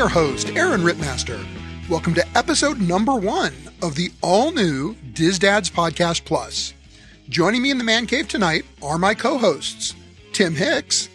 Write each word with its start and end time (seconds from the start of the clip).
Your 0.00 0.08
host, 0.08 0.48
Aaron 0.56 0.80
Rittmaster. 0.80 1.46
Welcome 1.86 2.14
to 2.14 2.26
episode 2.34 2.80
number 2.80 3.16
one 3.16 3.52
of 3.82 3.96
the 3.96 4.10
all 4.22 4.50
new 4.50 4.94
DISDads 5.12 5.70
Podcast 5.70 6.24
Plus. 6.24 6.72
Joining 7.28 7.60
me 7.60 7.70
in 7.70 7.76
the 7.76 7.84
man 7.84 8.06
cave 8.06 8.26
tonight 8.26 8.64
are 8.82 8.96
my 8.96 9.12
co 9.12 9.36
hosts, 9.36 9.94
Tim 10.32 10.54
Hicks 10.54 11.10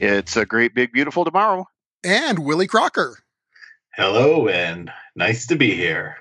It's 0.00 0.38
a 0.38 0.46
great, 0.46 0.74
big, 0.74 0.90
beautiful 0.90 1.22
tomorrow. 1.26 1.68
and 2.02 2.38
Willie 2.38 2.66
Crocker. 2.66 3.18
Hello, 3.94 4.48
and 4.48 4.90
nice 5.14 5.46
to 5.48 5.56
be 5.56 5.74
here. 5.74 6.16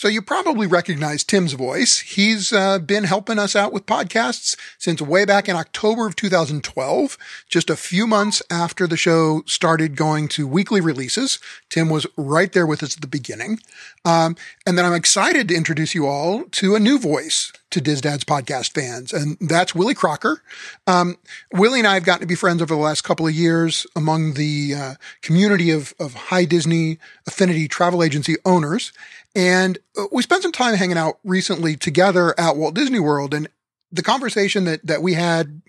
So 0.00 0.08
you 0.08 0.22
probably 0.22 0.66
recognize 0.66 1.24
Tim's 1.24 1.52
voice. 1.52 1.98
He's 1.98 2.54
uh, 2.54 2.78
been 2.78 3.04
helping 3.04 3.38
us 3.38 3.54
out 3.54 3.70
with 3.70 3.84
podcasts 3.84 4.56
since 4.78 5.02
way 5.02 5.26
back 5.26 5.46
in 5.46 5.56
October 5.56 6.06
of 6.06 6.16
2012, 6.16 7.18
just 7.50 7.68
a 7.68 7.76
few 7.76 8.06
months 8.06 8.42
after 8.48 8.86
the 8.86 8.96
show 8.96 9.42
started 9.44 9.96
going 9.96 10.28
to 10.28 10.48
weekly 10.48 10.80
releases. 10.80 11.38
Tim 11.68 11.90
was 11.90 12.06
right 12.16 12.50
there 12.50 12.66
with 12.66 12.82
us 12.82 12.96
at 12.96 13.02
the 13.02 13.08
beginning. 13.08 13.60
Um, 14.06 14.36
and 14.66 14.78
then 14.78 14.86
I'm 14.86 14.94
excited 14.94 15.48
to 15.48 15.54
introduce 15.54 15.94
you 15.94 16.06
all 16.06 16.44
to 16.44 16.74
a 16.74 16.80
new 16.80 16.98
voice 16.98 17.52
to 17.70 17.80
DISDad's 17.80 18.24
podcast 18.24 18.72
fans, 18.72 19.12
and 19.12 19.36
that's 19.40 19.74
Willie 19.74 19.94
Crocker. 19.94 20.42
Um, 20.88 21.16
Willie 21.52 21.78
and 21.78 21.86
I 21.86 21.94
have 21.94 22.04
gotten 22.04 22.22
to 22.22 22.26
be 22.26 22.34
friends 22.34 22.60
over 22.60 22.74
the 22.74 22.80
last 22.80 23.02
couple 23.02 23.28
of 23.28 23.32
years 23.32 23.86
among 23.94 24.34
the 24.34 24.74
uh, 24.74 24.94
community 25.22 25.70
of, 25.70 25.94
of 26.00 26.14
high 26.14 26.44
Disney 26.46 26.98
affinity 27.26 27.68
travel 27.68 28.02
agency 28.02 28.36
owners. 28.44 28.92
And 29.34 29.78
uh, 29.96 30.06
we 30.12 30.22
spent 30.22 30.42
some 30.42 30.52
time 30.52 30.74
hanging 30.74 30.98
out 30.98 31.18
recently 31.24 31.76
together 31.76 32.38
at 32.38 32.56
Walt 32.56 32.74
Disney 32.74 33.00
World. 33.00 33.34
And 33.34 33.48
the 33.92 34.02
conversation 34.02 34.64
that, 34.64 34.84
that 34.86 35.02
we 35.02 35.14
had, 35.14 35.62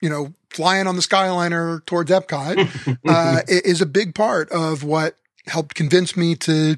you 0.00 0.08
know, 0.08 0.32
flying 0.50 0.86
on 0.86 0.96
the 0.96 1.02
Skyliner 1.02 1.84
towards 1.86 2.10
Epcot 2.10 2.98
uh, 3.08 3.40
is 3.48 3.80
a 3.80 3.86
big 3.86 4.14
part 4.14 4.50
of 4.50 4.82
what 4.82 5.16
helped 5.46 5.74
convince 5.74 6.16
me 6.16 6.34
to 6.36 6.76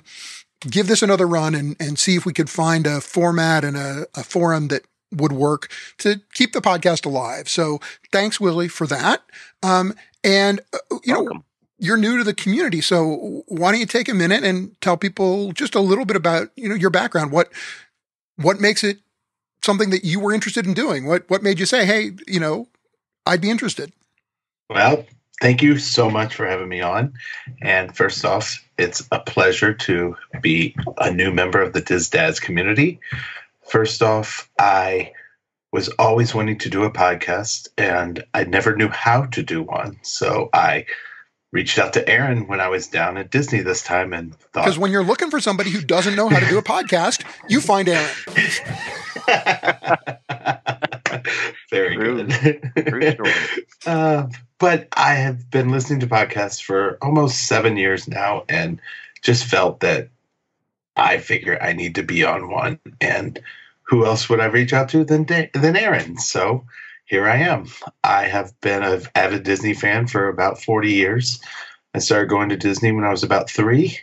give 0.69 0.87
this 0.87 1.03
another 1.03 1.27
run 1.27 1.55
and, 1.55 1.77
and 1.81 1.99
see 1.99 2.17
if 2.17 2.27
we 2.27 2.33
could 2.33 2.51
find 2.51 2.87
a 2.87 3.01
format 3.01 3.65
and 3.65 3.77
a, 3.77 4.07
a 4.15 4.23
forum 4.23 4.69
that 4.69 4.85
would 5.13 5.33
work 5.33 5.71
to 5.99 6.21
keep 6.35 6.53
the 6.53 6.61
podcast 6.61 7.05
alive. 7.05 7.49
So 7.49 7.81
thanks, 8.13 8.41
Willie, 8.41 8.69
for 8.69 8.87
that. 8.87 9.23
Um, 9.63 9.95
and, 10.23 10.61
uh, 10.73 10.99
you 11.05 11.15
know, 11.15 11.23
Welcome. 11.23 11.45
You're 11.81 11.97
new 11.97 12.19
to 12.19 12.25
the 12.25 12.35
community, 12.35 12.81
so 12.81 13.43
why 13.49 13.73
don't 13.73 13.81
you 13.81 13.87
take 13.87 14.09
a 14.09 14.15
minute 14.15 14.45
and 14.45 14.79
tell 14.81 14.97
people 14.97 15.53
just 15.53 15.75
a 15.75 15.81
little 15.81 16.05
bit 16.05 16.17
about 16.17 16.51
you 16.55 16.69
know 16.69 16.75
your 16.75 16.91
background? 16.91 17.33
What 17.33 17.51
what 18.37 18.61
makes 18.61 18.85
it 18.85 18.99
something 19.65 19.91
that 19.91 20.05
you 20.05 20.21
were 20.21 20.33
interested 20.33 20.67
in 20.67 20.75
doing? 20.75 21.07
What 21.07 21.29
what 21.29 21.43
made 21.43 21.59
you 21.59 21.67
say, 21.67 21.87
hey, 21.87 22.13
you 22.29 22.39
know, 22.39 22.69
I'd 23.27 23.41
be 23.41 23.51
interested? 23.51 23.93
Well, 24.69 25.05
thank 25.41 25.63
you 25.63 25.79
so 25.79 26.11
much 26.11 26.35
for 26.35 26.47
having 26.47 26.69
me 26.69 26.81
on. 26.81 27.15
And 27.63 27.97
first 27.97 28.25
off, 28.25 28.63
it's 28.79 29.07
a 29.11 29.19
pleasure 29.19 29.75
to 29.75 30.17
be 30.41 30.77
a 30.99 31.11
new 31.11 31.33
member 31.33 31.61
of 31.61 31.73
the 31.73 31.83
DISDads 31.83 32.41
community. 32.41 33.01
First 33.67 34.03
off, 34.03 34.51
I 34.59 35.13
was 35.73 35.89
always 35.99 36.35
wanting 36.35 36.59
to 36.59 36.69
do 36.69 36.85
a 36.85 36.91
podcast, 36.91 37.69
and 37.79 38.25
I 38.35 38.45
never 38.45 38.75
knew 38.75 38.89
how 38.89 39.27
to 39.27 39.43
do 39.43 39.63
one. 39.63 39.99
So 40.03 40.51
I 40.53 40.87
reached 41.53 41.79
out 41.79 41.93
to 41.95 42.09
Aaron 42.09 42.47
when 42.47 42.61
I 42.61 42.69
was 42.69 42.87
down 42.87 43.17
at 43.17 43.31
Disney 43.31 43.61
this 43.61 43.83
time 43.83 44.13
and 44.13 44.35
thought. 44.35 44.65
Because 44.65 44.79
when 44.79 44.93
you're 44.93 45.05
looking 45.05 45.31
for 45.31 45.41
somebody 45.41 45.71
who 45.71 45.81
doesn't 45.81 46.15
know 46.15 46.29
how 46.29 46.39
to 46.39 46.47
do 46.47 46.59
a 46.59 46.63
podcast, 46.63 47.25
you 47.49 47.61
find 47.61 47.89
Aaron. 47.89 48.09
very 51.71 51.97
True. 51.97 52.25
good. 52.25 52.73
True 52.87 53.11
story. 53.13 53.33
Uh, 53.87 54.29
but 54.59 54.89
I 54.93 55.15
have 55.15 55.51
been 55.51 55.71
listening 55.71 56.01
to 56.01 56.07
podcasts 56.07 56.63
for 56.63 56.99
almost 57.01 57.47
seven 57.47 57.79
years 57.79 58.07
now 58.07 58.45
and 58.47 58.79
just 59.23 59.47
felt 59.47 59.81
that 59.81 60.11
I 60.97 61.17
figure 61.17 61.59
I 61.63 61.73
need 61.73 61.95
to 61.95 62.03
be 62.03 62.25
on 62.25 62.51
one. 62.51 62.79
And 63.01 63.41
who 63.85 64.05
else 64.05 64.29
would 64.29 64.39
I 64.39 64.47
reach 64.47 64.75
out 64.75 64.91
to 64.91 65.03
than, 65.03 65.25
Da- 65.25 65.49
than 65.55 65.77
Aaron? 65.77 66.19
So 66.19 66.67
here 67.11 67.29
I 67.29 67.39
am. 67.39 67.67
I 68.05 68.29
have 68.29 68.59
been 68.61 68.85
an 68.85 69.03
avid 69.17 69.43
Disney 69.43 69.75
fan 69.75 70.07
for 70.07 70.29
about 70.29 70.63
40 70.63 70.93
years. 70.93 71.41
I 71.93 71.99
started 71.99 72.31
going 72.31 72.51
to 72.51 72.57
Disney 72.57 72.93
when 72.93 73.05
I 73.05 73.11
was 73.11 73.25
about 73.25 73.51
three 73.51 73.99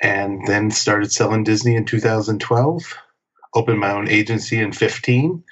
and 0.00 0.44
then 0.48 0.72
started 0.72 1.12
selling 1.12 1.44
Disney 1.44 1.76
in 1.76 1.84
2012. 1.84 2.98
Opened 3.54 3.78
my 3.78 3.92
own 3.92 4.08
agency 4.08 4.58
in 4.58 4.72
15 4.72 5.44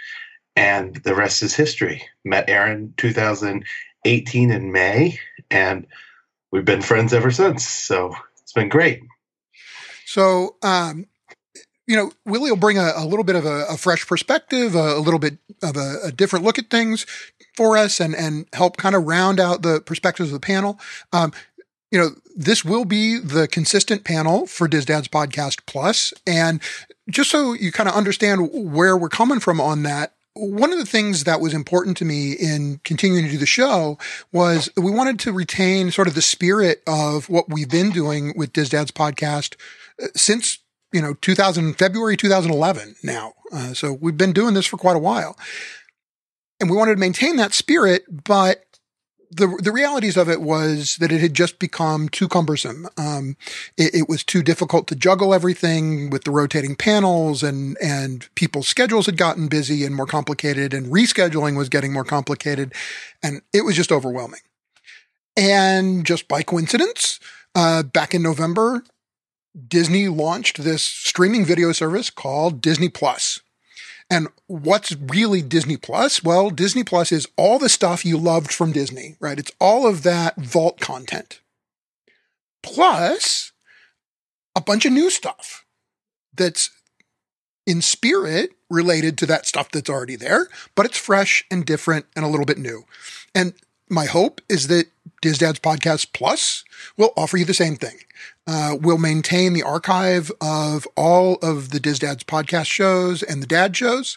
and 0.56 0.97
the 0.97 1.15
rest 1.15 1.45
is 1.45 1.55
history. 1.55 2.03
Met 2.25 2.50
Aaron 2.50 2.93
2018 2.97 4.50
in 4.50 4.73
May, 4.73 5.21
and 5.49 5.87
we've 6.50 6.65
been 6.65 6.83
friends 6.83 7.15
ever 7.15 7.31
since. 7.31 7.69
So 7.69 8.17
it's 8.43 8.53
been 8.53 8.69
great. 8.69 9.03
So, 10.06 10.56
um, 10.61 11.06
you 11.91 11.97
know, 11.97 12.12
Willie 12.25 12.53
will 12.53 12.56
bring 12.56 12.78
a, 12.78 12.93
a 12.95 13.05
little 13.05 13.25
bit 13.25 13.34
of 13.34 13.45
a, 13.45 13.65
a 13.69 13.77
fresh 13.77 14.06
perspective, 14.06 14.77
a, 14.77 14.95
a 14.95 15.01
little 15.01 15.19
bit 15.19 15.39
of 15.61 15.77
a, 15.77 16.12
different 16.12 16.45
look 16.45 16.56
at 16.56 16.71
things 16.71 17.05
for 17.56 17.77
us 17.77 17.99
and, 17.99 18.15
and 18.15 18.47
help 18.53 18.77
kind 18.77 18.95
of 18.95 19.09
round 19.09 19.41
out 19.41 19.62
the 19.62 19.81
perspectives 19.81 20.29
of 20.29 20.34
the 20.34 20.47
panel. 20.47 20.79
Um, 21.12 21.33
you 21.91 21.99
know, 21.99 22.11
this 22.37 22.65
will 22.65 22.84
be 22.84 23.19
the 23.19 23.49
consistent 23.49 24.05
panel 24.05 24.47
for 24.47 24.69
DISDad's 24.69 25.09
Podcast 25.09 25.67
Plus. 25.67 26.15
And 26.29 26.62
just 27.09 27.29
so 27.29 27.55
you 27.55 27.73
kind 27.73 27.89
of 27.89 27.97
understand 27.97 28.50
where 28.53 28.97
we're 28.97 29.09
coming 29.09 29.41
from 29.41 29.61
on 29.61 29.83
that, 29.83 30.15
one 30.34 30.73
of 30.73 30.79
the 30.79 30.87
things 30.87 31.25
that 31.25 31.41
was 31.41 31.53
important 31.53 31.97
to 31.97 32.05
me 32.05 32.34
in 32.34 32.81
continuing 32.84 33.25
to 33.25 33.33
do 33.33 33.39
the 33.39 33.47
show 33.47 33.99
was 34.31 34.71
we 34.77 34.93
wanted 34.93 35.19
to 35.19 35.33
retain 35.33 35.91
sort 35.91 36.06
of 36.06 36.15
the 36.15 36.23
spirit 36.23 36.84
of 36.87 37.29
what 37.29 37.49
we've 37.49 37.69
been 37.69 37.91
doing 37.91 38.33
with 38.37 38.53
DISDad's 38.53 38.93
podcast 38.93 39.56
uh, 40.00 40.06
since 40.15 40.61
you 40.93 41.01
know 41.01 41.15
2000 41.15 41.75
February 41.75 42.17
2011 42.17 42.97
now. 43.03 43.34
Uh, 43.53 43.75
so 43.75 43.93
we've 43.93 44.17
been 44.17 44.33
doing 44.33 44.55
this 44.55 44.67
for 44.67 44.77
quite 44.77 44.97
a 44.97 45.01
while, 45.01 45.37
and 46.61 46.71
we 46.71 46.77
wanted 46.77 46.95
to 46.95 47.01
maintain 47.01 47.37
that 47.37 47.53
spirit, 47.53 48.05
but 48.25 48.65
the 49.31 49.47
the 49.62 49.73
realities 49.73 50.17
of 50.17 50.29
it 50.29 50.43
was 50.43 50.97
that 50.97 51.12
it 51.12 51.21
had 51.21 51.34
just 51.34 51.59
become 51.59 52.09
too 52.09 52.29
cumbersome. 52.29 52.89
Um, 52.97 53.37
it, 53.77 53.95
it 53.95 54.09
was 54.09 54.25
too 54.25 54.43
difficult 54.43 54.89
to 54.89 54.97
juggle 54.97 55.33
everything 55.33 56.11
with 56.11 56.25
the 56.25 56.33
rotating 56.33 56.75
panels, 56.75 57.43
and 57.43 57.77
and 57.81 58.29
people's 58.34 58.69
schedules 58.69 59.06
had 59.06 59.17
gotten 59.17 59.49
busy 59.49 59.84
and 59.84 59.95
more 59.95 60.06
complicated, 60.06 60.75
and 60.75 60.87
rescheduling 60.87 61.56
was 61.56 61.69
getting 61.69 61.93
more 61.93 62.05
complicated, 62.05 62.75
and 63.23 63.43
it 63.53 63.65
was 63.65 63.77
just 63.77 63.93
overwhelming. 63.93 64.41
And 65.37 66.05
just 66.05 66.27
by 66.27 66.43
coincidence, 66.43 67.21
uh, 67.55 67.84
back 67.84 68.15
in 68.15 68.23
November, 68.23 68.83
Disney 69.69 70.09
launched 70.09 70.62
this 70.62 70.82
streaming 70.82 71.44
video 71.44 71.72
service 71.72 72.10
called 72.10 72.60
Disney 72.60 72.88
Plus. 72.88 73.41
And 74.10 74.28
what's 74.47 74.94
really 74.97 75.41
Disney 75.41 75.76
Plus? 75.76 76.23
Well, 76.25 76.50
Disney 76.50 76.82
Plus 76.82 77.12
is 77.12 77.29
all 77.37 77.58
the 77.58 77.69
stuff 77.69 78.05
you 78.05 78.19
loved 78.19 78.52
from 78.52 78.73
Disney, 78.73 79.17
right? 79.20 79.38
It's 79.38 79.52
all 79.61 79.87
of 79.87 80.02
that 80.02 80.37
vault 80.37 80.81
content. 80.81 81.40
Plus 82.62 83.52
a 84.56 84.61
bunch 84.61 84.85
of 84.85 84.93
new 84.93 85.11
stuff 85.11 85.64
that's 86.35 86.70
in 87.67 87.81
spirit 87.81 88.50
related 88.69 89.17
to 89.19 89.26
that 89.26 89.46
stuff 89.46 89.70
that's 89.70 89.90
already 89.90 90.17
there, 90.17 90.49
but 90.75 90.87
it's 90.87 90.99
fresh 90.99 91.44
and 91.50 91.64
different 91.64 92.06
and 92.17 92.25
a 92.25 92.29
little 92.29 92.46
bit 92.46 92.58
new. 92.58 92.85
And 93.35 93.55
my 93.90 94.06
hope 94.06 94.40
is 94.48 94.69
that 94.69 94.87
DISDad's 95.22 95.58
Podcast 95.58 96.12
Plus 96.12 96.64
will 96.96 97.12
offer 97.16 97.37
you 97.37 97.44
the 97.44 97.52
same 97.52 97.76
thing. 97.76 97.98
Uh, 98.46 98.76
we'll 98.81 98.98
maintain 98.98 99.52
the 99.52 99.62
archive 99.62 100.31
of 100.40 100.87
all 100.96 101.34
of 101.42 101.70
the 101.70 101.81
DISDad's 101.81 102.25
podcast 102.25 102.66
shows 102.66 103.22
and 103.22 103.42
the 103.42 103.46
dad 103.46 103.76
shows. 103.76 104.16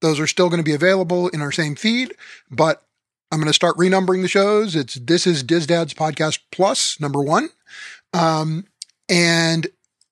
Those 0.00 0.18
are 0.18 0.26
still 0.26 0.48
going 0.48 0.60
to 0.60 0.64
be 0.64 0.74
available 0.74 1.28
in 1.28 1.42
our 1.42 1.52
same 1.52 1.74
feed, 1.74 2.14
but 2.50 2.82
I'm 3.30 3.38
going 3.38 3.48
to 3.48 3.54
start 3.54 3.76
renumbering 3.76 4.22
the 4.22 4.28
shows. 4.28 4.74
It's 4.74 4.94
this 4.94 5.26
is 5.26 5.44
DISDad's 5.44 5.94
Podcast 5.94 6.38
Plus, 6.50 6.98
number 7.00 7.20
one. 7.20 7.50
Um, 8.12 8.66
and 9.08 9.66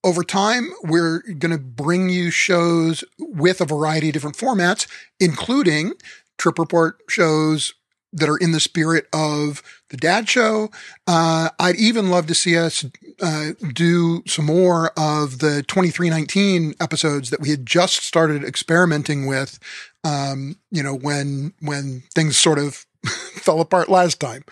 over 0.05 0.22
time, 0.22 0.70
we're 0.84 1.20
going 1.22 1.50
to 1.50 1.58
bring 1.58 2.10
you 2.10 2.31
shows 2.31 3.02
with 3.19 3.60
a 3.60 3.64
variety 3.64 4.08
of 4.08 4.12
different 4.12 4.37
formats, 4.37 4.87
including 5.19 5.94
trip 6.37 6.58
report 6.58 6.99
shows 7.08 7.75
that 8.12 8.28
are 8.28 8.37
in 8.37 8.52
the 8.52 8.60
spirit 8.60 9.06
of 9.12 9.62
the 9.90 9.96
dad 9.96 10.28
show. 10.28 10.70
Uh, 11.06 11.50
I'd 11.58 11.76
even 11.76 12.10
love 12.10 12.26
to 12.26 12.34
see 12.34 12.56
us 12.56 12.84
uh, 13.20 13.50
do 13.72 14.22
some 14.26 14.46
more 14.46 14.93
of 14.96 15.38
the 15.38 15.62
2319 15.64 16.75
episodes 16.81 17.31
that 17.31 17.40
we 17.40 17.50
had 17.50 17.66
just 17.66 18.02
started 18.02 18.44
experimenting 18.44 19.26
with. 19.26 19.58
Um, 20.05 20.56
you 20.70 20.82
know, 20.82 20.94
when 20.94 21.52
when 21.60 22.02
things 22.14 22.37
sort 22.37 22.58
of 22.58 22.87
fell 23.34 23.60
apart 23.60 23.88
last 23.88 24.20
time, 24.20 24.44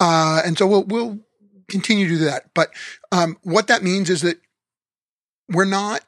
uh, 0.00 0.42
and 0.44 0.56
so 0.56 0.66
we'll 0.66 0.84
we'll 0.84 1.18
continue 1.68 2.08
to 2.08 2.18
do 2.18 2.24
that. 2.24 2.50
But 2.54 2.70
um, 3.10 3.36
what 3.42 3.66
that 3.66 3.82
means 3.82 4.10
is 4.10 4.22
that 4.22 4.38
we're 5.48 5.64
not 5.64 6.02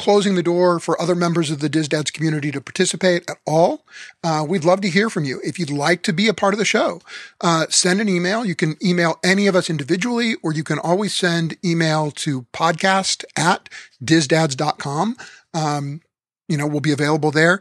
closing 0.00 0.34
the 0.34 0.42
door 0.42 0.80
for 0.80 1.00
other 1.00 1.14
members 1.14 1.50
of 1.50 1.60
the 1.60 1.68
DISDads 1.68 2.10
community 2.10 2.50
to 2.50 2.60
participate 2.60 3.28
at 3.28 3.36
all. 3.46 3.84
Uh, 4.24 4.44
we'd 4.48 4.64
love 4.64 4.80
to 4.80 4.88
hear 4.88 5.10
from 5.10 5.24
you. 5.24 5.40
If 5.44 5.58
you'd 5.58 5.70
like 5.70 6.02
to 6.04 6.12
be 6.14 6.26
a 6.26 6.32
part 6.32 6.54
of 6.54 6.58
the 6.58 6.64
show, 6.64 7.02
uh, 7.42 7.66
send 7.68 8.00
an 8.00 8.08
email. 8.08 8.42
You 8.42 8.54
can 8.54 8.76
email 8.82 9.20
any 9.22 9.46
of 9.46 9.54
us 9.54 9.68
individually, 9.68 10.36
or 10.42 10.54
you 10.54 10.64
can 10.64 10.78
always 10.78 11.14
send 11.14 11.58
email 11.62 12.10
to 12.12 12.46
podcast 12.52 13.24
at 13.36 13.68
disdads.com. 14.02 15.16
Um, 15.52 16.00
you 16.48 16.56
know, 16.56 16.66
we'll 16.66 16.80
be 16.80 16.92
available 16.92 17.30
there. 17.30 17.60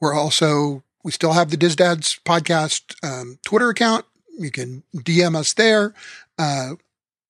We're 0.00 0.14
also, 0.14 0.84
we 1.02 1.10
still 1.10 1.32
have 1.32 1.50
the 1.50 1.56
DISDads 1.56 2.22
podcast 2.22 2.94
um, 3.04 3.40
Twitter 3.44 3.70
account. 3.70 4.04
You 4.38 4.52
can 4.52 4.84
DM 4.94 5.34
us 5.34 5.52
there. 5.52 5.94
Uh, 6.38 6.74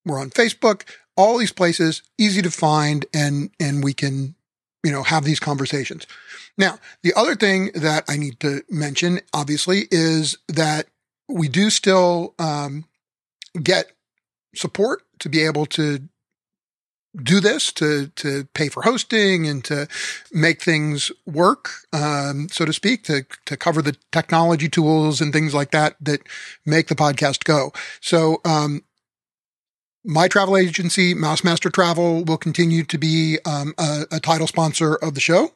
we're 0.04 0.20
on 0.20 0.28
Facebook 0.28 0.82
all 1.16 1.38
these 1.38 1.52
places, 1.52 2.02
easy 2.18 2.42
to 2.42 2.50
find, 2.50 3.06
and 3.12 3.50
and 3.60 3.82
we 3.84 3.94
can 3.94 4.34
you 4.82 4.90
know, 4.90 5.02
have 5.02 5.24
these 5.24 5.40
conversations. 5.40 6.06
Now, 6.58 6.78
the 7.02 7.14
other 7.14 7.34
thing 7.34 7.70
that 7.74 8.04
I 8.08 8.16
need 8.16 8.40
to 8.40 8.62
mention, 8.68 9.20
obviously, 9.32 9.86
is 9.90 10.36
that 10.48 10.86
we 11.28 11.48
do 11.48 11.70
still 11.70 12.34
um, 12.38 12.84
get 13.62 13.92
support 14.54 15.02
to 15.20 15.28
be 15.28 15.42
able 15.42 15.66
to 15.66 16.00
do 17.22 17.40
this 17.40 17.72
to 17.72 18.06
to 18.08 18.44
pay 18.54 18.68
for 18.68 18.82
hosting 18.82 19.46
and 19.46 19.62
to 19.64 19.86
make 20.32 20.62
things 20.62 21.12
work, 21.26 21.70
um, 21.92 22.48
so 22.50 22.64
to 22.64 22.72
speak, 22.72 23.04
to 23.04 23.24
to 23.44 23.56
cover 23.56 23.82
the 23.82 23.96
technology 24.12 24.68
tools 24.68 25.20
and 25.20 25.32
things 25.32 25.52
like 25.52 25.72
that 25.72 25.96
that 26.00 26.22
make 26.64 26.88
the 26.88 26.94
podcast 26.94 27.44
go. 27.44 27.72
So 28.00 28.40
um, 28.44 28.82
my 30.04 30.28
travel 30.28 30.56
agency, 30.56 31.14
Mousemaster 31.14 31.72
Travel, 31.72 32.24
will 32.24 32.38
continue 32.38 32.84
to 32.84 32.98
be 32.98 33.38
um, 33.44 33.74
a, 33.78 34.06
a, 34.12 34.20
title 34.20 34.46
sponsor 34.46 34.96
of 34.96 35.14
the 35.14 35.20
show. 35.20 35.52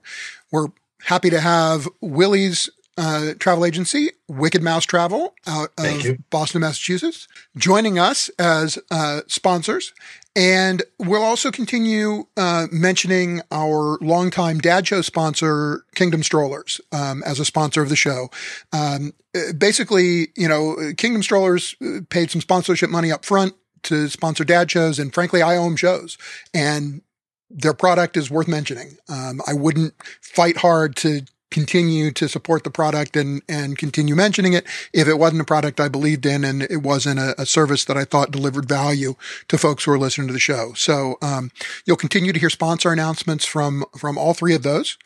We're 0.53 0.69
happy 1.03 1.31
to 1.31 1.41
have 1.41 1.89
Willie's 2.01 2.71
uh, 2.99 3.35
travel 3.39 3.65
agency, 3.65 4.13
Wicked 4.29 4.63
Mouse 4.63 4.85
Travel, 4.85 5.35
out 5.47 5.71
of 5.79 6.31
Boston, 6.31 6.63
Massachusetts, 6.63 7.29
joining 7.57 7.99
us 7.99 8.31
as 8.39 8.79
uh, 8.91 9.21
sponsors. 9.27 9.93
And 10.35 10.83
we'll 10.99 11.23
also 11.23 11.51
continue 11.51 12.27
uh, 12.37 12.67
mentioning 12.71 13.41
our 13.51 13.99
longtime 14.01 14.59
dad 14.59 14.87
show 14.87 15.01
sponsor, 15.01 15.85
Kingdom 15.95 16.23
Strollers, 16.23 16.81
um, 16.93 17.23
as 17.25 17.41
a 17.41 17.45
sponsor 17.45 17.83
of 17.83 17.89
the 17.89 17.97
show. 17.97 18.29
Um, 18.73 19.13
basically, 19.57 20.29
you 20.37 20.47
know, 20.47 20.93
Kingdom 20.97 21.23
Strollers 21.23 21.75
uh, 21.83 22.01
paid 22.11 22.31
some 22.31 22.43
sponsorship 22.43 22.91
money 22.91 23.11
up 23.11 23.25
front 23.25 23.55
to 23.87 24.09
sponsor 24.09 24.45
dad 24.45 24.71
shows. 24.71 24.99
And 24.99 25.13
frankly, 25.13 25.43
I 25.43 25.57
owe 25.57 25.65
them 25.65 25.77
shows 25.77 26.19
and 26.53 27.03
their 27.51 27.75
product 27.75 28.17
is 28.17 28.31
worth 28.31 28.49
mentioning. 28.49 28.99
Um, 29.09 29.41
I 29.47 29.55
wouldn't 29.55 29.95
fight 30.21 30.59
hard 30.59 30.97
to 30.97 31.23
continue 31.51 32.11
to 32.11 32.29
support 32.29 32.65
the 32.65 32.71
product 32.71 33.17
and, 33.17 33.41
and 33.49 33.79
continue 33.79 34.17
mentioning 34.17 34.53
it 34.53 34.67
if 34.93 35.07
it 35.07 35.17
wasn't 35.17 35.41
a 35.41 35.45
product 35.45 35.79
I 35.79 35.89
believed 35.89 36.27
in 36.27 36.45
and 36.45 36.63
it 36.65 36.83
wasn't 36.83 37.21
a, 37.21 37.41
a 37.41 37.47
service 37.47 37.85
that 37.85 37.97
I 37.97 38.05
thought 38.05 38.33
delivered 38.33 38.69
value 38.69 39.15
to 39.49 39.57
folks 39.57 39.85
who 39.85 39.93
are 39.93 39.99
listening 39.99 40.27
to 40.27 40.33
the 40.33 40.41
show. 40.41 40.73
So, 40.75 41.17
um, 41.23 41.53
you'll 41.85 41.97
continue 41.97 42.33
to 42.33 42.39
hear 42.39 42.51
sponsor 42.51 42.91
announcements 42.91 43.45
from, 43.45 43.85
from 43.97 44.19
all 44.19 44.35
three 44.35 44.55
of 44.55 44.65
those. 44.65 44.99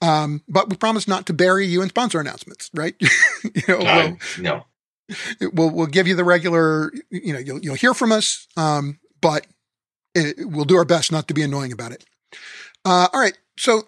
Um, 0.00 0.42
but 0.48 0.70
we 0.70 0.76
promise 0.76 1.08
not 1.08 1.26
to 1.26 1.32
bury 1.32 1.66
you 1.66 1.82
in 1.82 1.88
sponsor 1.88 2.20
announcements, 2.20 2.70
right? 2.72 2.94
you 3.54 3.62
know, 3.66 3.78
uh, 3.78 4.12
no 4.38 4.64
we'll 5.52 5.70
we'll 5.70 5.86
give 5.86 6.06
you 6.06 6.14
the 6.14 6.24
regular. 6.24 6.92
You 7.10 7.32
know, 7.32 7.38
you'll 7.38 7.60
you'll 7.60 7.74
hear 7.74 7.94
from 7.94 8.12
us, 8.12 8.46
um, 8.56 8.98
but 9.20 9.46
it, 10.14 10.36
we'll 10.40 10.64
do 10.64 10.76
our 10.76 10.84
best 10.84 11.12
not 11.12 11.28
to 11.28 11.34
be 11.34 11.42
annoying 11.42 11.72
about 11.72 11.92
it. 11.92 12.04
Uh, 12.84 13.08
all 13.12 13.20
right, 13.20 13.36
so 13.58 13.86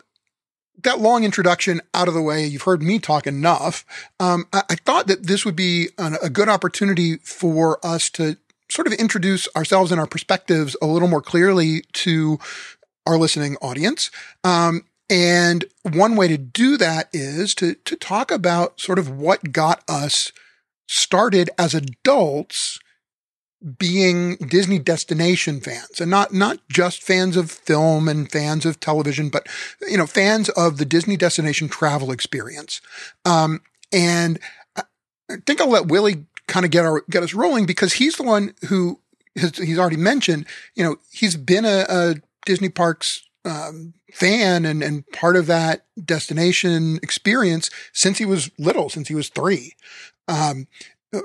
that 0.82 1.00
long 1.00 1.24
introduction 1.24 1.80
out 1.94 2.08
of 2.08 2.14
the 2.14 2.22
way, 2.22 2.44
you've 2.44 2.62
heard 2.62 2.82
me 2.82 2.98
talk 2.98 3.26
enough. 3.26 3.84
Um, 4.18 4.46
I, 4.52 4.62
I, 4.70 4.74
thought 4.76 5.06
that 5.08 5.26
this 5.26 5.44
would 5.44 5.56
be 5.56 5.88
an, 5.98 6.16
a 6.22 6.30
good 6.30 6.48
opportunity 6.48 7.16
for 7.16 7.84
us 7.84 8.08
to 8.10 8.36
sort 8.70 8.86
of 8.86 8.92
introduce 8.94 9.48
ourselves 9.54 9.92
and 9.92 10.00
our 10.00 10.06
perspectives 10.06 10.76
a 10.80 10.86
little 10.86 11.08
more 11.08 11.20
clearly 11.20 11.82
to 11.92 12.38
our 13.06 13.18
listening 13.18 13.56
audience. 13.56 14.10
Um, 14.44 14.84
and 15.08 15.64
one 15.82 16.14
way 16.14 16.28
to 16.28 16.38
do 16.38 16.76
that 16.76 17.08
is 17.12 17.54
to 17.56 17.74
to 17.74 17.96
talk 17.96 18.30
about 18.30 18.80
sort 18.80 18.98
of 18.98 19.10
what 19.10 19.52
got 19.52 19.82
us 19.88 20.32
started 20.90 21.48
as 21.56 21.72
adults 21.72 22.80
being 23.78 24.36
Disney 24.36 24.78
destination 24.78 25.60
fans 25.60 26.00
and 26.00 26.10
not, 26.10 26.32
not 26.32 26.58
just 26.68 27.02
fans 27.02 27.36
of 27.36 27.50
film 27.50 28.08
and 28.08 28.30
fans 28.30 28.66
of 28.66 28.80
television, 28.80 29.28
but, 29.28 29.46
you 29.88 29.96
know, 29.96 30.06
fans 30.06 30.48
of 30.50 30.78
the 30.78 30.84
Disney 30.84 31.16
destination 31.16 31.68
travel 31.68 32.10
experience. 32.10 32.80
Um, 33.24 33.60
and 33.92 34.40
I 34.76 34.82
think 35.46 35.60
I'll 35.60 35.68
let 35.68 35.86
Willie 35.86 36.24
kind 36.48 36.64
of 36.64 36.72
get 36.72 36.84
our, 36.84 37.04
get 37.08 37.22
us 37.22 37.34
rolling 37.34 37.66
because 37.66 37.92
he's 37.92 38.16
the 38.16 38.24
one 38.24 38.54
who 38.68 38.98
has, 39.36 39.56
he's 39.58 39.78
already 39.78 39.96
mentioned, 39.96 40.46
you 40.74 40.82
know, 40.82 40.96
he's 41.12 41.36
been 41.36 41.64
a, 41.64 41.84
a 41.88 42.14
Disney 42.46 42.68
parks 42.68 43.22
um, 43.44 43.94
fan 44.12 44.64
and, 44.64 44.82
and 44.82 45.06
part 45.12 45.36
of 45.36 45.46
that 45.46 45.84
destination 46.02 46.98
experience 47.02 47.70
since 47.92 48.18
he 48.18 48.24
was 48.24 48.50
little, 48.58 48.88
since 48.88 49.08
he 49.08 49.14
was 49.14 49.28
three. 49.28 49.74
Um, 50.28 50.66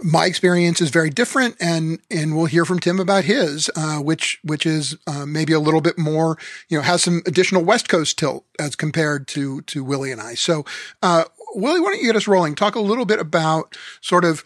my 0.04 0.26
experience 0.26 0.82
is 0.82 0.90
very 0.90 1.10
different, 1.10 1.56
and 1.60 2.00
and 2.10 2.36
we'll 2.36 2.46
hear 2.46 2.66
from 2.66 2.80
Tim 2.80 3.00
about 3.00 3.26
his, 3.26 3.70
uh, 3.76 3.98
which 3.98 4.40
which 4.44 4.66
is 4.66 4.98
uh, 5.06 5.26
maybe 5.26 5.54
a 5.54 5.60
little 5.60 5.82
bit 5.82 5.98
more, 5.98 6.38
you 6.70 6.78
know, 6.78 6.82
has 6.82 7.04
some 7.04 7.22
additional 7.28 7.64
West 7.64 7.88
Coast 7.88 8.18
tilt 8.18 8.46
as 8.60 8.76
compared 8.76 9.28
to 9.30 9.62
to 9.62 9.84
Willie 9.84 10.12
and 10.12 10.22
I. 10.22 10.34
So, 10.34 10.66
uh, 11.04 11.26
Willie, 11.54 11.80
why 11.80 11.92
don't 11.92 12.02
you 12.02 12.08
get 12.08 12.16
us 12.16 12.28
rolling? 12.28 12.56
Talk 12.56 12.76
a 12.76 12.80
little 12.80 13.06
bit 13.06 13.20
about 13.20 13.78
sort 14.02 14.26
of 14.26 14.44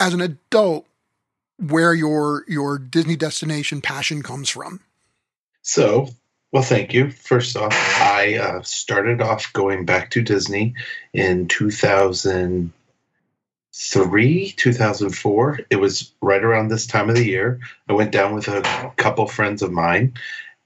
as 0.00 0.12
an 0.12 0.20
adult 0.20 0.86
where 1.58 1.94
your 1.94 2.44
your 2.48 2.78
Disney 2.78 3.14
destination 3.14 3.80
passion 3.80 4.22
comes 4.22 4.48
from. 4.48 4.80
So, 5.62 6.08
well, 6.50 6.64
thank 6.64 6.92
you. 6.92 7.12
First 7.12 7.56
off, 7.56 7.72
I 8.00 8.38
uh, 8.38 8.62
started 8.62 9.20
off 9.20 9.52
going 9.52 9.84
back 9.84 10.10
to 10.10 10.22
Disney 10.22 10.74
in 11.12 11.46
2000 11.46 12.72
three, 13.74 14.52
2004. 14.56 15.60
It 15.70 15.76
was 15.76 16.12
right 16.20 16.42
around 16.42 16.68
this 16.68 16.86
time 16.86 17.08
of 17.08 17.16
the 17.16 17.26
year. 17.26 17.60
I 17.88 17.94
went 17.94 18.12
down 18.12 18.34
with 18.34 18.48
a 18.48 18.92
couple 18.96 19.26
friends 19.26 19.62
of 19.62 19.72
mine, 19.72 20.14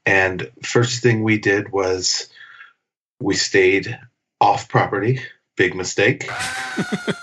and 0.05 0.51
first 0.63 1.03
thing 1.03 1.23
we 1.23 1.39
did 1.39 1.71
was 1.71 2.29
we 3.21 3.35
stayed 3.35 3.99
off 4.41 4.69
property. 4.69 5.21
Big 5.57 5.75
mistake. 5.75 6.29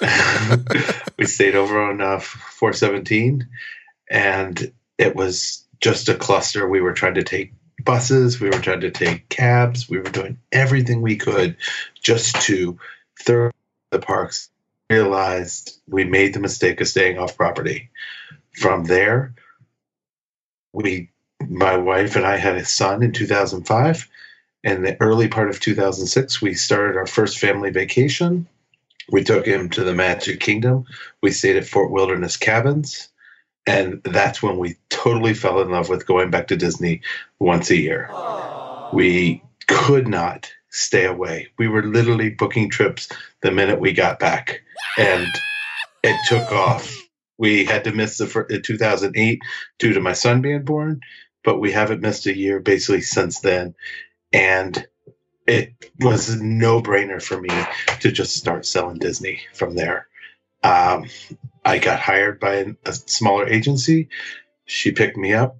we 1.19 1.25
stayed 1.25 1.55
over 1.55 1.79
on 1.81 2.01
uh, 2.01 2.19
417, 2.19 3.47
and 4.09 4.73
it 4.97 5.15
was 5.15 5.65
just 5.79 6.09
a 6.09 6.15
cluster. 6.15 6.67
We 6.67 6.81
were 6.81 6.93
trying 6.93 7.15
to 7.15 7.23
take 7.23 7.53
buses, 7.83 8.39
we 8.39 8.49
were 8.49 8.59
trying 8.59 8.81
to 8.81 8.91
take 8.91 9.29
cabs, 9.29 9.89
we 9.89 9.97
were 9.97 10.03
doing 10.03 10.39
everything 10.51 11.01
we 11.01 11.17
could 11.17 11.57
just 12.01 12.41
to 12.43 12.79
throw 13.19 13.51
the 13.91 13.99
parks 13.99 14.49
realized 14.89 15.79
we 15.87 16.03
made 16.03 16.33
the 16.33 16.39
mistake 16.39 16.81
of 16.81 16.87
staying 16.87 17.17
off 17.17 17.37
property. 17.37 17.89
From 18.51 18.85
there, 18.85 19.33
we, 20.73 21.09
my 21.47 21.77
wife 21.77 22.15
and 22.15 22.25
I 22.25 22.37
had 22.37 22.55
a 22.55 22.65
son 22.65 23.03
in 23.03 23.11
2005. 23.11 24.09
In 24.63 24.83
the 24.83 25.01
early 25.01 25.27
part 25.27 25.49
of 25.49 25.59
2006, 25.59 26.41
we 26.41 26.53
started 26.53 26.97
our 26.97 27.07
first 27.07 27.39
family 27.39 27.69
vacation. 27.69 28.47
We 29.11 29.23
took 29.23 29.45
him 29.45 29.69
to 29.71 29.83
the 29.83 29.93
Magic 29.93 30.39
Kingdom. 30.39 30.85
We 31.21 31.31
stayed 31.31 31.57
at 31.57 31.67
Fort 31.67 31.91
Wilderness 31.91 32.37
Cabins. 32.37 33.09
And 33.65 34.01
that's 34.03 34.43
when 34.43 34.57
we 34.57 34.75
totally 34.89 35.33
fell 35.33 35.61
in 35.61 35.69
love 35.69 35.89
with 35.89 36.05
going 36.05 36.29
back 36.29 36.47
to 36.47 36.57
Disney 36.57 37.01
once 37.39 37.69
a 37.69 37.77
year. 37.77 38.09
We 38.93 39.41
could 39.67 40.07
not 40.07 40.51
stay 40.69 41.05
away. 41.05 41.49
We 41.57 41.67
were 41.67 41.83
literally 41.83 42.29
booking 42.29 42.69
trips 42.69 43.09
the 43.43 43.51
minute 43.51 43.79
we 43.79 43.91
got 43.93 44.19
back, 44.19 44.61
and 44.97 45.27
it 46.03 46.17
took 46.27 46.51
off. 46.51 46.91
We 47.37 47.65
had 47.65 47.83
to 47.85 47.91
miss 47.91 48.17
the 48.17 48.61
2008 48.63 49.39
due 49.79 49.93
to 49.93 49.99
my 49.99 50.13
son 50.13 50.41
being 50.41 50.63
born. 50.63 51.01
but 51.43 51.59
we 51.59 51.71
haven't 51.71 52.01
missed 52.01 52.25
a 52.25 52.37
year 52.37 52.59
basically 52.59 53.01
since 53.01 53.41
then. 53.41 53.75
And 54.31 54.87
it 55.45 55.73
was 55.99 56.29
a 56.29 56.41
no 56.43 56.81
brainer 56.81 57.21
for 57.21 57.39
me 57.39 57.49
to 57.99 58.11
just 58.11 58.35
start 58.35 58.65
selling 58.65 58.97
Disney 58.97 59.41
from 59.53 59.75
there. 59.75 60.07
Um, 60.63 61.05
I 61.65 61.79
got 61.79 61.99
hired 61.99 62.39
by 62.39 62.75
a 62.85 62.93
smaller 62.93 63.47
agency. 63.47 64.09
She 64.65 64.91
picked 64.93 65.17
me 65.17 65.33
up. 65.33 65.57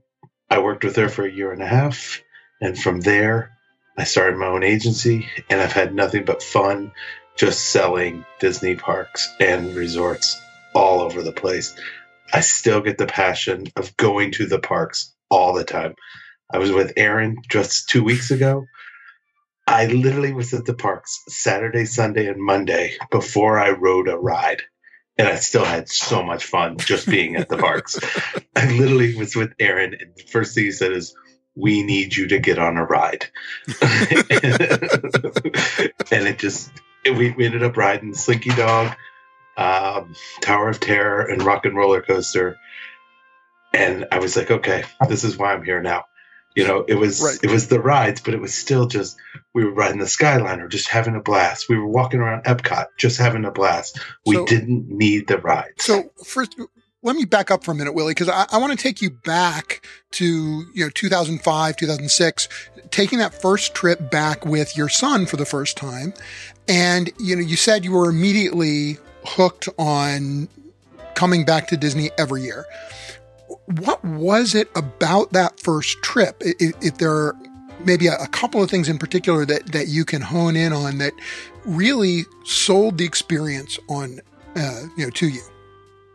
I 0.50 0.60
worked 0.60 0.84
with 0.86 0.96
her 0.96 1.10
for 1.10 1.26
a 1.26 1.32
year 1.32 1.52
and 1.52 1.62
a 1.62 1.68
half. 1.68 2.22
And 2.62 2.80
from 2.80 3.02
there, 3.02 3.58
I 3.98 4.06
started 4.06 4.38
my 4.38 4.48
own 4.48 4.64
agency, 4.64 5.28
and 5.50 5.62
I've 5.62 5.74
had 5.74 5.94
nothing 5.94 6.24
but 6.24 6.42
fun 6.42 6.94
just 7.36 7.66
selling 7.66 8.26
Disney 8.40 8.76
parks 8.76 9.34
and 9.40 9.76
resorts 9.76 10.42
all 10.74 11.02
over 11.02 11.22
the 11.22 11.32
place. 11.32 11.76
I 12.32 12.42
still 12.42 12.82
get 12.82 12.98
the 12.98 13.06
passion 13.06 13.66
of 13.76 13.96
going 13.98 14.32
to 14.34 14.46
the 14.46 14.60
parks 14.60 15.14
all 15.30 15.54
the 15.54 15.64
time. 15.64 15.96
I 16.52 16.60
was 16.60 16.72
with 16.72 16.94
Aaron 16.98 17.38
just 17.50 17.90
two 17.90 18.04
weeks 18.04 18.32
ago. 18.32 18.66
I 19.66 19.88
literally 19.88 20.34
was 20.34 20.54
at 20.54 20.66
the 20.66 20.74
parks 20.74 21.24
Saturday, 21.28 21.86
Sunday, 21.86 22.28
and 22.28 22.42
Monday 22.42 22.96
before 23.12 23.60
I 23.60 23.72
rode 23.72 24.08
a 24.08 24.18
ride. 24.18 24.62
And 25.18 25.28
I 25.28 25.36
still 25.36 25.64
had 25.64 25.90
so 25.90 26.24
much 26.24 26.46
fun 26.46 26.78
just 26.78 27.08
being 27.08 27.36
at 27.36 27.48
the 27.48 27.58
parks. 27.58 28.00
I 28.56 28.72
literally 28.72 29.16
was 29.16 29.36
with 29.36 29.54
Aaron, 29.60 29.96
and 30.00 30.16
the 30.16 30.24
first 30.24 30.56
thing 30.56 30.66
he 30.66 30.72
said 30.72 30.92
is, 30.92 31.16
We 31.56 31.84
need 31.84 32.16
you 32.16 32.28
to 32.30 32.40
get 32.40 32.58
on 32.58 32.78
a 32.78 32.84
ride. 32.84 33.28
and 33.82 34.26
it 36.12 36.40
just, 36.40 36.72
we, 37.06 37.32
we 37.32 37.46
ended 37.46 37.64
up 37.64 37.78
riding 37.78 38.14
Slinky 38.14 38.50
Dog, 38.52 38.96
um, 39.58 40.16
Tower 40.42 40.70
of 40.70 40.80
Terror, 40.80 41.22
and 41.26 41.44
Rock 41.44 41.66
and 41.66 41.76
Roller 41.76 42.02
Coaster. 42.02 42.58
And 43.74 44.06
I 44.12 44.20
was 44.20 44.36
like, 44.38 44.52
okay, 44.52 44.84
this 45.10 45.24
is 45.24 45.38
why 45.38 45.54
I'm 45.54 45.64
here 45.64 45.82
now. 45.82 46.06
You 46.56 46.68
know, 46.68 46.86
it 46.88 46.94
was 46.94 47.20
Right. 47.20 47.40
it 47.42 47.50
was 47.50 47.68
the 47.68 47.80
rides, 47.80 48.22
but 48.22 48.36
it 48.36 48.40
was 48.40 48.54
still 48.54 48.86
just 48.86 49.18
we 49.56 49.66
were 49.66 49.72
riding 49.74 49.98
the 49.98 50.06
Skyliner, 50.06 50.70
just 50.70 50.88
having 50.88 51.16
a 51.16 51.20
blast. 51.20 51.68
We 51.68 51.78
were 51.78 51.88
walking 51.88 52.20
around 52.20 52.44
Epcot, 52.44 52.88
just 52.96 53.18
having 53.18 53.44
a 53.46 53.52
blast. 53.52 54.00
We 54.26 54.36
So- 54.36 54.46
didn't 54.46 54.88
need 54.88 55.28
the 55.28 55.40
rides. 55.40 55.84
So 55.84 56.12
first, 56.24 56.56
let 57.04 57.18
me 57.18 57.26
back 57.26 57.52
up 57.52 57.64
for 57.64 57.72
a 57.72 57.76
minute, 57.76 57.94
Willie, 57.94 58.12
because 58.12 58.30
I, 58.30 58.46
I 58.52 58.58
want 58.58 58.72
to 58.72 58.82
take 58.82 59.02
you 59.02 59.10
back 59.10 59.86
to 60.12 60.26
you 60.74 60.86
know 60.86 60.90
2005, 60.90 61.76
2006, 61.76 62.50
taking 62.90 63.20
that 63.20 63.40
first 63.40 63.76
trip 63.76 64.10
back 64.10 64.46
with 64.46 64.76
your 64.76 64.90
son 64.90 65.26
for 65.26 65.38
the 65.38 65.46
first 65.46 65.78
time, 65.78 66.14
and 66.68 67.12
you 67.20 67.36
know 67.36 67.42
you 67.42 67.58
said 67.58 67.84
you 67.84 67.92
were 67.92 68.10
immediately 68.10 68.98
hooked 69.26 69.70
on 69.78 70.48
coming 71.14 71.46
back 71.46 71.68
to 71.68 71.78
Disney 71.78 72.10
every 72.18 72.42
year. 72.42 72.66
What 73.66 74.04
was 74.04 74.56
it 74.56 74.70
about 74.76 75.34
that 75.34 75.60
first 75.60 76.02
trip? 76.02 76.38
If 76.42 76.98
there 76.98 77.12
are 77.12 77.36
maybe 77.86 78.08
a, 78.08 78.16
a 78.16 78.28
couple 78.28 78.64
of 78.64 78.70
things 78.70 78.88
in 78.88 78.98
particular 78.98 79.46
that 79.46 79.74
that 79.74 79.90
you 79.90 80.06
can 80.06 80.22
hone 80.22 80.56
in 80.56 80.72
on 80.72 81.00
that 81.00 81.14
really 81.66 82.24
sold 82.46 82.98
the 82.98 83.06
experience 83.06 83.78
on 83.90 84.22
uh, 84.56 84.84
you 84.98 85.04
know 85.06 85.10
to 85.12 85.28
you. 85.28 85.42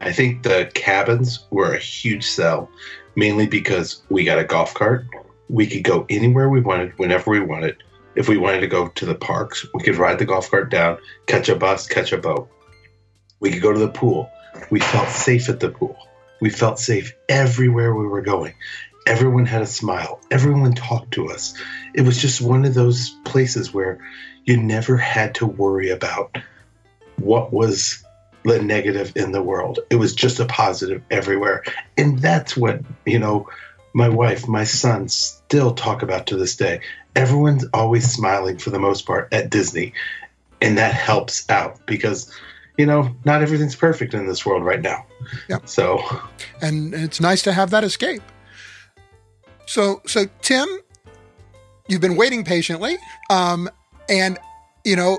I 0.00 0.12
think 0.12 0.43
the 0.43 0.71
cabins 0.75 1.47
were 1.50 1.75
a 1.75 1.78
huge 1.78 2.25
sell, 2.25 2.71
mainly 3.17 3.47
because 3.47 4.02
we 4.09 4.25
got 4.25 4.38
a 4.38 4.45
golf 4.45 4.75
cart. 4.75 5.07
We 5.49 5.67
could 5.67 5.83
go 5.83 6.07
anywhere 6.09 6.49
we 6.49 6.61
wanted, 6.61 6.99
whenever 6.99 7.31
we 7.31 7.40
wanted. 7.40 7.83
If 8.14 8.28
we 8.28 8.37
wanted 8.37 8.61
to 8.61 8.67
go 8.67 8.88
to 8.88 9.07
the 9.07 9.14
parks, 9.14 9.67
we 9.75 9.83
could 9.83 9.97
ride 9.97 10.19
the 10.19 10.25
golf 10.25 10.50
cart 10.50 10.71
down, 10.71 10.99
catch 11.26 11.49
a 11.49 11.57
bus, 11.57 11.87
catch 11.87 12.12
a 12.12 12.19
boat. 12.19 12.49
We 13.40 13.50
could 13.50 13.62
go 13.62 13.73
to 13.73 13.78
the 13.78 13.88
pool. 13.88 14.31
We 14.71 14.81
felt 14.81 15.09
safe 15.09 15.49
at 15.49 15.61
the 15.61 15.71
pool. 15.71 15.97
We 16.40 16.50
felt 16.50 16.78
safe 16.78 17.14
everywhere 17.28 17.95
we 17.95 18.07
were 18.07 18.23
going. 18.23 18.55
Everyone 19.07 19.47
had 19.47 19.62
a 19.62 19.67
smile. 19.67 20.21
Everyone 20.31 20.75
talked 20.75 21.12
to 21.12 21.31
us. 21.31 21.55
It 21.95 22.02
was 22.02 22.21
just 22.21 22.40
one 22.40 22.64
of 22.64 22.75
those 22.75 23.11
places 23.25 23.73
where 23.73 23.99
you 24.45 24.57
never 24.57 24.97
had 24.97 25.35
to 25.37 25.47
worry 25.47 25.90
about 25.90 26.37
what 27.17 27.52
was 27.52 28.05
the 28.49 28.62
negative 28.62 29.12
in 29.14 29.33
the 29.33 29.43
world. 29.43 29.81
It 29.90 29.97
was 29.97 30.14
just 30.14 30.40
a 30.40 30.47
positive 30.47 31.02
everywhere. 31.11 31.62
And 31.97 32.19
that's 32.19 32.57
what, 32.57 32.81
you 33.07 33.19
know, 33.19 33.49
my 33.93 34.09
wife, 34.09 34.49
my 34.49 34.64
son 34.64 35.09
still 35.09 35.75
talk 35.75 36.02
about 36.02 36.26
to 36.28 36.37
this 36.37 36.57
day. 36.57 36.81
Everyone's 37.14 37.64
always 37.73 38.11
smiling 38.11 38.59
for 38.59 38.71
the 38.71 38.78
most 38.78 39.07
part 39.07 39.33
at 39.33 39.50
Disney. 39.50 39.93
And 40.61 40.78
that 40.78 40.95
helps 40.95 41.49
out 41.49 41.87
because, 41.87 42.33
you 42.76 42.87
know, 42.87 43.14
not 43.25 43.43
everything's 43.43 43.76
perfect 43.76 44.14
in 44.14 44.26
this 44.26 44.45
world 44.45 44.64
right 44.64 44.81
now. 44.81 45.07
Yeah. 45.49 45.59
So 45.64 46.00
and 46.61 46.95
it's 46.95 47.21
nice 47.21 47.43
to 47.43 47.52
have 47.52 47.71
that 47.71 47.85
escape. 47.85 48.23
So, 49.67 50.00
so 50.07 50.26
Tim, 50.43 50.67
you've 51.88 52.00
been 52.00 52.17
waiting 52.17 52.45
patiently, 52.45 52.97
um, 53.31 53.69
and 54.09 54.38
you 54.85 54.97
know, 54.97 55.19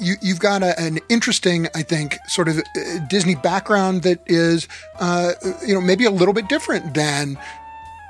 you 0.00 0.14
you've 0.20 0.40
got 0.40 0.62
a, 0.62 0.78
an 0.80 0.98
interesting, 1.08 1.68
I 1.74 1.82
think, 1.82 2.18
sort 2.26 2.48
of 2.48 2.58
uh, 2.58 2.98
Disney 3.08 3.34
background 3.34 4.02
that 4.02 4.20
is, 4.26 4.68
uh, 4.98 5.32
you 5.66 5.74
know, 5.74 5.80
maybe 5.80 6.04
a 6.04 6.10
little 6.10 6.34
bit 6.34 6.48
different 6.48 6.94
than. 6.94 7.38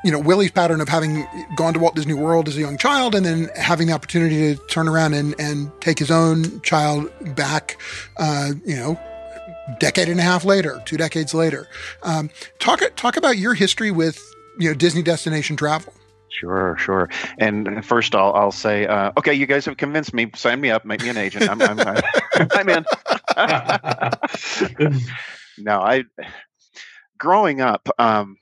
You 0.02 0.10
know, 0.10 0.18
Willie's 0.18 0.50
pattern 0.50 0.80
of 0.80 0.88
having 0.88 1.26
gone 1.56 1.74
to 1.74 1.78
Walt 1.78 1.94
Disney 1.94 2.14
World 2.14 2.48
as 2.48 2.56
a 2.56 2.60
young 2.60 2.78
child 2.78 3.14
and 3.14 3.26
then 3.26 3.50
having 3.54 3.88
the 3.88 3.92
opportunity 3.92 4.54
to 4.54 4.66
turn 4.68 4.88
around 4.88 5.12
and, 5.12 5.38
and 5.38 5.70
take 5.82 5.98
his 5.98 6.10
own 6.10 6.62
child 6.62 7.10
back, 7.36 7.76
uh, 8.16 8.52
you 8.64 8.76
know, 8.76 8.98
decade 9.78 10.08
and 10.08 10.18
a 10.18 10.22
half 10.22 10.46
later, 10.46 10.80
two 10.86 10.96
decades 10.96 11.34
later. 11.34 11.68
Um, 12.02 12.30
talk 12.58 12.80
talk 12.96 13.18
about 13.18 13.36
your 13.36 13.52
history 13.52 13.90
with 13.90 14.18
you 14.58 14.68
know 14.68 14.74
Disney 14.74 15.02
destination 15.02 15.56
travel. 15.56 15.92
Sure, 16.40 16.74
sure. 16.78 17.10
And 17.38 17.84
first, 17.84 18.14
I'll 18.14 18.32
I'll 18.32 18.50
say, 18.50 18.86
uh, 18.86 19.12
okay, 19.18 19.34
you 19.34 19.44
guys 19.44 19.66
have 19.66 19.76
convinced 19.76 20.14
me. 20.14 20.30
Sign 20.34 20.58
me 20.58 20.70
up, 20.70 20.86
make 20.86 21.02
me 21.02 21.10
an 21.10 21.18
agent. 21.18 21.50
I'm 21.50 21.60
I'm, 21.60 21.78
I'm, 21.78 22.68
in. 22.70 22.84
no, 25.58 25.80
I 25.82 26.04
growing 27.18 27.60
up 27.60 27.86
um, 27.98 28.38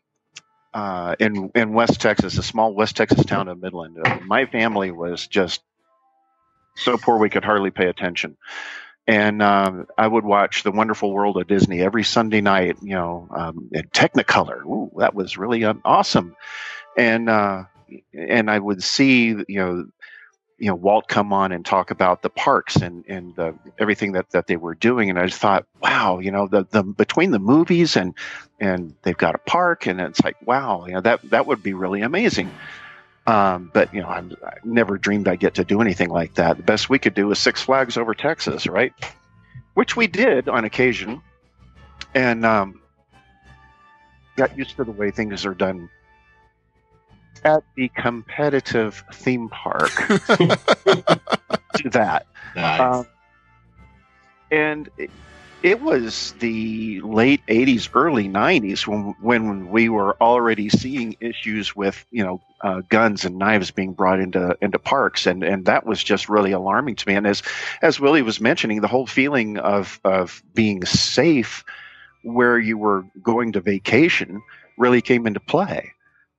uh, 0.73 1.17
in 1.19 1.51
in 1.57 1.73
West 1.73 2.01
Texas, 2.01 2.39
a 2.39 2.43
small 2.45 2.73
West 2.73 2.97
Texas 2.97 3.25
town 3.25 3.49
of 3.49 3.61
Midland. 3.61 3.97
Uh, 4.05 4.19
my 4.25 4.47
family 4.47 4.93
was 4.93 5.27
just 5.27 5.61
so 6.77 6.97
poor 6.97 7.19
we 7.19 7.31
could 7.31 7.45
hardly 7.45 7.73
pay 7.73 7.89
attention. 7.89 8.37
And 9.09 9.43
um, 9.43 9.87
I 9.97 10.07
would 10.07 10.25
watch 10.25 10.63
The 10.63 10.71
Wonderful 10.71 11.13
World 11.13 11.39
of 11.39 11.49
Disney 11.49 11.81
every 11.81 12.05
Sunday 12.05 12.43
night, 12.43 12.77
you 12.83 12.95
know, 12.95 13.27
um, 13.35 13.71
in 13.73 13.85
Technicolor. 13.89 14.65
Ooh, 14.67 14.91
that 14.99 15.15
was 15.15 15.39
really 15.39 15.65
uh, 15.65 15.75
awesome. 15.85 16.37
And 16.97 17.31
uh, 17.31 17.65
and 18.13 18.51
I 18.51 18.59
would 18.59 18.83
see, 18.83 19.29
you 19.29 19.45
know, 19.49 19.87
you 20.59 20.67
know 20.67 20.75
Walt 20.75 21.07
come 21.07 21.33
on 21.33 21.53
and 21.53 21.65
talk 21.65 21.91
about 21.91 22.23
the 22.23 22.31
parks 22.31 22.77
and 22.77 23.05
and 23.07 23.35
the, 23.37 23.55
everything 23.79 24.13
that 24.13 24.31
that 24.31 24.47
they 24.47 24.57
were 24.57 24.75
doing, 24.75 25.09
and 25.09 25.19
I 25.19 25.27
just 25.27 25.41
thought, 25.41 25.67
wow, 25.81 26.19
you 26.19 26.31
know, 26.31 26.49
the 26.49 26.67
the 26.71 26.83
between 26.83 27.31
the 27.31 27.39
movies 27.39 27.97
and 27.97 28.15
and 28.61 28.95
they've 29.03 29.17
got 29.17 29.35
a 29.35 29.39
park, 29.39 29.87
and 29.87 30.01
it's 30.01 30.21
like, 30.23 30.37
wow, 30.45 30.85
you 30.87 30.95
know, 30.95 31.01
that 31.01 31.23
that 31.31 31.47
would 31.47 31.63
be 31.63 31.75
really 31.75 32.03
amazing. 32.03 32.51
Um, 33.27 33.71
but 33.73 33.93
you 33.95 34.01
know, 34.01 34.09
I'm, 34.09 34.35
I 34.45 34.55
never 34.65 34.99
dreamed 34.99 35.29
I'd 35.29 35.39
get 35.39 35.55
to 35.55 35.65
do 35.65 35.81
anything 35.81 36.09
like 36.09 36.35
that. 36.35 36.57
The 36.57 36.63
best 36.63 36.89
we 36.91 36.99
could 36.99 37.15
do 37.15 37.29
was 37.29 37.39
Six 37.39 37.63
Flags 37.63 37.97
over 37.97 38.15
Texas, 38.15 38.67
right? 38.67 38.93
Which 39.75 39.97
we 39.97 40.07
did 40.07 40.49
on 40.49 40.65
occasion, 40.65 41.23
and 42.15 42.45
um, 42.45 42.81
got 44.37 44.57
used 44.57 44.77
to 44.77 44.85
the 44.85 44.93
way 44.93 45.11
things 45.11 45.47
are 45.47 45.55
done 45.55 45.89
at 47.45 47.63
the 47.77 47.89
competitive 47.89 49.05
theme 49.13 49.49
park. 49.49 49.91
to 51.77 51.91
that, 51.91 52.27
nice. 52.55 52.81
um, 52.81 53.07
and 54.51 54.89
it, 54.97 55.11
it 55.63 55.81
was 55.81 56.35
the 56.39 57.01
late 57.01 57.45
'80s, 57.47 57.89
early 57.95 58.29
'90s 58.29 58.87
when 58.87 59.15
when 59.21 59.71
we 59.71 59.89
were 59.89 60.17
already 60.21 60.69
seeing 60.69 61.17
issues 61.21 61.75
with 61.75 62.05
you 62.11 62.25
know 62.25 62.41
uh, 62.61 62.83
guns 62.89 63.25
and 63.25 63.39
knives 63.39 63.71
being 63.71 63.93
brought 63.93 64.21
into 64.21 64.57
into 64.61 64.79
parks, 64.79 65.27
and 65.27 65.43
and 65.43 65.67
that 65.67 65.85
was 65.85 66.03
just 66.03 66.29
really 66.29 66.53
alarming 66.53 66.97
to 66.97 67.09
me. 67.09 67.15
And 67.15 67.27
as 67.27 67.43
as 67.83 67.99
Willie 67.99 68.23
was 68.23 68.41
mentioning, 68.41 68.81
the 68.81 68.89
whole 68.89 69.07
feeling 69.07 69.59
of 69.59 70.01
of 70.05 70.43
being 70.55 70.85
safe 70.85 71.65
where 72.23 72.59
you 72.59 72.79
were 72.79 73.05
going 73.23 73.53
to 73.53 73.61
vacation 73.61 74.43
really 74.77 75.03
came 75.03 75.27
into 75.27 75.41
play, 75.41 75.93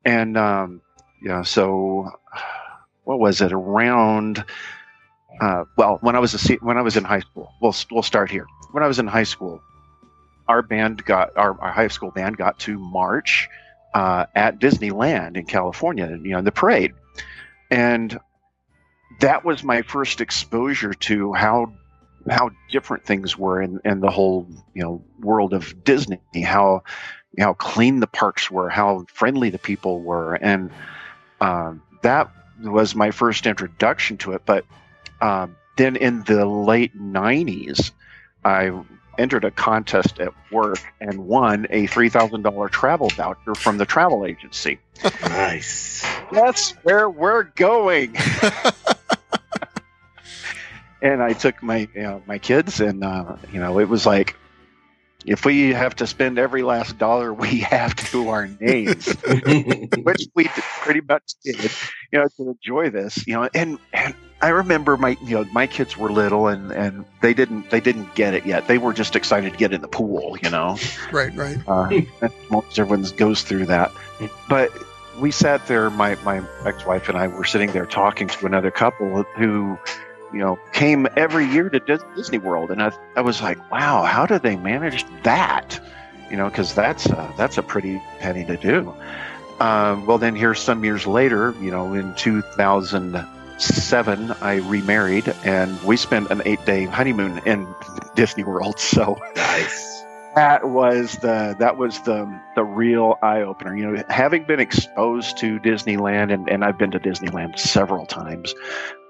and 0.06 0.38
um, 0.38 0.82
yeah, 1.22 1.44
so 1.44 2.12
what 3.04 3.20
was 3.20 3.42
it 3.42 3.52
around? 3.52 4.44
uh, 5.40 5.66
well, 5.78 5.98
when 6.02 6.16
I 6.16 6.20
was 6.20 6.34
a 6.34 6.54
when 6.56 6.78
I 6.78 6.82
was 6.82 6.98
in 6.98 7.04
high 7.04 7.22
school, 7.22 7.54
we'll 7.62 7.76
we'll 7.92 8.04
start 8.04 8.30
here. 8.30 8.46
When 8.72 8.84
I 8.84 8.88
was 8.88 9.00
in 9.00 9.08
high 9.08 9.24
school, 9.24 9.62
our 10.48 10.62
band 10.62 11.06
got 11.06 11.36
our, 11.38 11.60
our 11.62 11.72
high 11.72 11.88
school 11.88 12.12
band 12.12 12.38
got 12.38 12.60
to 12.60 12.78
march 12.78 13.50
uh, 13.94 14.26
at 14.36 14.60
Disneyland 14.60 15.38
in 15.38 15.46
California, 15.46 16.10
you 16.10 16.32
know, 16.32 16.40
in 16.40 16.46
the 16.46 16.52
parade, 16.52 16.94
and 17.72 18.20
that 19.22 19.46
was 19.46 19.64
my 19.64 19.82
first 19.82 20.20
exposure 20.22 20.94
to 20.94 21.34
how 21.34 21.74
how 22.30 22.52
different 22.70 23.06
things 23.06 23.38
were 23.38 23.62
in, 23.62 23.80
in 23.86 24.02
the 24.02 24.10
whole 24.10 24.46
you 24.74 24.84
know 24.84 25.04
world 25.22 25.54
of 25.54 25.84
Disney. 25.84 26.20
How 26.44 26.84
how 27.40 27.54
clean 27.54 28.02
the 28.02 28.08
parks 28.08 28.52
were, 28.52 28.68
how 28.70 29.06
friendly 29.08 29.52
the 29.52 29.60
people 29.60 30.02
were, 30.02 30.34
and 30.36 30.70
um, 31.42 31.82
that 32.02 32.32
was 32.62 32.96
my 32.96 33.12
first 33.12 33.46
introduction 33.46 34.18
to 34.18 34.34
it. 34.34 34.42
But 34.46 34.66
um, 35.22 35.56
then 35.78 35.96
in 35.96 36.24
the 36.24 36.46
late 36.46 36.98
'90s, 36.98 37.92
I 38.44 38.72
entered 39.20 39.44
a 39.44 39.52
contest 39.52 40.20
at 40.20 40.34
work 40.50 40.80
and 41.02 41.28
won 41.28 41.68
a 41.70 41.86
$3,000 41.88 42.72
travel 42.72 43.10
voucher 43.10 43.54
from 43.54 43.78
the 43.78 43.86
travel 43.86 44.26
agency. 44.26 44.80
Nice. 45.22 46.06
That's 46.32 46.72
where 46.84 47.10
we're 47.10 47.44
going. 47.44 48.16
and 51.02 51.22
I 51.22 51.34
took 51.34 51.62
my 51.62 51.90
you 51.94 52.02
know, 52.02 52.24
my 52.26 52.38
kids, 52.38 52.80
and 52.80 53.04
uh, 53.04 53.36
you 53.52 53.60
know, 53.60 53.80
it 53.80 53.90
was 53.90 54.06
like, 54.06 54.38
if 55.26 55.46
we 55.46 55.74
have 55.74 55.96
to 55.98 56.08
spend 56.08 56.40
every 56.40 56.64
last 56.64 56.98
dollar 56.98 57.34
we 57.34 57.60
have 57.60 57.96
to 58.12 58.30
our 58.30 58.48
names, 58.60 59.08
which 60.04 60.28
we 60.36 60.46
pretty 60.82 61.02
much 61.02 61.34
did, 61.44 61.64
you 62.12 62.20
know, 62.20 62.28
to 62.38 62.50
enjoy 62.50 62.90
this, 62.90 63.26
you 63.28 63.34
know, 63.34 63.50
and 63.54 63.80
and 63.94 64.16
I 64.42 64.50
remember 64.50 64.96
my 64.96 65.18
you 65.22 65.36
know 65.36 65.46
my 65.52 65.68
kids 65.68 65.98
were 65.98 66.12
little 66.12 66.48
and 66.48 66.72
and 66.72 67.06
they 67.22 67.34
didn't 67.34 67.70
they 67.70 67.82
didn't 67.82 68.16
get 68.16 68.34
it 68.34 68.46
yet. 68.46 68.68
They 68.68 68.78
were 68.78 68.94
just 68.94 69.16
excited 69.16 69.52
to 69.52 69.58
get 69.58 69.74
in 69.74 69.82
the 69.82 69.88
pool, 69.88 70.38
you 70.42 70.50
know. 70.50 70.78
Right, 71.12 71.36
right. 71.36 71.58
Uh, 71.68 72.30
most 72.52 72.78
everyone 72.78 73.04
goes 73.18 73.42
through 73.42 73.66
that, 73.66 73.92
but 74.48 74.72
we 75.20 75.32
sat 75.32 75.66
there. 75.68 75.90
My 75.90 76.16
my 76.24 76.44
ex 76.66 76.86
wife 76.86 77.10
and 77.10 77.18
I 77.18 77.28
were 77.28 77.44
sitting 77.44 77.72
there 77.72 77.86
talking 77.86 78.28
to 78.28 78.46
another 78.46 78.70
couple 78.70 79.24
who 79.36 79.78
you 80.34 80.40
know, 80.40 80.60
came 80.74 81.08
every 81.16 81.46
year 81.46 81.70
to 81.70 81.80
Disney 82.16 82.38
World, 82.38 82.72
and 82.72 82.82
I, 82.82 82.92
I 83.16 83.22
was 83.22 83.42
like, 83.42 83.72
wow, 83.72 84.04
how 84.04 84.26
do 84.26 84.40
they 84.40 84.56
manage 84.56 85.06
that? 85.24 85.80
You 86.30 86.38
know, 86.38 86.50
because 86.50 86.74
that's 86.74 87.08
a, 87.08 87.34
that's 87.38 87.58
a 87.58 87.64
pretty 87.64 88.02
penny 88.20 88.46
to 88.46 88.58
do. 88.58 88.94
Um, 89.60 90.06
well, 90.06 90.18
then 90.18 90.36
here 90.36 90.56
some 90.56 90.86
years 90.86 91.08
later, 91.08 91.56
you 91.60 91.72
know, 91.72 91.94
in 91.94 92.16
2007, 92.16 94.32
I 94.42 94.56
remarried, 94.56 95.34
and 95.44 95.82
we 95.84 95.98
spent 95.98 96.32
an 96.32 96.42
eight-day 96.46 96.86
honeymoon 96.86 97.42
in 97.46 97.68
Disney 98.16 98.44
World. 98.44 98.80
So 98.90 99.20
nice 99.36 99.90
that 100.36 100.70
was 100.70 101.18
the 101.18 101.56
that 101.60 101.78
was 101.78 102.00
the 102.02 102.42
the 102.56 102.64
real 102.64 103.18
eye 103.22 103.42
opener. 103.42 103.76
You 103.76 103.92
know, 103.92 104.04
having 104.10 104.46
been 104.46 104.60
exposed 104.60 105.38
to 105.40 105.60
Disneyland, 105.60 106.34
and, 106.34 106.50
and 106.50 106.64
I've 106.64 106.78
been 106.78 106.92
to 106.92 107.00
Disneyland 107.00 107.60
several 107.60 108.06
times, 108.06 108.54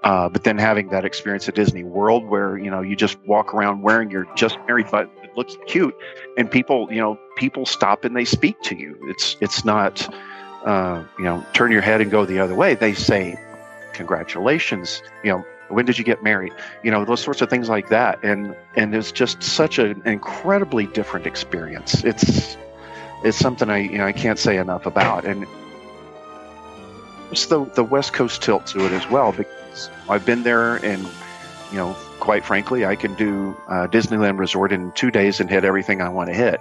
uh, 0.02 0.28
but 0.28 0.44
then 0.44 0.58
having 0.58 0.88
that 0.88 1.04
experience 1.04 1.48
at 1.48 1.54
Disney 1.54 1.84
World, 1.84 2.24
where 2.24 2.56
you 2.56 2.70
know 2.70 2.80
you 2.80 2.96
just 2.96 3.18
walk 3.26 3.54
around 3.54 3.82
wearing 3.82 4.10
your 4.10 4.26
just 4.34 4.58
married 4.66 4.86
but 4.90 5.10
it 5.22 5.36
looks 5.36 5.56
cute, 5.66 5.94
and 6.36 6.50
people 6.50 6.88
you 6.90 7.00
know 7.00 7.18
people 7.36 7.66
stop 7.66 8.04
and 8.04 8.16
they 8.16 8.24
speak 8.24 8.60
to 8.62 8.76
you. 8.76 8.96
It's 9.02 9.36
it's 9.40 9.64
not 9.64 10.12
uh, 10.64 11.04
you 11.18 11.24
know 11.24 11.44
turn 11.52 11.70
your 11.70 11.82
head 11.82 12.00
and 12.00 12.10
go 12.10 12.24
the 12.24 12.38
other 12.38 12.54
way. 12.54 12.74
They 12.74 12.94
say 12.94 13.38
congratulations. 13.92 15.02
You 15.22 15.32
know 15.32 15.44
when 15.70 15.86
did 15.86 15.96
you 15.96 16.04
get 16.04 16.22
married 16.22 16.52
you 16.82 16.90
know 16.90 17.04
those 17.04 17.20
sorts 17.20 17.40
of 17.40 17.48
things 17.48 17.68
like 17.68 17.88
that 17.88 18.22
and 18.24 18.56
and 18.76 18.94
it's 18.94 19.12
just 19.12 19.42
such 19.42 19.78
an 19.78 20.02
incredibly 20.04 20.86
different 20.86 21.26
experience 21.26 22.02
it's 22.04 22.56
it's 23.24 23.36
something 23.36 23.70
i 23.70 23.78
you 23.78 23.96
know 23.96 24.06
i 24.06 24.12
can't 24.12 24.38
say 24.38 24.56
enough 24.56 24.84
about 24.84 25.24
and 25.24 25.46
it's 27.30 27.46
the 27.46 27.64
the 27.76 27.84
west 27.84 28.12
coast 28.12 28.42
tilt 28.42 28.66
to 28.66 28.84
it 28.84 28.92
as 28.92 29.08
well 29.10 29.32
i've 30.08 30.24
been 30.24 30.42
there 30.42 30.76
and 30.84 31.02
you 31.70 31.76
know 31.76 31.94
quite 32.18 32.44
frankly 32.44 32.84
i 32.84 32.94
can 32.96 33.14
do 33.14 33.56
uh, 33.68 33.86
disneyland 33.88 34.38
resort 34.38 34.72
in 34.72 34.92
two 34.92 35.10
days 35.10 35.40
and 35.40 35.50
hit 35.50 35.64
everything 35.64 36.00
i 36.00 36.08
want 36.08 36.28
to 36.28 36.34
hit 36.34 36.60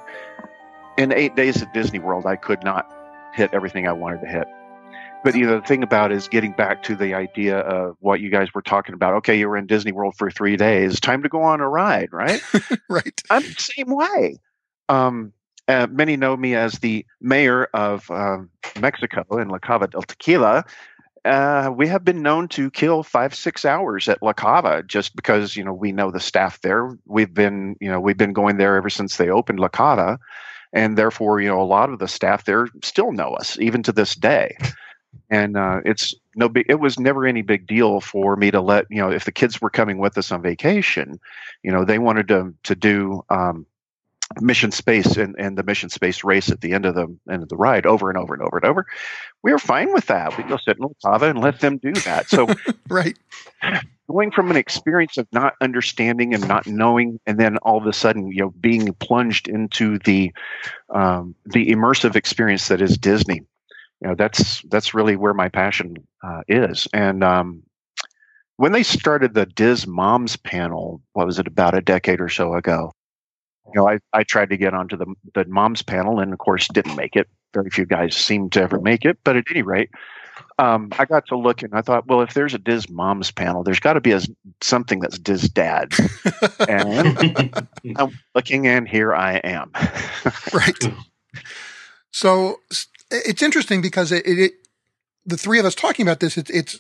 in 0.97 1.11
eight 1.13 1.35
days 1.35 1.61
at 1.61 1.73
disney 1.73 1.99
world 1.99 2.25
i 2.25 2.35
could 2.35 2.63
not 2.63 2.91
hit 3.33 3.49
everything 3.53 3.87
i 3.87 3.91
wanted 3.91 4.21
to 4.21 4.27
hit 4.27 4.47
but 5.23 5.35
you 5.35 5.45
know, 5.45 5.59
the 5.59 5.67
thing 5.67 5.83
about 5.83 6.11
is 6.11 6.27
getting 6.27 6.53
back 6.53 6.83
to 6.83 6.95
the 6.95 7.13
idea 7.13 7.59
of 7.59 7.97
what 7.99 8.21
you 8.21 8.29
guys 8.29 8.53
were 8.53 8.61
talking 8.61 8.93
about. 8.93 9.15
Okay, 9.15 9.37
you 9.37 9.49
were 9.49 9.57
in 9.57 9.67
Disney 9.67 9.91
World 9.91 10.15
for 10.17 10.31
three 10.31 10.55
days. 10.55 10.99
Time 10.99 11.23
to 11.23 11.29
go 11.29 11.41
on 11.41 11.59
a 11.59 11.67
ride, 11.67 12.13
right? 12.13 12.41
right. 12.89 13.21
I'm 13.29 13.41
the 13.41 13.55
same 13.57 13.87
way. 13.87 14.39
Um, 14.87 15.33
uh, 15.67 15.87
many 15.91 16.15
know 16.15 16.35
me 16.35 16.55
as 16.55 16.73
the 16.79 17.05
mayor 17.21 17.65
of 17.73 18.09
um, 18.09 18.49
Mexico 18.79 19.37
in 19.37 19.49
La 19.49 19.59
Cava 19.59 19.87
del 19.87 20.03
Tequila. 20.03 20.65
Uh, 21.25 21.71
we 21.75 21.87
have 21.87 22.05
been 22.05 22.21
known 22.21 22.47
to 22.47 22.71
kill 22.71 23.03
five, 23.03 23.35
six 23.35 23.65
hours 23.65 24.07
at 24.07 24.23
La 24.23 24.33
Cava 24.33 24.83
just 24.83 25.15
because 25.15 25.55
you 25.55 25.63
know 25.63 25.73
we 25.73 25.91
know 25.91 26.11
the 26.11 26.19
staff 26.19 26.61
there. 26.61 26.97
We've 27.05 27.33
been 27.33 27.75
you 27.79 27.89
know 27.89 27.99
we've 27.99 28.17
been 28.17 28.33
going 28.33 28.57
there 28.57 28.75
ever 28.75 28.89
since 28.89 29.17
they 29.17 29.29
opened 29.29 29.59
La 29.59 29.67
Cava, 29.67 30.19
and 30.73 30.97
therefore 30.97 31.41
you 31.41 31.49
know 31.49 31.61
a 31.61 31.63
lot 31.63 31.91
of 31.91 31.99
the 31.99 32.07
staff 32.07 32.45
there 32.45 32.67
still 32.83 33.11
know 33.11 33.33
us 33.33 33.57
even 33.59 33.83
to 33.83 33.91
this 33.91 34.15
day 34.15 34.55
and 35.29 35.57
uh, 35.57 35.81
it's 35.85 36.13
no 36.35 36.49
big. 36.49 36.65
It 36.69 36.79
was 36.79 36.99
never 36.99 37.25
any 37.25 37.41
big 37.41 37.67
deal 37.67 38.01
for 38.01 38.35
me 38.35 38.51
to 38.51 38.61
let 38.61 38.85
you 38.89 38.97
know 38.97 39.11
if 39.11 39.25
the 39.25 39.31
kids 39.31 39.61
were 39.61 39.69
coming 39.69 39.97
with 39.97 40.17
us 40.17 40.31
on 40.31 40.41
vacation, 40.41 41.19
you 41.63 41.71
know, 41.71 41.85
they 41.85 41.99
wanted 41.99 42.27
to 42.29 42.53
to 42.63 42.75
do 42.75 43.23
um, 43.29 43.65
mission 44.39 44.71
space 44.71 45.17
and, 45.17 45.35
and 45.39 45.57
the 45.57 45.63
mission 45.63 45.89
space 45.89 46.23
race 46.23 46.51
at 46.51 46.61
the 46.61 46.73
end 46.73 46.85
of 46.85 46.95
the 46.95 47.07
end 47.31 47.43
of 47.43 47.49
the 47.49 47.57
ride 47.57 47.85
over 47.85 48.09
and 48.09 48.17
over 48.17 48.33
and 48.33 48.43
over 48.43 48.57
and 48.57 48.65
over. 48.65 48.85
We 49.43 49.51
were 49.51 49.59
fine 49.59 49.93
with 49.93 50.07
that. 50.07 50.37
We 50.37 50.43
go 50.43 50.57
sit 50.57 50.77
in 50.77 50.87
Lava 51.03 51.29
and 51.29 51.39
let 51.39 51.59
them 51.59 51.77
do 51.77 51.93
that. 51.93 52.29
So 52.29 52.47
right. 52.89 53.17
Going 54.09 54.31
from 54.31 54.49
an 54.49 54.57
experience 54.57 55.17
of 55.17 55.27
not 55.31 55.53
understanding 55.61 56.33
and 56.33 56.47
not 56.47 56.65
knowing, 56.65 57.19
and 57.27 57.39
then 57.39 57.57
all 57.57 57.77
of 57.77 57.85
a 57.85 57.93
sudden, 57.93 58.31
you 58.31 58.39
know, 58.39 58.49
being 58.49 58.91
plunged 58.95 59.47
into 59.47 59.99
the 59.99 60.31
um, 60.93 61.35
the 61.45 61.67
immersive 61.67 62.15
experience 62.15 62.69
that 62.69 62.81
is 62.81 62.97
Disney, 62.97 63.43
you 64.01 64.07
know 64.07 64.15
that's 64.15 64.63
that's 64.63 64.95
really 64.95 65.15
where 65.15 65.35
my 65.35 65.49
passion 65.49 65.95
uh, 66.23 66.41
is 66.47 66.87
and 66.91 67.23
um, 67.23 67.61
when 68.59 68.73
they 68.73 68.83
started 68.83 69.33
the 69.33 69.45
Diz 69.45 69.87
Moms 69.87 70.35
panel, 70.35 71.01
what 71.13 71.25
was 71.25 71.39
it 71.39 71.47
about 71.47 71.77
a 71.77 71.81
decade 71.81 72.19
or 72.19 72.27
so 72.27 72.55
ago? 72.55 72.91
You 73.73 73.81
know, 73.81 73.89
I, 73.89 73.99
I 74.13 74.23
tried 74.23 74.49
to 74.49 74.57
get 74.57 74.73
onto 74.73 74.97
the 74.97 75.13
the 75.33 75.45
moms 75.45 75.81
panel, 75.81 76.19
and 76.19 76.33
of 76.33 76.39
course, 76.39 76.67
didn't 76.67 76.95
make 76.95 77.15
it. 77.15 77.27
Very 77.53 77.69
few 77.69 77.85
guys 77.85 78.15
seem 78.15 78.49
to 78.51 78.61
ever 78.61 78.79
make 78.79 79.05
it, 79.05 79.17
but 79.23 79.35
at 79.35 79.45
any 79.49 79.61
rate, 79.63 79.89
um, 80.57 80.89
I 80.97 81.05
got 81.05 81.27
to 81.27 81.37
look 81.37 81.63
and 81.63 81.73
I 81.73 81.81
thought, 81.81 82.07
well, 82.07 82.21
if 82.21 82.33
there's 82.33 82.53
a 82.53 82.59
Diz 82.59 82.89
Moms 82.89 83.31
panel, 83.31 83.63
there's 83.63 83.79
got 83.79 83.93
to 83.93 84.01
be 84.01 84.11
a, 84.11 84.21
something 84.61 84.99
that's 84.99 85.17
DISDad. 85.17 85.95
and 87.83 87.97
I'm 87.97 88.19
looking, 88.35 88.67
and 88.67 88.87
here 88.87 89.13
I 89.13 89.35
am. 89.37 89.71
right. 90.53 90.77
So 92.11 92.59
it's 93.09 93.41
interesting 93.41 93.81
because 93.81 94.11
it, 94.11 94.23
it, 94.25 94.53
the 95.25 95.37
three 95.37 95.59
of 95.59 95.65
us 95.65 95.75
talking 95.75 96.05
about 96.05 96.19
this, 96.19 96.37
it, 96.37 96.49
it's 96.49 96.79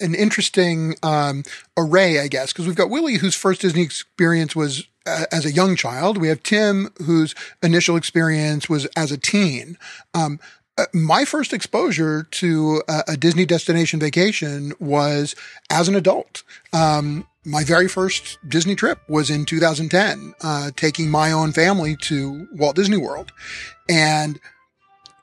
an 0.00 0.14
interesting 0.14 0.96
um, 1.02 1.44
array, 1.76 2.18
I 2.18 2.28
guess, 2.28 2.52
because 2.52 2.66
we've 2.66 2.76
got 2.76 2.90
Willie, 2.90 3.18
whose 3.18 3.34
first 3.34 3.60
Disney 3.60 3.82
experience 3.82 4.56
was 4.56 4.86
as 5.06 5.44
a 5.44 5.52
young 5.52 5.76
child. 5.76 6.18
We 6.18 6.28
have 6.28 6.42
Tim, 6.42 6.90
whose 7.04 7.34
initial 7.62 7.96
experience 7.96 8.68
was 8.68 8.86
as 8.96 9.12
a 9.12 9.18
teen. 9.18 9.76
Um, 10.14 10.38
uh, 10.78 10.86
my 10.94 11.24
first 11.24 11.52
exposure 11.52 12.22
to 12.22 12.82
a, 12.88 13.02
a, 13.08 13.16
Disney 13.16 13.44
destination 13.44 14.00
vacation 14.00 14.72
was 14.80 15.34
as 15.68 15.86
an 15.86 15.94
adult. 15.94 16.42
Um, 16.72 17.26
my 17.44 17.62
very 17.62 17.88
first 17.88 18.38
Disney 18.48 18.74
trip 18.74 18.98
was 19.08 19.28
in 19.28 19.44
2010, 19.44 20.34
uh, 20.42 20.70
taking 20.76 21.10
my 21.10 21.30
own 21.30 21.52
family 21.52 21.96
to 22.02 22.48
Walt 22.52 22.76
Disney 22.76 22.96
World. 22.96 23.32
And 23.88 24.40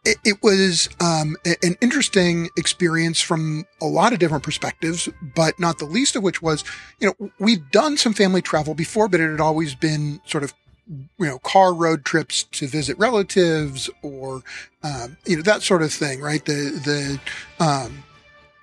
it, 0.06 0.18
it 0.24 0.44
was 0.44 0.90
um, 1.02 1.36
an 1.64 1.76
interesting 1.82 2.50
experience 2.58 3.20
from 3.20 3.66
a 3.82 3.86
lot 3.86 4.14
of 4.14 4.20
different 4.20 4.44
perspectives, 4.44 5.10
but 5.36 5.60
not 5.60 5.80
the 5.80 5.86
least 5.86 6.16
of 6.16 6.24
which 6.24 6.42
was, 6.42 6.64
you 7.00 7.08
know, 7.08 7.32
we've 7.40 7.70
done 7.72 7.98
some 7.98 8.14
family 8.14 8.42
travel 8.42 8.74
before, 8.74 9.08
but 9.08 9.20
it 9.20 9.30
had 9.30 9.42
always 9.42 9.76
been 9.76 10.22
sort 10.26 10.44
of 10.44 10.54
you 10.90 11.26
know, 11.26 11.38
car 11.40 11.74
road 11.74 12.04
trips 12.04 12.44
to 12.44 12.68
visit 12.68 12.98
relatives 12.98 13.90
or, 14.02 14.42
um, 14.84 15.18
you 15.26 15.36
know, 15.36 15.44
that 15.44 15.62
sort 15.62 15.84
of 15.84 15.94
thing, 15.94 16.20
right? 16.20 16.44
The, 16.46 17.20
the, 17.60 17.64
um, 17.64 18.04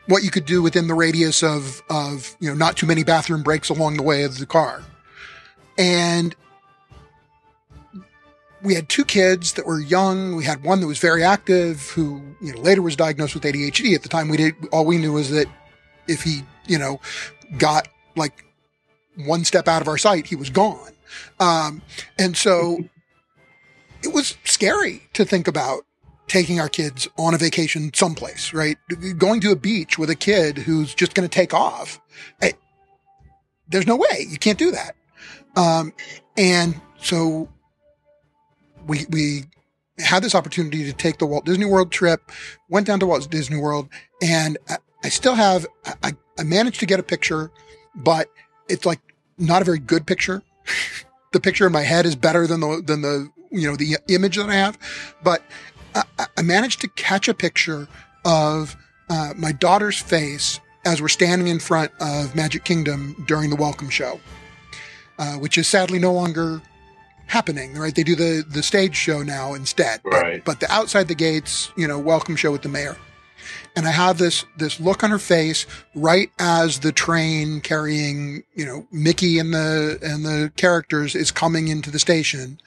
what 0.06 0.24
you 0.24 0.30
could 0.30 0.46
do 0.46 0.62
within 0.62 0.88
the 0.88 0.94
radius 0.94 1.42
of, 1.42 1.82
of, 1.88 2.36
you 2.40 2.48
know, 2.48 2.54
not 2.56 2.76
too 2.76 2.86
many 2.86 3.04
bathroom 3.04 3.42
breaks 3.42 3.68
along 3.68 3.96
the 3.96 4.02
way 4.02 4.24
of 4.24 4.38
the 4.38 4.46
car. 4.46 4.82
And 5.78 6.34
we 8.62 8.74
had 8.74 8.88
two 8.88 9.04
kids 9.04 9.54
that 9.54 9.66
were 9.66 9.80
young. 9.80 10.36
We 10.36 10.44
had 10.44 10.62
one 10.62 10.80
that 10.80 10.86
was 10.86 10.98
very 10.98 11.22
active, 11.22 11.90
who 11.90 12.22
you 12.40 12.54
know 12.54 12.60
later 12.60 12.82
was 12.82 12.96
diagnosed 12.96 13.34
with 13.34 13.44
ADHD. 13.44 13.94
At 13.94 14.02
the 14.02 14.08
time, 14.08 14.28
we 14.28 14.36
did 14.36 14.54
all 14.72 14.84
we 14.84 14.98
knew 14.98 15.12
was 15.12 15.30
that 15.30 15.46
if 16.08 16.22
he 16.22 16.42
you 16.66 16.78
know 16.78 17.00
got 17.58 17.88
like 18.16 18.44
one 19.16 19.44
step 19.44 19.68
out 19.68 19.82
of 19.82 19.88
our 19.88 19.98
sight, 19.98 20.26
he 20.26 20.36
was 20.36 20.50
gone. 20.50 20.92
Um, 21.40 21.82
and 22.18 22.36
so 22.36 22.78
it 24.02 24.12
was 24.12 24.36
scary 24.44 25.02
to 25.14 25.24
think 25.24 25.48
about 25.48 25.82
taking 26.28 26.58
our 26.58 26.68
kids 26.68 27.06
on 27.16 27.34
a 27.34 27.38
vacation 27.38 27.92
someplace, 27.94 28.52
right? 28.52 28.76
Going 29.16 29.40
to 29.42 29.52
a 29.52 29.56
beach 29.56 29.96
with 29.98 30.10
a 30.10 30.16
kid 30.16 30.58
who's 30.58 30.94
just 30.94 31.14
going 31.14 31.28
to 31.28 31.32
take 31.32 31.54
off. 31.54 32.00
Hey, 32.40 32.54
there's 33.68 33.86
no 33.86 33.96
way 33.96 34.26
you 34.28 34.38
can't 34.38 34.58
do 34.58 34.72
that. 34.72 34.96
Um, 35.54 35.92
and 36.36 36.80
so 37.00 37.48
we 38.86 39.06
we 39.10 39.44
had 39.98 40.22
this 40.22 40.34
opportunity 40.34 40.84
to 40.84 40.92
take 40.92 41.18
the 41.18 41.26
Walt 41.26 41.44
Disney 41.44 41.64
World 41.64 41.90
trip, 41.90 42.30
went 42.68 42.86
down 42.86 43.00
to 43.00 43.06
Walt 43.06 43.28
Disney 43.30 43.56
World, 43.56 43.88
and 44.22 44.58
I, 44.68 44.76
I 45.04 45.08
still 45.08 45.34
have, 45.34 45.66
I, 46.02 46.12
I 46.38 46.42
managed 46.42 46.80
to 46.80 46.86
get 46.86 47.00
a 47.00 47.02
picture, 47.02 47.50
but 47.94 48.28
it's 48.68 48.84
like 48.84 49.00
not 49.38 49.62
a 49.62 49.64
very 49.64 49.78
good 49.78 50.06
picture. 50.06 50.42
the 51.32 51.40
picture 51.40 51.66
in 51.66 51.72
my 51.72 51.82
head 51.82 52.06
is 52.06 52.16
better 52.16 52.46
than 52.46 52.60
the, 52.60 52.82
than 52.84 53.02
the, 53.02 53.30
you 53.50 53.68
know, 53.68 53.76
the 53.76 53.96
image 54.08 54.36
that 54.36 54.48
I 54.48 54.54
have, 54.54 54.78
but 55.22 55.42
I, 55.94 56.26
I 56.36 56.42
managed 56.42 56.80
to 56.82 56.88
catch 56.88 57.28
a 57.28 57.34
picture 57.34 57.88
of 58.24 58.76
uh, 59.08 59.32
my 59.36 59.52
daughter's 59.52 59.98
face 59.98 60.60
as 60.84 61.00
we're 61.00 61.08
standing 61.08 61.48
in 61.48 61.58
front 61.58 61.90
of 62.00 62.34
Magic 62.34 62.64
Kingdom 62.64 63.24
during 63.26 63.50
the 63.50 63.56
welcome 63.56 63.88
show, 63.88 64.20
uh, 65.18 65.34
which 65.34 65.56
is 65.58 65.66
sadly 65.66 65.98
no 65.98 66.12
longer 66.12 66.60
happening, 67.26 67.74
right? 67.74 67.94
They 67.94 68.02
do 68.02 68.14
the, 68.14 68.44
the 68.48 68.62
stage 68.62 68.96
show 68.96 69.22
now 69.22 69.54
instead. 69.54 70.00
Right. 70.04 70.44
But, 70.44 70.60
but 70.60 70.60
the 70.60 70.72
outside 70.72 71.08
the 71.08 71.14
gates, 71.14 71.70
you 71.76 71.86
know, 71.86 71.98
welcome 71.98 72.36
show 72.36 72.52
with 72.52 72.62
the 72.62 72.68
mayor. 72.68 72.96
And 73.76 73.86
I 73.86 73.90
have 73.90 74.18
this, 74.18 74.44
this 74.56 74.80
look 74.80 75.04
on 75.04 75.10
her 75.10 75.18
face 75.18 75.66
right 75.94 76.30
as 76.38 76.80
the 76.80 76.92
train 76.92 77.60
carrying, 77.60 78.42
you 78.54 78.64
know, 78.64 78.86
Mickey 78.90 79.38
and 79.38 79.52
the, 79.52 79.98
and 80.02 80.24
the 80.24 80.50
characters 80.56 81.14
is 81.14 81.30
coming 81.30 81.68
into 81.68 81.90
the 81.90 81.98
station. 81.98 82.58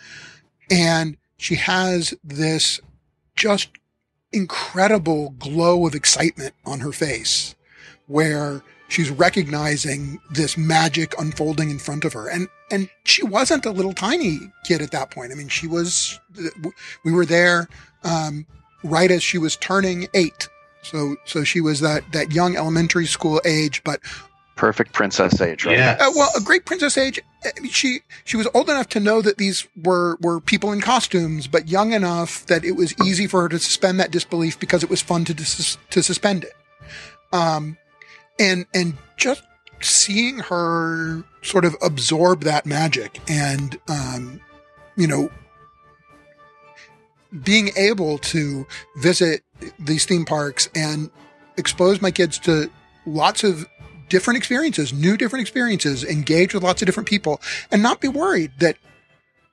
And 0.69 1.17
she 1.37 1.55
has 1.55 2.13
this 2.23 2.79
just 3.35 3.69
incredible 4.31 5.31
glow 5.39 5.87
of 5.87 5.95
excitement 5.95 6.53
on 6.65 6.81
her 6.81 6.91
face 6.91 7.55
where 8.05 8.61
she's 8.89 9.09
recognizing 9.09 10.19
this 10.29 10.57
magic 10.57 11.13
unfolding 11.19 11.69
in 11.69 11.79
front 11.79 12.03
of 12.05 12.13
her. 12.13 12.27
And, 12.27 12.47
and 12.69 12.89
she 13.05 13.23
wasn't 13.23 13.65
a 13.65 13.71
little 13.71 13.93
tiny 13.93 14.39
kid 14.65 14.81
at 14.81 14.91
that 14.91 15.11
point. 15.11 15.31
I 15.31 15.35
mean, 15.35 15.47
she 15.47 15.67
was, 15.67 16.19
we 17.05 17.11
were 17.11 17.25
there, 17.25 17.69
um, 18.03 18.45
right 18.83 19.09
as 19.09 19.23
she 19.23 19.37
was 19.37 19.55
turning 19.55 20.07
eight. 20.13 20.49
So, 20.81 21.15
so 21.25 21.43
she 21.43 21.61
was 21.61 21.79
that, 21.79 22.03
that 22.11 22.31
young 22.31 22.55
elementary 22.57 23.05
school 23.05 23.41
age, 23.45 23.83
but 23.83 24.01
Perfect 24.55 24.91
princess 24.91 25.39
age, 25.39 25.63
right? 25.65 25.77
Yeah. 25.77 25.97
uh, 26.01 26.11
well, 26.13 26.29
a 26.35 26.41
great 26.41 26.65
princess 26.65 26.97
age. 26.97 27.17
uh, 27.45 27.49
She 27.69 28.01
she 28.25 28.35
was 28.35 28.45
old 28.53 28.69
enough 28.69 28.89
to 28.89 28.99
know 28.99 29.21
that 29.21 29.37
these 29.37 29.65
were 29.85 30.17
were 30.19 30.41
people 30.41 30.73
in 30.73 30.81
costumes, 30.81 31.47
but 31.47 31.69
young 31.69 31.93
enough 31.93 32.45
that 32.47 32.65
it 32.65 32.73
was 32.73 32.93
easy 33.05 33.25
for 33.25 33.41
her 33.43 33.47
to 33.47 33.57
suspend 33.57 34.01
that 34.01 34.11
disbelief 34.11 34.59
because 34.59 34.83
it 34.83 34.89
was 34.89 35.01
fun 35.01 35.23
to 35.23 35.33
dis- 35.33 35.77
to 35.91 36.03
suspend 36.03 36.43
it. 36.43 36.51
Um, 37.31 37.77
and 38.39 38.65
and 38.73 38.97
just 39.17 39.43
seeing 39.81 40.39
her 40.39 41.23
sort 41.41 41.65
of 41.65 41.75
absorb 41.81 42.41
that 42.41 42.65
magic 42.65 43.19
and 43.29 43.77
um, 43.87 44.41
you 44.95 45.07
know 45.07 45.29
being 47.43 47.69
able 47.75 48.17
to 48.17 48.65
visit 48.97 49.43
these 49.77 50.05
theme 50.05 50.25
parks 50.25 50.69
and 50.73 51.11
expose 51.57 52.01
my 52.01 52.11
kids 52.11 52.39
to 52.39 52.69
lots 53.05 53.43
of 53.43 53.67
different 54.09 54.37
experiences, 54.37 54.91
new 54.91 55.15
different 55.15 55.41
experiences, 55.41 56.03
engage 56.03 56.53
with 56.53 56.63
lots 56.63 56.81
of 56.81 56.87
different 56.87 57.07
people 57.07 57.39
and 57.71 57.83
not 57.83 58.01
be 58.01 58.07
worried 58.07 58.51
that, 58.59 58.77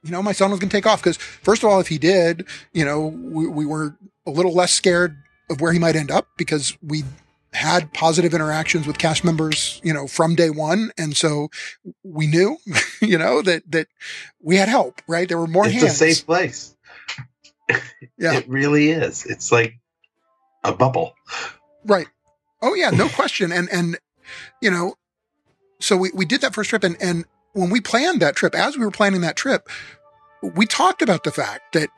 you 0.03 0.11
know, 0.11 0.22
my 0.22 0.33
son 0.33 0.51
was 0.51 0.59
going 0.59 0.70
to 0.70 0.77
take 0.77 0.87
off. 0.87 1.03
Cause 1.03 1.16
first 1.16 1.62
of 1.62 1.68
all, 1.68 1.79
if 1.79 1.88
he 1.88 1.99
did, 1.99 2.46
you 2.72 2.85
know, 2.85 3.07
we, 3.07 3.46
we 3.46 3.66
were 3.66 3.96
a 4.27 4.31
little 4.31 4.55
less 4.55 4.72
scared 4.72 5.16
of 5.51 5.61
where 5.61 5.72
he 5.72 5.79
might 5.79 5.96
end 5.96 6.11
up 6.11 6.29
because 6.38 6.77
we 6.83 7.05
had 7.56 7.92
positive 7.94 8.34
interactions 8.34 8.86
with 8.86 8.98
cast 8.98 9.24
members, 9.24 9.80
you 9.82 9.92
know, 9.92 10.06
from 10.06 10.34
day 10.34 10.50
one. 10.50 10.92
And 10.98 11.16
so 11.16 11.48
we 12.02 12.26
knew, 12.26 12.58
you 13.00 13.16
know, 13.16 13.40
that, 13.42 13.62
that 13.72 13.88
we 14.42 14.56
had 14.56 14.68
help, 14.68 15.00
right? 15.08 15.26
There 15.26 15.38
were 15.38 15.46
more 15.46 15.66
it's 15.66 15.74
hands. 15.74 15.92
a 15.94 15.94
safe 15.94 16.26
place. 16.26 16.74
Yeah. 18.16 18.34
It 18.34 18.48
really 18.48 18.90
is. 18.90 19.26
It's 19.26 19.50
like 19.50 19.74
a 20.62 20.72
bubble. 20.72 21.14
Right. 21.84 22.06
Oh 22.62 22.74
yeah, 22.74 22.90
no 22.90 23.08
question. 23.16 23.50
And 23.50 23.68
and 23.70 23.98
you 24.62 24.70
know, 24.70 24.94
so 25.80 25.96
we, 25.96 26.10
we 26.14 26.24
did 26.24 26.42
that 26.42 26.54
first 26.54 26.70
trip 26.70 26.84
and 26.84 26.96
and 27.00 27.24
when 27.54 27.70
we 27.70 27.80
planned 27.80 28.22
that 28.22 28.36
trip, 28.36 28.54
as 28.54 28.78
we 28.78 28.84
were 28.84 28.92
planning 28.92 29.22
that 29.22 29.34
trip, 29.36 29.68
we 30.42 30.64
talked 30.64 31.02
about 31.02 31.24
the 31.24 31.32
fact 31.32 31.72
that 31.72 31.88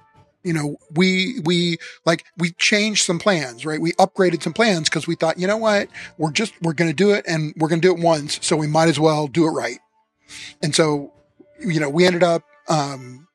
you 0.49 0.55
know 0.55 0.77
we 0.95 1.41
we 1.45 1.77
like 2.07 2.25
we 2.39 2.53
changed 2.53 3.05
some 3.05 3.19
plans 3.19 3.67
right? 3.67 3.81
We 3.81 3.93
upgraded 4.05 4.43
some 4.43 4.55
plans 4.55 4.89
because 4.89 5.07
we 5.07 5.15
thought 5.15 5.39
you 5.39 5.47
know 5.47 5.59
what? 5.59 5.89
We're 6.17 6.33
just 6.33 6.55
we're 6.63 6.73
going 6.81 6.91
to 6.91 6.97
do 7.05 7.11
it 7.13 7.25
and 7.29 7.53
we're 7.59 7.69
going 7.69 7.81
to 7.83 7.89
do 7.89 7.95
it 7.95 8.01
once 8.03 8.39
so 8.43 8.57
we 8.57 8.67
might 8.67 8.89
as 8.89 8.99
well 8.99 9.27
do 9.29 9.45
it 9.47 9.51
right. 9.51 9.79
And 10.63 10.75
so 10.75 11.13
you 11.61 11.79
know 11.81 11.91
we 11.91 12.07
ended 12.07 12.23
up 12.23 12.43
um 12.69 13.27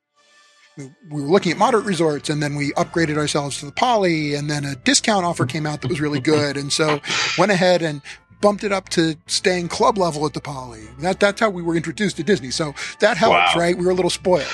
we 0.78 1.21
were 1.21 1.30
looking 1.36 1.52
at 1.52 1.58
moderate 1.60 1.86
resorts 1.86 2.30
and 2.32 2.41
then 2.41 2.56
we 2.56 2.71
upgraded 2.71 3.15
ourselves 3.17 3.60
to 3.60 3.65
the 3.67 3.71
poly 3.71 4.34
and 4.34 4.49
then 4.49 4.65
a 4.65 4.76
discount 4.76 5.23
offer 5.23 5.45
came 5.45 5.67
out 5.67 5.82
that 5.84 5.89
was 5.89 6.02
really 6.02 6.19
good. 6.19 6.58
And 6.58 6.73
so 6.73 6.99
went 7.38 7.52
ahead 7.52 7.84
and 7.84 8.02
bumped 8.41 8.63
it 8.63 8.71
up 8.71 8.89
to 8.89 9.15
staying 9.28 9.67
club 9.67 9.97
level 9.99 10.26
at 10.26 10.34
the 10.34 10.41
poly. 10.41 10.82
That 10.99 11.19
that's 11.19 11.39
how 11.39 11.52
we 11.52 11.62
were 11.62 11.76
introduced 11.76 12.15
to 12.17 12.23
disney. 12.23 12.49
So 12.49 12.73
that 13.02 13.17
helps 13.17 13.54
Wow. 13.56 13.62
right? 13.62 13.78
We 13.78 13.86
were 13.86 13.91
a 13.91 13.95
little 13.95 14.10
spoiled 14.10 14.47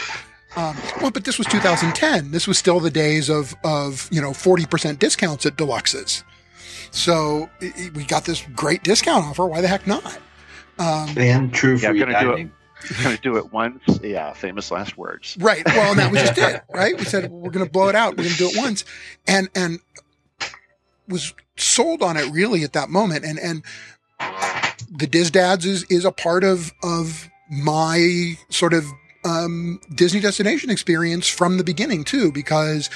um, 0.55 0.75
well, 1.01 1.11
but 1.11 1.25
this 1.25 1.37
was 1.37 1.47
2010. 1.47 2.31
This 2.31 2.47
was 2.47 2.57
still 2.57 2.79
the 2.79 2.89
days 2.91 3.29
of 3.29 3.55
of 3.63 4.07
you 4.11 4.21
know 4.21 4.31
40% 4.31 4.99
discounts 4.99 5.45
at 5.45 5.55
deluxes. 5.57 6.23
So 6.91 7.49
i- 7.61 7.73
i- 7.77 7.91
we 7.93 8.03
got 8.03 8.25
this 8.25 8.43
great 8.55 8.83
discount 8.83 9.25
offer. 9.25 9.45
Why 9.45 9.61
the 9.61 9.67
heck 9.67 9.85
not? 9.85 10.17
Um, 10.79 11.15
And 11.17 11.53
true 11.53 11.73
Yeah, 11.75 11.89
free 11.91 12.01
I'm 12.03 12.11
gonna 12.11 12.19
do 12.21 12.33
it. 12.33 12.49
Going 13.03 13.15
to 13.17 13.21
do 13.21 13.35
it 13.35 13.51
once. 13.51 13.83
Yeah, 14.01 14.31
famous 14.31 14.71
last 14.71 14.97
words. 14.97 15.35
right. 15.41 15.65
Well, 15.65 15.91
and 15.91 15.99
that 15.99 16.09
was 16.11 16.21
just 16.21 16.37
it. 16.37 16.63
Right. 16.73 16.97
We 16.97 17.03
said 17.03 17.29
we're 17.29 17.49
going 17.51 17.65
to 17.65 17.69
blow 17.69 17.89
it 17.89 17.95
out. 17.95 18.11
We're 18.15 18.23
going 18.23 18.29
to 18.35 18.37
do 18.37 18.49
it 18.51 18.57
once, 18.57 18.85
and 19.27 19.49
and 19.53 19.79
was 21.07 21.33
sold 21.57 22.01
on 22.01 22.15
it 22.15 22.31
really 22.31 22.63
at 22.63 22.71
that 22.73 22.89
moment. 22.89 23.25
And 23.25 23.37
and 23.37 23.63
the 24.89 25.07
DISDads 25.07 25.65
is 25.65 25.83
is 25.89 26.05
a 26.05 26.11
part 26.13 26.45
of 26.45 26.71
of 26.81 27.27
my 27.51 28.37
sort 28.49 28.73
of 28.73 28.85
um, 29.25 29.79
Disney 29.93 30.19
destination 30.19 30.69
experience 30.69 31.27
from 31.27 31.57
the 31.57 31.63
beginning 31.63 32.03
too, 32.03 32.31
because 32.31 32.89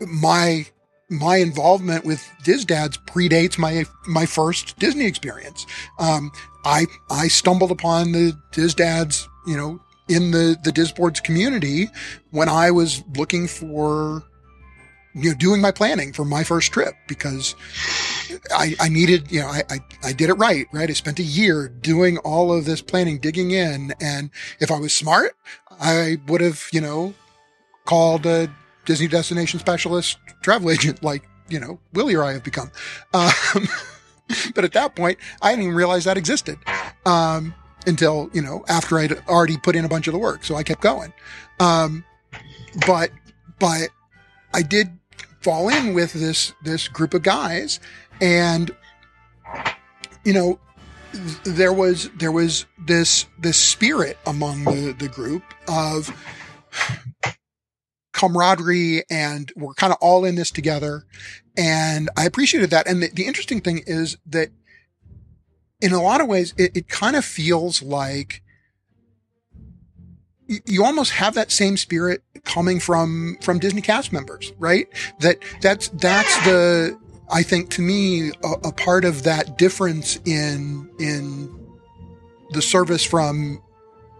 my 0.00 0.66
my 1.10 1.36
involvement 1.36 2.04
with 2.04 2.24
DISDads 2.44 3.04
predates 3.04 3.58
my 3.58 3.84
my 4.06 4.26
first 4.26 4.78
Disney 4.78 5.06
experience. 5.06 5.66
Um, 5.98 6.30
I 6.64 6.86
I 7.10 7.28
stumbled 7.28 7.70
upon 7.70 8.12
the 8.12 8.38
DISDads, 8.52 9.26
you 9.46 9.56
know, 9.56 9.80
in 10.08 10.30
the 10.30 10.56
the 10.62 10.70
Disboards 10.70 11.22
community 11.22 11.88
when 12.30 12.48
I 12.48 12.70
was 12.70 13.02
looking 13.16 13.46
for 13.48 14.24
you 15.14 15.30
know 15.30 15.36
doing 15.36 15.60
my 15.60 15.70
planning 15.70 16.12
for 16.12 16.24
my 16.24 16.44
first 16.44 16.72
trip 16.72 16.94
because 17.08 17.54
I, 18.54 18.74
I 18.80 18.88
needed 18.88 19.30
you 19.30 19.40
know 19.40 19.48
I, 19.48 19.62
I 19.70 19.78
I 20.04 20.12
did 20.12 20.30
it 20.30 20.34
right 20.34 20.66
right? 20.72 20.88
I 20.88 20.92
spent 20.92 21.18
a 21.18 21.24
year 21.24 21.68
doing 21.68 22.18
all 22.18 22.52
of 22.52 22.64
this 22.64 22.80
planning 22.80 23.18
digging 23.18 23.50
in 23.50 23.92
and 24.00 24.30
if 24.60 24.70
I 24.70 24.78
was 24.78 24.94
smart 24.94 25.32
I 25.80 26.18
would 26.26 26.40
have 26.40 26.64
you 26.72 26.80
know 26.80 27.14
called 27.84 28.26
a 28.26 28.48
Disney 28.84 29.08
destination 29.08 29.60
specialist 29.60 30.18
travel 30.42 30.70
agent 30.70 31.02
like 31.02 31.28
you 31.48 31.60
know 31.60 31.78
Willie 31.92 32.14
or 32.14 32.24
I 32.24 32.32
have 32.32 32.44
become. 32.44 32.70
Um, 33.12 33.32
but 34.54 34.64
at 34.64 34.72
that 34.72 34.94
point 34.94 35.18
I 35.42 35.50
didn't 35.50 35.64
even 35.64 35.74
realize 35.74 36.04
that 36.04 36.16
existed 36.16 36.58
um, 37.04 37.54
until 37.86 38.30
you 38.32 38.42
know 38.42 38.64
after 38.68 38.98
I'd 38.98 39.12
already 39.28 39.58
put 39.58 39.76
in 39.76 39.84
a 39.84 39.88
bunch 39.88 40.06
of 40.06 40.12
the 40.12 40.18
work. 40.18 40.44
So 40.44 40.54
I 40.54 40.62
kept 40.62 40.80
going. 40.80 41.12
Um, 41.58 42.04
but 42.86 43.10
but 43.58 43.90
I 44.54 44.62
did 44.62 44.90
fall 45.40 45.68
in 45.68 45.94
with 45.94 46.12
this 46.12 46.52
this 46.62 46.88
group 46.88 47.14
of 47.14 47.22
guys. 47.22 47.80
And 48.20 48.70
you 50.24 50.32
know 50.32 50.60
there 51.44 51.72
was 51.72 52.10
there 52.18 52.32
was 52.32 52.66
this 52.78 53.26
this 53.38 53.56
spirit 53.56 54.18
among 54.26 54.64
the 54.64 54.94
the 54.98 55.08
group 55.08 55.42
of 55.68 56.12
camaraderie 58.12 59.02
and 59.10 59.50
we're 59.56 59.74
kind 59.74 59.92
of 59.92 59.98
all 60.00 60.24
in 60.24 60.34
this 60.34 60.50
together. 60.50 61.06
And 61.56 62.10
I 62.16 62.26
appreciated 62.26 62.70
that. 62.70 62.86
And 62.86 63.02
the, 63.02 63.08
the 63.08 63.26
interesting 63.26 63.60
thing 63.60 63.82
is 63.86 64.18
that 64.26 64.50
in 65.80 65.92
a 65.92 66.02
lot 66.02 66.20
of 66.20 66.26
ways 66.26 66.52
it, 66.58 66.76
it 66.76 66.88
kind 66.88 67.16
of 67.16 67.24
feels 67.24 67.82
like 67.82 68.42
you 70.66 70.84
almost 70.84 71.12
have 71.12 71.34
that 71.34 71.52
same 71.52 71.76
spirit 71.76 72.22
coming 72.44 72.80
from 72.80 73.36
from 73.40 73.58
Disney 73.58 73.80
cast 73.80 74.12
members, 74.12 74.52
right? 74.58 74.88
That 75.20 75.38
that's 75.60 75.88
that's 75.88 76.44
the 76.44 76.98
I 77.30 77.42
think 77.42 77.70
to 77.70 77.82
me 77.82 78.30
a, 78.42 78.68
a 78.68 78.72
part 78.72 79.04
of 79.04 79.22
that 79.22 79.58
difference 79.58 80.18
in 80.24 80.90
in 80.98 81.56
the 82.50 82.62
service 82.62 83.04
from 83.04 83.62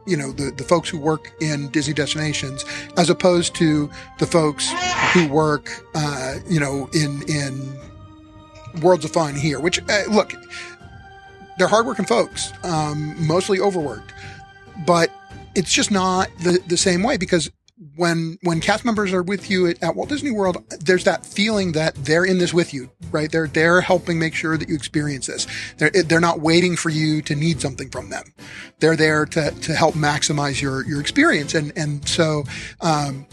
you 0.07 0.17
know 0.17 0.31
the 0.31 0.53
the 0.53 0.63
folks 0.63 0.89
who 0.89 0.99
work 0.99 1.33
in 1.41 1.69
Disney 1.71 1.95
destinations 1.95 2.65
as 2.97 3.11
opposed 3.11 3.55
to 3.57 3.91
the 4.19 4.27
folks 4.27 4.71
who 5.13 5.27
work 5.29 5.85
uh, 5.95 6.37
you 6.49 6.61
know 6.61 6.89
in 6.95 7.23
in 7.29 7.77
Worlds 8.83 9.05
of 9.05 9.11
Fun 9.11 9.35
here. 9.35 9.59
Which 9.59 9.81
uh, 9.89 10.05
look, 10.09 10.33
they're 11.59 11.67
hardworking 11.69 12.07
folks, 12.07 12.53
um, 12.63 13.17
mostly 13.27 13.59
overworked, 13.59 14.13
but 14.87 15.11
it's 15.55 15.73
just 15.73 15.91
not 15.91 16.29
the, 16.39 16.61
the 16.67 16.77
same 16.77 17.03
way 17.03 17.17
because 17.17 17.51
when 17.97 18.37
when 18.43 18.61
cast 18.61 18.85
members 18.85 19.13
are 19.13 19.23
with 19.23 19.51
you 19.51 19.67
at, 19.67 19.83
at, 19.83 19.97
Walt 19.97 20.11
Disney 20.11 20.31
World, 20.31 20.63
there's 20.81 21.05
that 21.05 21.25
feeling 21.25 21.73
that 21.73 21.95
they're 21.95 22.27
in 22.27 22.39
this 22.39 22.53
with 22.53 22.75
you, 22.75 22.91
right? 23.11 23.31
They're 23.33 23.47
they're 23.47 23.81
helping 23.81 24.19
make 24.19 24.35
sure 24.35 24.59
that 24.59 24.69
you 24.69 24.75
experience 24.75 25.27
this. 25.27 25.47
They're 25.79 25.91
they're 25.91 26.21
not 26.21 26.41
waiting 26.41 26.77
for 26.77 26.91
you 26.91 27.23
to 27.23 27.35
need 27.35 27.61
something 27.61 27.89
from 27.89 28.11
them. 28.11 28.35
They're 28.81 28.97
there 28.97 29.25
to 29.27 29.51
to 29.51 29.75
help 29.75 29.95
maximize 29.95 30.61
your 30.61 30.87
your 30.87 31.01
experience, 31.01 31.55
and 31.55 31.73
and 31.75 32.07
so 32.07 32.45
um, 32.83 33.27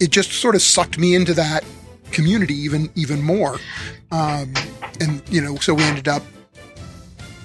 it 0.00 0.10
just 0.10 0.32
sort 0.32 0.56
of 0.56 0.62
sucked 0.62 0.98
me 0.98 1.14
into 1.14 1.34
that 1.34 1.64
community 2.10 2.54
even 2.54 2.90
even 2.96 3.22
more. 3.22 3.58
Um, 4.10 4.52
and 5.00 5.22
you 5.30 5.40
know, 5.40 5.56
so 5.56 5.74
we 5.74 5.84
ended 5.84 6.08
up. 6.08 6.22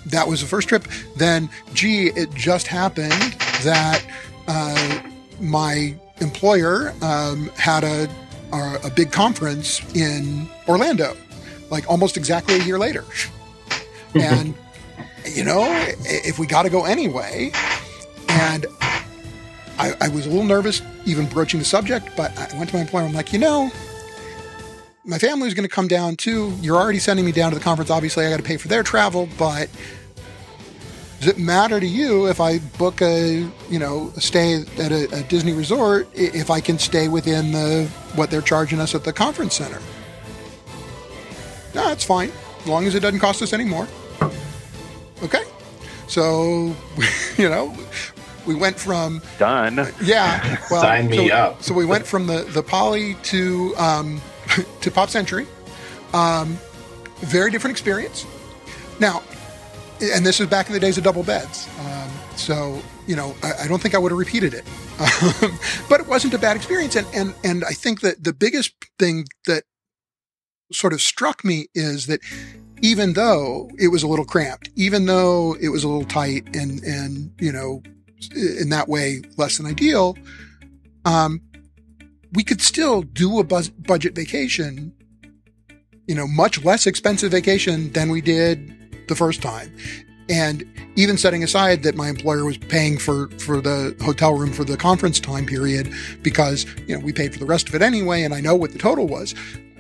That 0.07 0.27
was 0.27 0.41
the 0.41 0.47
first 0.47 0.69
trip. 0.69 0.87
Then, 1.17 1.51
gee, 1.75 2.07
it 2.07 2.33
just 2.33 2.65
happened 2.65 3.37
that. 3.63 4.06
Uh, 4.48 5.02
my 5.39 5.95
employer 6.19 6.93
um, 7.02 7.50
had 7.58 7.84
a, 7.84 8.10
a, 8.52 8.80
a 8.86 8.89
big 8.89 9.12
conference 9.12 9.82
in 9.95 10.48
Orlando, 10.67 11.15
like 11.69 11.89
almost 11.89 12.17
exactly 12.17 12.56
a 12.56 12.63
year 12.63 12.78
later. 12.80 13.06
and 14.15 14.54
you 15.26 15.43
know, 15.43 15.65
if 16.06 16.39
we 16.39 16.48
got 16.48 16.63
to 16.63 16.69
go 16.69 16.86
anyway, 16.86 17.52
and 18.30 18.65
I, 19.78 19.93
I, 20.02 20.08
was 20.10 20.26
a 20.26 20.30
little 20.30 20.45
nervous 20.45 20.82
even 21.06 21.26
broaching 21.28 21.60
the 21.60 21.65
subject, 21.65 22.10
but 22.17 22.38
I 22.38 22.58
went 22.58 22.69
to 22.72 22.76
my 22.76 22.82
employer. 22.82 23.04
I'm 23.04 23.13
like, 23.13 23.32
you 23.32 23.39
know, 23.39 23.72
my 25.06 25.17
family 25.17 25.48
is 25.48 25.54
going 25.54 25.67
to 25.67 25.74
come 25.74 25.88
down 25.88 26.15
too. 26.15 26.54
You're 26.62 26.78
already 26.78 27.00
sending 27.00 27.26
me 27.26 27.32
down 27.32 27.52
to 27.52 27.58
the 27.58 27.63
conference. 27.63 27.89
Obviously, 27.89 28.26
I 28.26 28.30
got 28.30 28.38
to 28.38 28.43
pay 28.43 28.58
for 28.58 28.67
their 28.67 28.84
travel, 28.84 29.30
but 29.38 29.69
does 31.19 31.27
it 31.27 31.38
matter 31.38 31.79
to 31.79 31.86
you 31.86 32.27
if 32.27 32.39
I 32.39 32.60
book 32.77 33.01
a 33.01 33.45
you 33.69 33.79
know 33.79 34.12
a 34.15 34.21
stay 34.21 34.62
at 34.77 34.91
a, 34.91 35.13
a 35.13 35.23
Disney 35.23 35.53
resort 35.53 36.08
if 36.13 36.49
I 36.49 36.62
can 36.62 36.79
stay 36.79 37.08
within 37.10 37.51
the 37.51 37.89
what 38.15 38.32
they're 38.32 38.41
charging 38.41 38.79
us 38.79 38.95
at 38.95 39.03
the 39.03 39.12
conference 39.12 39.55
center? 39.55 39.79
No, 41.75 41.88
that's 41.88 42.05
fine 42.05 42.32
as 42.62 42.67
long 42.67 42.86
as 42.86 42.95
it 42.95 43.01
doesn't 43.01 43.19
cost 43.19 43.41
us 43.41 43.53
any 43.53 43.65
more. 43.65 43.88
Okay, 45.21 45.43
so 46.08 46.75
you 47.38 47.49
know 47.49 47.75
we 48.45 48.55
went 48.55 48.79
from 48.79 49.21
done. 49.38 49.91
Yeah, 50.01 50.58
well, 50.71 50.82
sign 50.82 51.10
me 51.10 51.29
so, 51.29 51.36
up. 51.36 51.63
so 51.63 51.73
we 51.73 51.86
went 51.86 52.08
from 52.08 52.27
the 52.27 52.43
the 52.43 52.63
Poly 52.63 53.15
to 53.23 53.75
um, 53.77 54.21
to 54.82 54.89
Pop 54.89 55.10
Century. 55.10 55.47
Um, 56.13 56.58
very 57.17 57.51
different 57.51 57.73
experience. 57.73 58.25
Now, 58.99 59.21
and 60.01 60.25
this 60.25 60.39
is 60.39 60.47
back 60.47 60.67
in 60.67 60.73
the 60.73 60.79
days 60.79 60.97
of 60.97 61.03
double 61.03 61.23
beds. 61.23 61.67
Um, 61.79 62.09
so, 62.35 62.81
you 63.07 63.15
know, 63.15 63.35
I, 63.43 63.63
I, 63.63 63.67
don't 63.67 63.81
think 63.81 63.95
I 63.95 63.97
would 63.97 64.12
have 64.12 64.19
repeated 64.19 64.53
it. 64.53 64.63
but 65.89 65.99
it 65.99 66.07
wasn't 66.07 66.33
a 66.33 66.38
bad 66.38 66.55
experience. 66.55 66.95
And, 66.95 67.07
and, 67.13 67.33
and 67.43 67.63
I 67.65 67.71
think 67.71 68.01
that 68.01 68.23
the 68.23 68.33
biggest 68.33 68.73
thing 68.97 69.25
that 69.45 69.63
sort 70.71 70.93
of 70.93 71.01
struck 71.01 71.43
me 71.43 71.67
is 71.73 72.07
that 72.07 72.21
even 72.81 73.13
though 73.13 73.69
it 73.77 73.89
was 73.89 74.03
a 74.03 74.07
little 74.07 74.25
cramped, 74.25 74.69
even 74.75 75.05
though 75.05 75.55
it 75.62 75.69
was 75.69 75.83
a 75.83 75.88
little 75.88 76.05
tight 76.05 76.55
and, 76.55 76.81
and, 76.83 77.31
you 77.39 77.51
know, 77.51 77.81
in 78.35 78.69
that 78.69 78.88
way, 78.88 79.21
less 79.38 79.57
than 79.57 79.65
ideal, 79.65 80.17
um, 81.05 81.41
we 82.33 82.43
could 82.43 82.62
still 82.62 83.01
do 83.01 83.39
a 83.39 83.43
budget 83.43 84.15
vacation, 84.15 84.93
you 86.07 86.15
know, 86.15 86.27
much 86.27 86.63
less 86.63 86.88
expensive 86.88 87.31
vacation 87.31 87.91
than 87.93 88.09
we 88.09 88.21
did 88.21 88.78
the 89.10 89.15
first 89.15 89.41
time. 89.41 89.76
And 90.30 90.63
even 90.95 91.17
setting 91.17 91.43
aside 91.43 91.82
that 91.84 91.95
my 91.95 92.08
employer 92.08 92.45
was 92.45 92.58
paying 92.58 93.00
for, 93.00 93.30
for 93.39 93.62
the 93.62 93.95
hotel 94.04 94.36
room 94.36 94.54
for 94.54 94.63
the 94.63 94.78
conference 94.78 95.19
time 95.19 95.45
period 95.45 95.91
because, 96.22 96.65
you 96.88 96.95
know, 96.95 97.04
we 97.04 97.12
paid 97.12 97.34
for 97.34 97.39
the 97.39 97.45
rest 97.45 97.67
of 97.67 97.76
it 97.76 97.82
anyway. 97.82 98.22
And 98.22 98.34
I 98.34 98.39
know 98.39 98.56
what 98.56 98.72
the 98.72 98.80
total 98.80 99.08
was. 99.08 99.34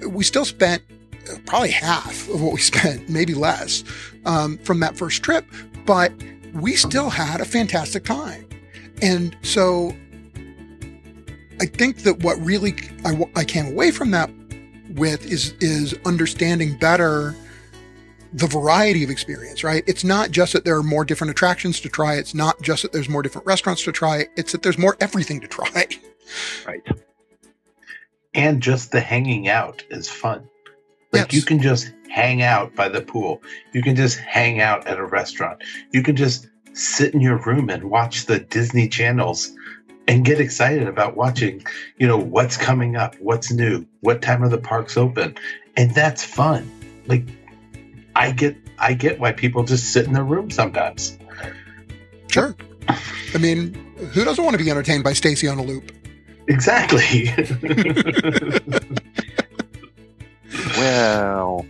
We 0.07 0.23
still 0.23 0.45
spent 0.45 0.81
uh, 1.29 1.35
probably 1.45 1.69
half 1.69 2.27
of 2.29 2.41
what 2.41 2.53
we 2.53 2.59
spent, 2.73 3.09
maybe 3.09 3.35
less, 3.35 3.83
um, 4.25 4.57
from 4.59 4.79
that 4.79 4.97
first 4.97 5.21
trip, 5.21 5.45
but 5.85 6.11
we 6.53 6.75
still 6.75 7.09
had 7.09 7.41
a 7.41 7.45
fantastic 7.45 8.03
time. 8.03 8.47
And 9.01 9.37
so 9.43 9.95
I 11.61 11.65
think 11.65 11.99
that 12.03 12.23
what 12.23 12.39
really 12.39 12.75
I, 13.05 13.23
I 13.35 13.43
came 13.43 13.67
away 13.67 13.91
from 13.91 14.11
that 14.11 14.31
with 14.95 15.25
is, 15.31 15.53
is 15.59 15.93
understanding 16.05 16.77
better 16.77 17.35
the 18.33 18.47
variety 18.47 19.03
of 19.03 19.09
experience, 19.09 19.63
right? 19.63 19.83
It's 19.87 20.03
not 20.03 20.31
just 20.31 20.53
that 20.53 20.65
there 20.65 20.77
are 20.77 20.83
more 20.83 21.03
different 21.03 21.31
attractions 21.31 21.79
to 21.81 21.89
try. 21.89 22.15
It's 22.15 22.35
not 22.35 22.61
just 22.61 22.83
that 22.83 22.91
there's 22.91 23.09
more 23.09 23.21
different 23.21 23.47
restaurants 23.47 23.83
to 23.83 23.91
try. 23.91 24.27
It's 24.35 24.51
that 24.51 24.61
there's 24.61 24.77
more 24.77 24.95
everything 24.99 25.39
to 25.41 25.47
try. 25.47 25.87
Right. 26.65 26.83
And 28.35 28.61
just 28.61 28.91
the 28.91 28.99
hanging 28.99 29.47
out 29.47 29.83
is 29.89 30.07
fun. 30.09 30.47
Like 31.11 31.31
yes. 31.31 31.33
you 31.33 31.41
can 31.41 31.59
just 31.59 31.91
hang 32.07 32.43
out 32.43 32.75
by 32.75 32.89
the 32.89 33.01
pool. 33.01 33.41
You 33.73 33.81
can 33.81 33.95
just 33.95 34.19
hang 34.19 34.61
out 34.61 34.85
at 34.85 34.99
a 34.99 35.05
restaurant. 35.05 35.63
You 35.91 36.03
can 36.03 36.15
just 36.15 36.47
sit 36.73 37.13
in 37.13 37.21
your 37.21 37.37
room 37.37 37.69
and 37.69 37.89
watch 37.89 38.27
the 38.27 38.39
Disney 38.39 38.87
channels 38.87 39.51
and 40.07 40.25
get 40.25 40.39
excited 40.39 40.87
about 40.87 41.15
watching, 41.15 41.63
you 41.97 42.07
know, 42.07 42.17
what's 42.17 42.57
coming 42.57 42.95
up, 42.95 43.15
what's 43.19 43.51
new, 43.51 43.85
what 44.01 44.21
time 44.21 44.43
are 44.43 44.49
the 44.49 44.57
parks 44.57 44.97
open. 44.97 45.35
And 45.75 45.93
that's 45.93 46.23
fun. 46.23 46.69
Like 47.07 47.25
I 48.15 48.31
get 48.31 48.57
I 48.77 48.93
get 48.93 49.19
why 49.19 49.31
people 49.31 49.63
just 49.63 49.91
sit 49.91 50.05
in 50.05 50.13
their 50.13 50.23
room 50.23 50.49
sometimes. 50.49 51.17
Sure. 52.27 52.55
I 52.87 53.37
mean, 53.39 53.73
who 54.13 54.23
doesn't 54.23 54.43
want 54.43 54.57
to 54.57 54.63
be 54.63 54.69
entertained 54.69 55.03
by 55.03 55.13
Stacy 55.13 55.47
on 55.47 55.57
a 55.57 55.63
loop? 55.63 55.91
Exactly. 56.47 57.31
well. 60.77 61.65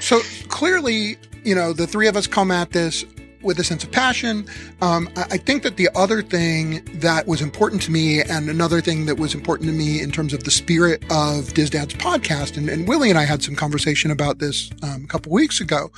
so 0.00 0.20
clearly, 0.48 1.16
you 1.44 1.54
know, 1.54 1.72
the 1.72 1.86
three 1.86 2.08
of 2.08 2.16
us 2.16 2.26
come 2.26 2.50
at 2.50 2.70
this 2.70 3.04
with 3.42 3.58
a 3.58 3.64
sense 3.64 3.84
of 3.84 3.90
passion. 3.90 4.46
Um, 4.80 5.08
I 5.16 5.36
think 5.36 5.62
that 5.62 5.76
the 5.76 5.88
other 5.94 6.22
thing 6.22 6.84
that 7.00 7.26
was 7.26 7.40
important 7.40 7.82
to 7.82 7.90
me, 7.90 8.22
and 8.22 8.48
another 8.48 8.80
thing 8.80 9.06
that 9.06 9.18
was 9.18 9.34
important 9.34 9.68
to 9.68 9.74
me 9.74 10.00
in 10.00 10.10
terms 10.10 10.32
of 10.32 10.44
the 10.44 10.50
spirit 10.50 11.02
of 11.04 11.52
DISDad's 11.54 11.94
podcast, 11.94 12.56
and, 12.56 12.68
and 12.68 12.88
Willie 12.88 13.10
and 13.10 13.18
I 13.18 13.24
had 13.24 13.42
some 13.42 13.54
conversation 13.54 14.10
about 14.10 14.38
this 14.38 14.70
um, 14.82 15.04
a 15.04 15.08
couple 15.08 15.32
weeks 15.32 15.60
ago, 15.60 15.90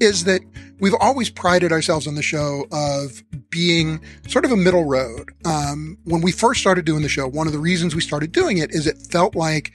is 0.00 0.24
that 0.24 0.40
we've 0.80 0.94
always 1.00 1.30
prided 1.30 1.72
ourselves 1.72 2.06
on 2.06 2.14
the 2.14 2.22
show 2.22 2.66
of 2.72 3.22
being 3.50 4.00
sort 4.28 4.44
of 4.44 4.52
a 4.52 4.56
middle 4.56 4.84
road. 4.84 5.30
Um, 5.44 5.98
when 6.04 6.20
we 6.20 6.32
first 6.32 6.60
started 6.60 6.84
doing 6.84 7.02
the 7.02 7.08
show, 7.08 7.26
one 7.28 7.46
of 7.46 7.52
the 7.52 7.58
reasons 7.58 7.94
we 7.94 8.00
started 8.00 8.32
doing 8.32 8.58
it 8.58 8.70
is 8.72 8.86
it 8.86 8.98
felt 9.10 9.34
like 9.34 9.72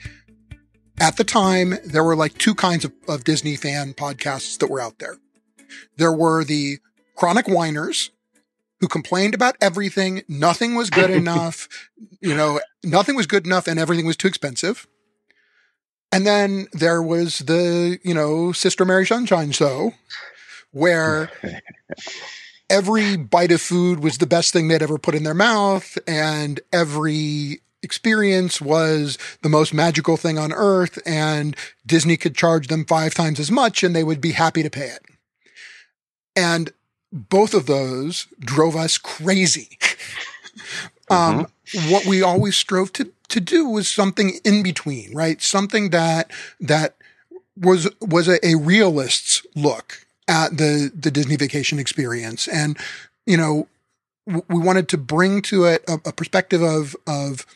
at 1.00 1.16
the 1.16 1.24
time 1.24 1.74
there 1.84 2.04
were 2.04 2.16
like 2.16 2.38
two 2.38 2.54
kinds 2.54 2.84
of, 2.84 2.92
of 3.08 3.24
Disney 3.24 3.56
fan 3.56 3.94
podcasts 3.94 4.58
that 4.58 4.70
were 4.70 4.80
out 4.80 4.98
there. 4.98 5.16
There 5.96 6.12
were 6.12 6.44
the 6.44 6.78
chronic 7.16 7.48
whiners 7.48 8.10
who 8.80 8.88
complained 8.88 9.34
about 9.34 9.56
everything. 9.60 10.22
Nothing 10.28 10.74
was 10.74 10.90
good 10.90 11.10
enough. 11.22 11.68
You 12.20 12.34
know, 12.34 12.60
nothing 12.84 13.16
was 13.16 13.26
good 13.26 13.46
enough 13.46 13.66
and 13.66 13.78
everything 13.78 14.06
was 14.06 14.16
too 14.16 14.28
expensive. 14.28 14.86
And 16.12 16.26
then 16.26 16.68
there 16.72 17.02
was 17.02 17.40
the, 17.40 17.98
you 18.02 18.14
know, 18.14 18.52
Sister 18.52 18.84
Mary 18.84 19.06
Sunshine 19.06 19.50
show 19.50 19.92
where 20.70 21.30
every 22.70 23.16
bite 23.16 23.52
of 23.52 23.60
food 23.60 24.00
was 24.02 24.18
the 24.18 24.26
best 24.26 24.52
thing 24.52 24.68
they'd 24.68 24.82
ever 24.82 24.98
put 24.98 25.14
in 25.14 25.24
their 25.24 25.34
mouth 25.34 25.98
and 26.06 26.60
every 26.72 27.60
experience 27.82 28.60
was 28.60 29.18
the 29.42 29.48
most 29.48 29.72
magical 29.72 30.16
thing 30.16 30.38
on 30.38 30.52
earth 30.52 30.98
and 31.06 31.56
Disney 31.86 32.16
could 32.16 32.34
charge 32.34 32.68
them 32.68 32.84
five 32.84 33.14
times 33.14 33.38
as 33.38 33.50
much 33.50 33.82
and 33.82 33.94
they 33.94 34.04
would 34.04 34.20
be 34.20 34.32
happy 34.32 34.62
to 34.62 34.70
pay 34.70 34.88
it. 34.88 35.02
And 36.34 36.72
both 37.16 37.54
of 37.54 37.66
those 37.66 38.26
drove 38.38 38.76
us 38.76 38.98
crazy. 38.98 39.78
um, 41.10 41.46
mm-hmm. 41.46 41.90
What 41.90 42.06
we 42.06 42.22
always 42.22 42.56
strove 42.56 42.92
to 42.94 43.10
to 43.28 43.40
do 43.40 43.68
was 43.68 43.88
something 43.88 44.38
in 44.44 44.62
between, 44.62 45.12
right? 45.12 45.42
Something 45.42 45.90
that 45.90 46.30
that 46.60 46.94
was 47.56 47.88
was 48.00 48.28
a, 48.28 48.44
a 48.46 48.54
realist's 48.54 49.44
look 49.56 50.06
at 50.28 50.56
the 50.56 50.92
the 50.94 51.10
Disney 51.10 51.36
vacation 51.36 51.78
experience, 51.78 52.46
and 52.46 52.78
you 53.26 53.36
know, 53.36 53.66
w- 54.28 54.44
we 54.48 54.60
wanted 54.60 54.88
to 54.90 54.98
bring 54.98 55.42
to 55.42 55.64
it 55.64 55.84
a, 55.88 55.94
a 56.06 56.12
perspective 56.12 56.62
of 56.62 56.94
of 57.06 57.46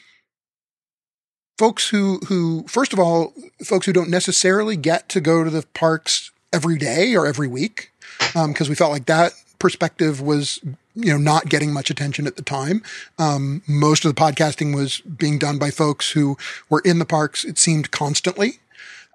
folks 1.56 1.90
who 1.90 2.18
who 2.26 2.64
first 2.66 2.92
of 2.92 2.98
all 2.98 3.34
folks 3.62 3.86
who 3.86 3.92
don't 3.92 4.10
necessarily 4.10 4.76
get 4.76 5.08
to 5.10 5.20
go 5.20 5.44
to 5.44 5.50
the 5.50 5.64
parks 5.74 6.30
every 6.52 6.78
day 6.78 7.14
or 7.14 7.26
every 7.26 7.46
week 7.46 7.92
because 8.18 8.66
um, 8.66 8.68
we 8.68 8.74
felt 8.74 8.92
like 8.92 9.06
that 9.06 9.32
perspective 9.60 10.20
was 10.20 10.58
you 10.96 11.12
know 11.12 11.18
not 11.18 11.48
getting 11.48 11.72
much 11.72 11.90
attention 11.90 12.26
at 12.26 12.36
the 12.36 12.42
time. 12.42 12.82
Um, 13.18 13.62
most 13.68 14.04
of 14.04 14.14
the 14.14 14.20
podcasting 14.20 14.74
was 14.74 15.00
being 15.02 15.38
done 15.38 15.58
by 15.58 15.70
folks 15.70 16.10
who 16.12 16.36
were 16.68 16.82
in 16.84 16.98
the 16.98 17.06
parks. 17.06 17.44
It 17.44 17.58
seemed 17.58 17.92
constantly, 17.92 18.58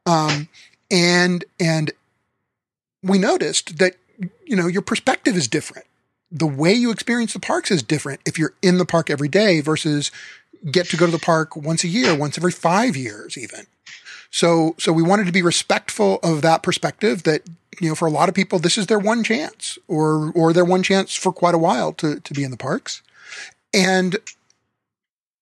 um, 0.05 0.47
and 0.89 1.43
and 1.59 1.91
we 3.03 3.17
noticed 3.17 3.77
that 3.79 3.95
you 4.45 4.55
know 4.55 4.67
your 4.67 4.81
perspective 4.81 5.35
is 5.35 5.47
different. 5.47 5.85
the 6.31 6.47
way 6.47 6.73
you 6.73 6.91
experience 6.91 7.33
the 7.33 7.39
parks 7.39 7.71
is 7.71 7.83
different 7.83 8.19
if 8.25 8.37
you're 8.39 8.53
in 8.61 8.77
the 8.77 8.85
park 8.85 9.09
every 9.09 9.27
day 9.29 9.61
versus 9.61 10.11
get 10.71 10.87
to 10.89 10.97
go 10.97 11.05
to 11.05 11.11
the 11.11 11.19
park 11.19 11.55
once 11.55 11.83
a 11.83 11.87
year, 11.87 12.15
once 12.15 12.37
every 12.37 12.51
five 12.51 12.97
years, 12.97 13.37
even. 13.37 13.67
So, 14.31 14.75
so 14.77 14.91
we 14.91 15.03
wanted 15.03 15.25
to 15.27 15.31
be 15.31 15.41
respectful 15.41 16.19
of 16.23 16.41
that 16.41 16.63
perspective 16.63 17.23
that, 17.23 17.41
you 17.79 17.89
know, 17.89 17.95
for 17.95 18.07
a 18.07 18.11
lot 18.11 18.29
of 18.29 18.35
people, 18.35 18.59
this 18.59 18.77
is 18.77 18.87
their 18.87 18.99
one 18.99 19.23
chance 19.23 19.77
or, 19.87 20.31
or 20.33 20.53
their 20.53 20.65
one 20.65 20.83
chance 20.83 21.15
for 21.15 21.31
quite 21.31 21.55
a 21.55 21.59
while 21.59 21.93
to, 21.93 22.19
to 22.19 22.33
be 22.33 22.43
in 22.43 22.51
the 22.51 22.57
parks. 22.57 23.01
And 23.73 24.17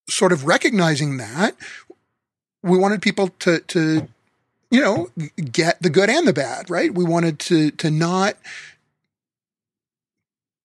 sort 0.09 0.31
of 0.31 0.45
recognizing 0.45 1.17
that, 1.17 1.55
we 2.61 2.77
wanted 2.77 3.01
people 3.01 3.29
to, 3.39 3.59
to, 3.59 4.07
you 4.71 4.81
know, 4.81 5.09
get 5.51 5.81
the 5.81 5.89
good 5.89 6.09
and 6.09 6.27
the 6.27 6.33
bad, 6.33 6.69
right? 6.69 6.93
We 6.93 7.03
wanted 7.03 7.39
to, 7.39 7.71
to 7.71 7.91
not, 7.91 8.37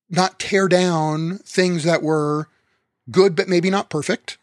not 0.09 0.39
tear 0.39 0.69
down 0.69 1.39
things 1.39 1.85
that 1.85 2.03
were 2.03 2.49
good, 3.11 3.35
but 3.35 3.49
maybe 3.49 3.69
not 3.69 3.91
perfect. 3.91 4.39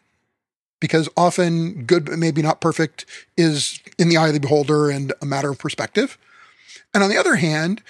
Because 0.80 1.08
often 1.16 1.84
good, 1.84 2.04
but 2.04 2.18
maybe 2.18 2.42
not 2.42 2.60
perfect 2.60 3.06
is 3.36 3.80
in 3.98 4.08
the 4.08 4.16
eye 4.16 4.28
of 4.28 4.34
the 4.34 4.40
beholder 4.40 4.90
and 4.90 5.12
a 5.22 5.26
matter 5.26 5.50
of 5.50 5.58
perspective. 5.58 6.18
And 6.92 7.02
on 7.02 7.08
the 7.08 7.16
other 7.16 7.36
hand, 7.36 7.82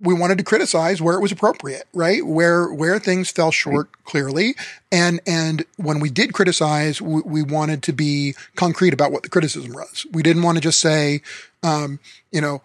we 0.00 0.14
wanted 0.14 0.38
to 0.38 0.44
criticize 0.44 1.00
where 1.00 1.16
it 1.16 1.22
was 1.22 1.32
appropriate, 1.32 1.84
right? 1.94 2.24
Where 2.24 2.72
where 2.72 2.98
things 2.98 3.30
fell 3.30 3.50
short 3.50 3.88
clearly, 4.04 4.54
and 4.92 5.20
and 5.26 5.64
when 5.76 6.00
we 6.00 6.10
did 6.10 6.34
criticize, 6.34 7.00
we, 7.00 7.22
we 7.22 7.42
wanted 7.42 7.82
to 7.84 7.92
be 7.92 8.34
concrete 8.56 8.92
about 8.92 9.10
what 9.10 9.22
the 9.22 9.30
criticism 9.30 9.72
was. 9.72 10.06
We 10.12 10.22
didn't 10.22 10.42
want 10.42 10.58
to 10.58 10.62
just 10.62 10.80
say, 10.80 11.22
um, 11.62 11.98
you 12.30 12.40
know, 12.40 12.62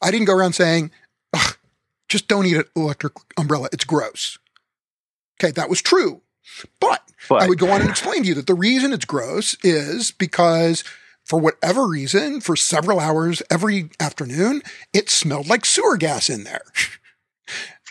I 0.00 0.10
didn't 0.10 0.26
go 0.26 0.34
around 0.34 0.52
saying, 0.52 0.92
just 2.08 2.28
don't 2.28 2.46
eat 2.46 2.56
an 2.56 2.64
electric 2.76 3.14
umbrella; 3.36 3.68
it's 3.72 3.84
gross. 3.84 4.38
Okay, 5.40 5.50
that 5.52 5.70
was 5.70 5.82
true, 5.82 6.20
but, 6.80 7.02
but 7.28 7.42
I 7.42 7.48
would 7.48 7.58
go 7.58 7.70
on 7.70 7.80
and 7.80 7.90
explain 7.90 8.22
to 8.22 8.28
you 8.28 8.34
that 8.34 8.46
the 8.46 8.54
reason 8.54 8.92
it's 8.92 9.04
gross 9.04 9.56
is 9.62 10.10
because 10.10 10.84
for 11.24 11.38
whatever 11.38 11.86
reason, 11.86 12.40
for 12.40 12.56
several 12.56 12.98
hours 12.98 13.42
every 13.50 13.90
afternoon, 14.00 14.62
it 14.92 15.08
smelled 15.08 15.48
like 15.48 15.64
sewer 15.64 15.96
gas 15.96 16.28
in 16.28 16.44
there. 16.44 16.62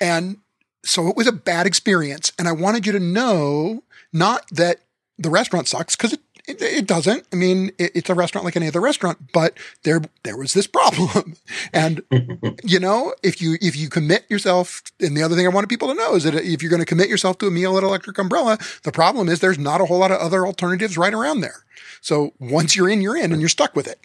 and 0.01 0.37
so 0.83 1.07
it 1.07 1.15
was 1.15 1.27
a 1.27 1.31
bad 1.31 1.65
experience. 1.65 2.31
And 2.37 2.47
I 2.47 2.51
wanted 2.51 2.85
you 2.85 2.91
to 2.93 2.99
know 2.99 3.83
not 4.11 4.45
that 4.51 4.81
the 5.17 5.29
restaurant 5.29 5.67
sucks 5.67 5.95
because 5.95 6.13
it, 6.13 6.21
it, 6.49 6.61
it, 6.61 6.87
doesn't. 6.87 7.27
I 7.31 7.35
mean, 7.35 7.71
it, 7.77 7.91
it's 7.95 8.09
a 8.09 8.15
restaurant 8.15 8.45
like 8.45 8.55
any 8.55 8.67
other 8.67 8.81
restaurant, 8.81 9.31
but 9.33 9.57
there 9.83 10.01
there 10.23 10.37
was 10.37 10.53
this 10.53 10.67
problem. 10.67 11.35
and 11.73 12.01
you 12.63 12.79
know, 12.79 13.13
if 13.23 13.41
you 13.41 13.57
if 13.61 13.75
you 13.75 13.89
commit 13.89 14.25
yourself, 14.29 14.81
and 14.99 15.15
the 15.15 15.23
other 15.23 15.35
thing 15.35 15.45
I 15.45 15.49
wanted 15.49 15.67
people 15.67 15.87
to 15.89 15.93
know 15.93 16.15
is 16.15 16.23
that 16.23 16.35
if 16.35 16.61
you're 16.61 16.69
going 16.69 16.81
to 16.81 16.85
commit 16.85 17.09
yourself 17.09 17.37
to 17.39 17.47
a 17.47 17.51
meal 17.51 17.77
at 17.77 17.83
Electric 17.83 18.17
Umbrella, 18.17 18.57
the 18.83 18.91
problem 18.91 19.29
is 19.29 19.39
there's 19.39 19.59
not 19.59 19.81
a 19.81 19.85
whole 19.85 19.99
lot 19.99 20.11
of 20.11 20.19
other 20.19 20.45
alternatives 20.45 20.97
right 20.97 21.13
around 21.13 21.41
there. 21.41 21.63
So 22.01 22.33
once 22.39 22.75
you're 22.75 22.89
in, 22.89 23.01
you're 23.01 23.17
in, 23.17 23.31
and 23.31 23.41
you're 23.41 23.49
stuck 23.49 23.75
with 23.75 23.87
it. 23.87 23.99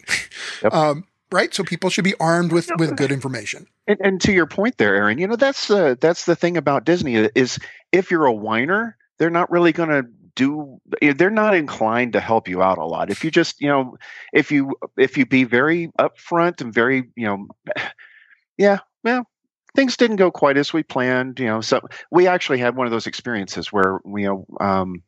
Yep. 0.63 0.73
Um, 0.85 1.05
right? 1.31 1.53
So 1.53 1.63
people 1.63 1.89
should 1.89 2.03
be 2.03 2.13
armed 2.19 2.51
with 2.51 2.69
with 2.77 2.95
good 2.95 3.11
information. 3.11 3.67
And, 3.87 3.97
and 4.01 4.21
to 4.21 4.31
your 4.31 4.45
point 4.45 4.77
there, 4.77 4.95
Aaron, 4.95 5.17
you 5.17 5.27
know 5.27 5.35
that's 5.35 5.69
uh, 5.69 5.95
that's 5.99 6.25
the 6.25 6.35
thing 6.35 6.57
about 6.57 6.85
Disney 6.85 7.15
is 7.15 7.59
if 7.91 8.11
you're 8.11 8.25
a 8.25 8.33
whiner, 8.33 8.97
they're 9.17 9.29
not 9.29 9.51
really 9.51 9.71
going 9.71 9.89
to 9.89 10.07
do 10.35 10.79
they're 11.01 11.29
not 11.29 11.55
inclined 11.55 12.13
to 12.13 12.19
help 12.19 12.47
you 12.47 12.61
out 12.61 12.77
a 12.77 12.85
lot. 12.85 13.09
If 13.09 13.23
you 13.23 13.31
just 13.31 13.61
you 13.61 13.67
know 13.67 13.97
if 14.33 14.51
you 14.51 14.75
if 14.97 15.17
you 15.17 15.25
be 15.25 15.43
very 15.43 15.91
upfront 15.99 16.61
and 16.61 16.73
very 16.73 17.09
you 17.15 17.25
know 17.25 17.47
yeah 18.57 18.79
well 19.03 19.27
things 19.75 19.97
didn't 19.97 20.15
go 20.15 20.31
quite 20.31 20.57
as 20.57 20.71
we 20.71 20.81
planned 20.81 21.37
you 21.39 21.45
know 21.45 21.59
so 21.59 21.81
we 22.09 22.27
actually 22.27 22.57
had 22.57 22.75
one 22.75 22.87
of 22.87 22.91
those 22.91 23.07
experiences 23.07 23.73
where 23.73 23.99
you 24.05 24.25
know 24.25 24.45
um, 24.65 25.03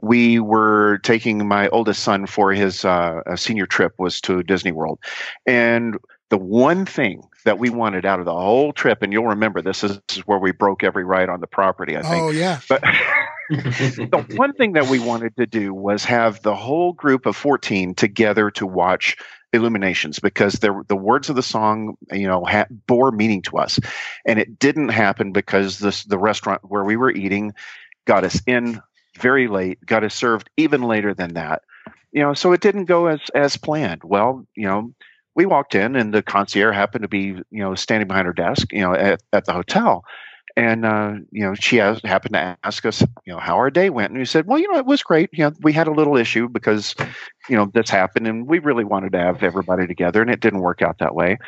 we 0.00 0.40
were 0.40 0.98
taking 1.02 1.46
my 1.46 1.68
oldest 1.68 2.02
son 2.02 2.26
for 2.26 2.52
his 2.52 2.84
uh, 2.84 3.20
senior 3.36 3.66
trip 3.66 3.92
was 3.98 4.20
to 4.20 4.42
disney 4.42 4.72
world. 4.72 4.98
And 5.46 5.96
the 6.30 6.38
one 6.38 6.86
thing 6.86 7.22
that 7.44 7.58
we 7.58 7.70
wanted 7.70 8.04
out 8.04 8.18
of 8.18 8.24
the 8.24 8.32
whole 8.34 8.72
trip 8.72 9.02
and 9.02 9.12
you'll 9.12 9.28
remember 9.28 9.62
this 9.62 9.84
is, 9.84 10.00
this 10.08 10.18
is 10.18 10.26
where 10.26 10.38
we 10.38 10.50
broke 10.50 10.82
every 10.82 11.04
ride 11.04 11.28
on 11.28 11.40
the 11.40 11.46
property 11.46 11.96
i 11.96 12.02
think. 12.02 12.22
Oh 12.22 12.30
yeah. 12.30 12.60
But 12.68 12.82
the 13.50 14.26
one 14.36 14.52
thing 14.52 14.72
that 14.72 14.88
we 14.88 14.98
wanted 14.98 15.36
to 15.36 15.46
do 15.46 15.72
was 15.72 16.04
have 16.04 16.42
the 16.42 16.54
whole 16.54 16.92
group 16.92 17.26
of 17.26 17.36
14 17.36 17.94
together 17.94 18.50
to 18.52 18.66
watch 18.66 19.16
illuminations 19.52 20.18
because 20.18 20.54
the 20.54 20.96
words 20.96 21.30
of 21.30 21.36
the 21.36 21.42
song 21.42 21.96
you 22.12 22.26
know 22.26 22.44
ha- 22.44 22.66
bore 22.86 23.12
meaning 23.12 23.42
to 23.42 23.56
us. 23.56 23.78
And 24.26 24.38
it 24.38 24.58
didn't 24.58 24.88
happen 24.88 25.32
because 25.32 25.78
this 25.78 26.04
the 26.04 26.18
restaurant 26.18 26.62
where 26.64 26.84
we 26.84 26.96
were 26.96 27.10
eating 27.10 27.54
got 28.06 28.24
us 28.24 28.42
in 28.46 28.80
very 29.18 29.48
late 29.48 29.84
got 29.84 30.04
us 30.04 30.14
served 30.14 30.50
even 30.56 30.82
later 30.82 31.14
than 31.14 31.34
that. 31.34 31.62
You 32.12 32.22
know 32.22 32.34
so 32.34 32.52
it 32.52 32.60
didn't 32.60 32.84
go 32.84 33.06
as 33.06 33.20
as 33.34 33.56
planned. 33.56 34.02
Well 34.04 34.46
you 34.56 34.66
know 34.66 34.92
we 35.34 35.46
walked 35.46 35.74
in 35.74 35.96
and 35.96 36.12
the 36.12 36.22
concierge 36.22 36.74
happened 36.74 37.02
to 37.02 37.08
be 37.08 37.40
you 37.50 37.62
know 37.62 37.74
standing 37.74 38.08
behind 38.08 38.26
her 38.26 38.32
desk 38.32 38.72
you 38.72 38.80
know 38.80 38.94
at, 38.94 39.22
at 39.32 39.44
the 39.44 39.52
hotel 39.52 40.04
and 40.56 40.86
uh, 40.86 41.14
you 41.30 41.44
know 41.44 41.54
she 41.54 41.76
has, 41.76 42.00
happened 42.02 42.32
to 42.32 42.56
ask 42.64 42.84
us 42.86 43.02
you 43.26 43.32
know 43.32 43.38
how 43.38 43.56
our 43.56 43.70
day 43.70 43.90
went 43.90 44.10
and 44.10 44.18
we 44.18 44.24
said 44.24 44.46
well 44.46 44.58
you 44.58 44.70
know 44.70 44.78
it 44.78 44.86
was 44.86 45.02
great. 45.02 45.28
You 45.32 45.44
know 45.44 45.52
we 45.60 45.72
had 45.72 45.86
a 45.86 45.92
little 45.92 46.16
issue 46.16 46.48
because 46.48 46.94
you 47.48 47.56
know 47.56 47.70
this 47.72 47.90
happened 47.90 48.26
and 48.26 48.46
we 48.46 48.58
really 48.58 48.84
wanted 48.84 49.12
to 49.12 49.18
have 49.18 49.42
everybody 49.42 49.86
together 49.86 50.22
and 50.22 50.30
it 50.30 50.40
didn't 50.40 50.60
work 50.60 50.82
out 50.82 50.98
that 50.98 51.14
way. 51.14 51.38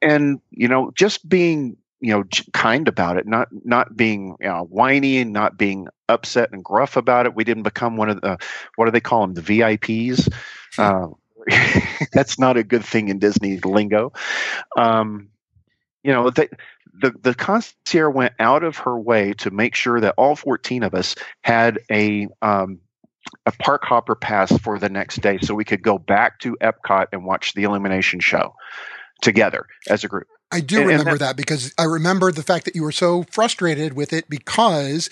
And 0.00 0.40
you 0.50 0.68
know 0.68 0.92
just 0.94 1.28
being 1.28 1.76
you 2.00 2.12
know 2.12 2.24
kind 2.52 2.88
about 2.88 3.16
it 3.16 3.26
not 3.26 3.48
not 3.64 3.96
being 3.96 4.36
you 4.40 4.48
know, 4.48 4.66
whiny 4.70 5.18
and 5.18 5.32
not 5.32 5.58
being 5.58 5.88
upset 6.08 6.50
and 6.52 6.64
gruff 6.64 6.96
about 6.96 7.26
it. 7.26 7.34
We 7.34 7.44
didn't 7.44 7.64
become 7.64 7.96
one 7.96 8.10
of 8.10 8.20
the 8.20 8.38
what 8.76 8.84
do 8.86 8.90
they 8.92 9.00
call 9.00 9.22
them 9.22 9.34
the 9.34 9.42
vips 9.42 10.32
uh, 10.78 11.08
that's 12.12 12.38
not 12.38 12.56
a 12.56 12.62
good 12.62 12.84
thing 12.84 13.08
in 13.08 13.18
disney 13.18 13.58
lingo. 13.58 14.12
Um, 14.76 15.30
you 16.02 16.12
know 16.12 16.30
they, 16.30 16.48
the 16.92 17.12
the 17.22 17.34
concierge 17.34 18.14
went 18.14 18.34
out 18.38 18.64
of 18.64 18.78
her 18.78 18.98
way 18.98 19.32
to 19.34 19.50
make 19.50 19.74
sure 19.74 20.00
that 20.00 20.14
all 20.16 20.36
14 20.36 20.82
of 20.82 20.94
us 20.94 21.14
had 21.42 21.78
a 21.90 22.28
um, 22.42 22.80
a 23.46 23.52
park 23.52 23.84
hopper 23.84 24.14
pass 24.14 24.56
for 24.58 24.78
the 24.78 24.88
next 24.88 25.20
day 25.20 25.38
so 25.38 25.54
we 25.54 25.64
could 25.64 25.82
go 25.82 25.98
back 25.98 26.38
to 26.40 26.56
Epcot 26.60 27.06
and 27.12 27.24
watch 27.24 27.54
the 27.54 27.64
illumination 27.64 28.20
show 28.20 28.54
together 29.22 29.66
as 29.88 30.04
a 30.04 30.08
group. 30.08 30.26
I 30.50 30.60
do 30.60 30.78
and, 30.78 30.88
remember 30.88 31.10
and 31.10 31.20
that, 31.20 31.26
that 31.26 31.36
because 31.36 31.72
I 31.78 31.84
remember 31.84 32.32
the 32.32 32.42
fact 32.42 32.64
that 32.64 32.74
you 32.74 32.82
were 32.82 32.92
so 32.92 33.24
frustrated 33.30 33.94
with 33.94 34.12
it 34.12 34.28
because 34.28 35.08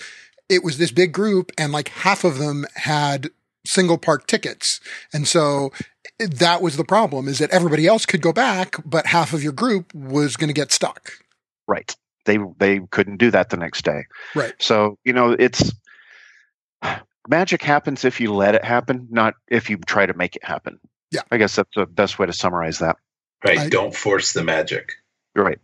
it 0.49 0.63
was 0.63 0.77
this 0.77 0.91
big 0.91 1.13
group 1.13 1.51
and 1.57 1.71
like 1.71 1.89
half 1.89 2.23
of 2.23 2.39
them 2.39 2.65
had 2.75 3.29
single 3.65 3.97
park 3.97 4.27
tickets. 4.27 4.81
And 5.13 5.27
so 5.27 5.71
that 6.17 6.61
was 6.61 6.75
the 6.75 6.83
problem 6.83 7.27
is 7.27 7.39
that 7.39 7.51
everybody 7.51 7.87
else 7.87 8.05
could 8.05 8.21
go 8.21 8.33
back, 8.33 8.75
but 8.83 9.05
half 9.05 9.33
of 9.33 9.43
your 9.43 9.53
group 9.53 9.93
was 9.93 10.35
going 10.35 10.49
to 10.49 10.53
get 10.53 10.71
stuck. 10.71 11.13
Right. 11.69 11.95
They 12.25 12.39
they 12.57 12.79
couldn't 12.91 13.17
do 13.17 13.31
that 13.31 13.49
the 13.49 13.57
next 13.57 13.85
day. 13.85 14.05
Right. 14.35 14.53
So, 14.59 14.97
you 15.05 15.13
know, 15.13 15.31
it's 15.31 15.71
magic 17.27 17.61
happens 17.61 18.03
if 18.03 18.19
you 18.19 18.33
let 18.33 18.55
it 18.55 18.65
happen, 18.65 19.07
not 19.11 19.35
if 19.47 19.69
you 19.69 19.77
try 19.77 20.07
to 20.07 20.13
make 20.15 20.35
it 20.35 20.43
happen. 20.43 20.79
Yeah. 21.11 21.21
I 21.31 21.37
guess 21.37 21.55
that's 21.55 21.69
the 21.75 21.85
best 21.85 22.17
way 22.17 22.25
to 22.25 22.33
summarize 22.33 22.79
that. 22.79 22.97
Right. 23.45 23.59
I, 23.59 23.69
Don't 23.69 23.95
force 23.95 24.33
the 24.33 24.43
magic. 24.43 24.93
Right. 25.35 25.59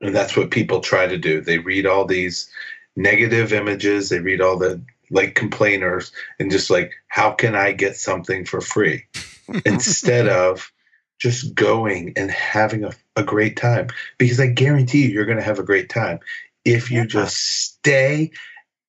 And 0.00 0.14
that's 0.14 0.36
what 0.36 0.50
people 0.50 0.80
try 0.80 1.06
to 1.06 1.18
do. 1.18 1.42
They 1.42 1.58
read 1.58 1.86
all 1.86 2.06
these 2.06 2.50
negative 2.96 3.52
images, 3.52 4.08
they 4.08 4.18
read 4.18 4.40
all 4.40 4.58
the 4.58 4.82
like 5.10 5.34
complainers 5.34 6.10
and 6.40 6.50
just 6.50 6.70
like, 6.70 6.92
how 7.08 7.32
can 7.32 7.54
I 7.54 7.72
get 7.72 7.96
something 7.96 8.44
for 8.46 8.60
free? 8.60 9.04
Instead 9.66 10.28
of 10.28 10.72
just 11.22 11.54
going 11.54 12.12
and 12.16 12.32
having 12.32 12.82
a, 12.82 12.90
a 13.14 13.22
great 13.22 13.56
time 13.56 13.86
because 14.18 14.40
I 14.40 14.48
guarantee 14.48 15.04
you, 15.04 15.10
you're 15.10 15.24
going 15.24 15.38
to 15.38 15.44
have 15.44 15.60
a 15.60 15.64
great 15.64 15.88
time 15.88 16.18
if 16.64 16.90
you 16.90 16.98
yeah. 16.98 17.06
just 17.06 17.36
stay 17.36 18.32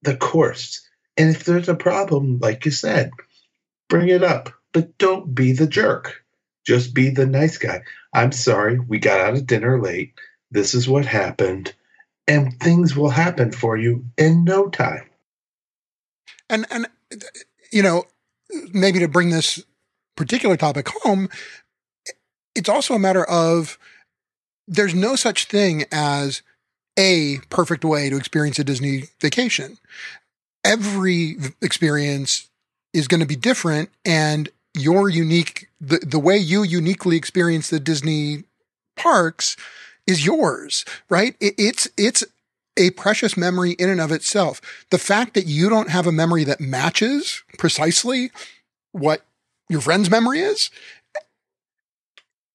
the 0.02 0.18
course. 0.18 0.82
And 1.16 1.30
if 1.30 1.44
there's 1.44 1.70
a 1.70 1.76
problem, 1.76 2.40
like 2.40 2.66
you 2.66 2.72
said, 2.72 3.12
bring 3.88 4.10
it 4.10 4.24
up, 4.24 4.50
but 4.72 4.98
don't 4.98 5.36
be 5.36 5.54
the 5.54 5.68
jerk. 5.68 6.24
Just 6.66 6.96
be 6.96 7.12
the 7.12 7.28
nice 7.28 7.60
guy. 7.60 7.84
I'm 8.16 8.32
sorry, 8.32 8.80
we 8.80 8.98
got 8.98 9.20
out 9.20 9.36
of 9.36 9.46
dinner 9.46 9.80
late. 9.80 10.14
This 10.50 10.74
is 10.74 10.90
what 10.90 11.06
happened. 11.06 11.72
And 12.28 12.60
things 12.60 12.96
will 12.96 13.12
happen 13.12 13.52
for 13.52 13.78
you 13.78 14.06
in 14.18 14.44
no 14.44 14.70
time. 14.70 15.08
And, 16.50 16.66
and, 16.72 16.88
you 17.72 17.84
know, 17.84 18.06
maybe 18.74 18.98
to 19.00 19.08
bring 19.08 19.30
this 19.30 19.64
particular 20.16 20.58
topic 20.58 20.90
home, 20.90 21.30
it's 22.56 22.70
also 22.70 22.94
a 22.94 23.00
matter 23.00 23.24
of 23.24 23.78
there's 24.68 24.96
no 24.96 25.16
such 25.16 25.46
thing 25.46 25.86
as 25.92 26.42
a 26.98 27.40
perfect 27.50 27.84
way 27.84 28.10
to 28.10 28.18
experience 28.18 28.60
a 28.60 28.64
Disney 28.64 29.04
vacation. 29.20 29.78
Every 30.64 31.38
experience 31.62 32.50
is 32.94 33.08
going 33.08 33.20
to 33.20 33.26
be 33.26 33.36
different 33.36 33.90
and 34.06 34.50
your 34.76 35.10
unique 35.10 35.68
the, 35.82 36.00
the 36.00 36.20
way 36.20 36.38
you 36.38 36.64
uniquely 36.64 37.16
experience 37.16 37.70
the 37.70 37.80
Disney 37.80 38.44
parks 38.96 39.58
is 40.08 40.26
yours, 40.26 40.86
right? 41.10 41.36
It, 41.40 41.56
it's 41.58 41.88
it's 41.98 42.24
a 42.78 42.92
precious 42.92 43.38
memory 43.38 43.72
in 43.72 43.90
and 43.90 44.02
of 44.02 44.12
itself. 44.12 44.62
The 44.90 44.98
fact 44.98 45.34
that 45.36 45.46
you 45.46 45.70
don't 45.70 45.90
have 45.90 46.08
a 46.08 46.12
memory 46.12 46.44
that 46.46 46.60
matches 46.60 47.44
precisely 47.58 48.32
what 48.92 49.26
your 49.70 49.82
friend's 49.82 50.10
memory 50.10 50.40
is, 50.40 50.72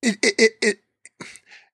it, 0.03 0.19
it, 0.23 0.35
it, 0.39 0.53
it 0.63 0.79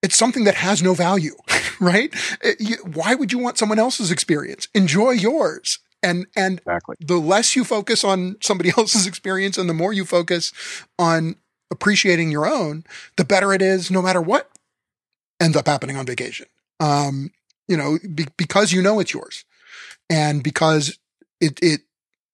it's 0.02 0.16
something 0.16 0.44
that 0.44 0.56
has 0.56 0.82
no 0.82 0.92
value, 0.92 1.34
right? 1.80 2.14
It, 2.42 2.60
you, 2.60 2.76
why 2.92 3.14
would 3.14 3.32
you 3.32 3.38
want 3.38 3.58
someone 3.58 3.78
else's 3.78 4.10
experience? 4.10 4.68
Enjoy 4.74 5.12
yours. 5.12 5.78
And, 6.02 6.26
and 6.36 6.58
Exactly. 6.58 6.96
the 7.00 7.16
less 7.16 7.56
you 7.56 7.64
focus 7.64 8.04
on 8.04 8.36
somebody 8.42 8.70
else's 8.76 9.06
experience 9.06 9.56
and 9.56 9.68
the 9.68 9.74
more 9.74 9.92
you 9.94 10.04
focus 10.04 10.52
on 10.98 11.36
appreciating 11.70 12.30
your 12.30 12.46
own, 12.46 12.84
the 13.16 13.24
better 13.24 13.54
it 13.54 13.62
is 13.62 13.90
no 13.90 14.02
matter 14.02 14.20
what 14.20 14.50
ends 15.40 15.56
up 15.56 15.66
happening 15.66 15.96
on 15.96 16.04
vacation. 16.04 16.46
Um, 16.80 17.30
you 17.66 17.76
know, 17.78 17.98
be, 18.14 18.26
because 18.36 18.72
you 18.72 18.82
know 18.82 19.00
it's 19.00 19.14
yours 19.14 19.46
and 20.10 20.42
because 20.42 20.98
it, 21.40 21.58
it 21.62 21.80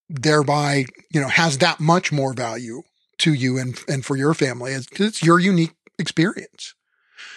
thereby, 0.09 0.86
you 1.11 1.20
know, 1.20 1.28
has 1.28 1.59
that 1.59 1.78
much 1.78 2.11
more 2.11 2.32
value 2.32 2.82
to 3.18 3.32
you 3.32 3.59
and, 3.59 3.78
and 3.86 4.05
for 4.05 4.16
your 4.16 4.34
family. 4.34 4.72
It's, 4.72 4.88
it's 5.01 5.22
your 5.22 5.38
unique 5.38 5.74
experience. 6.01 6.74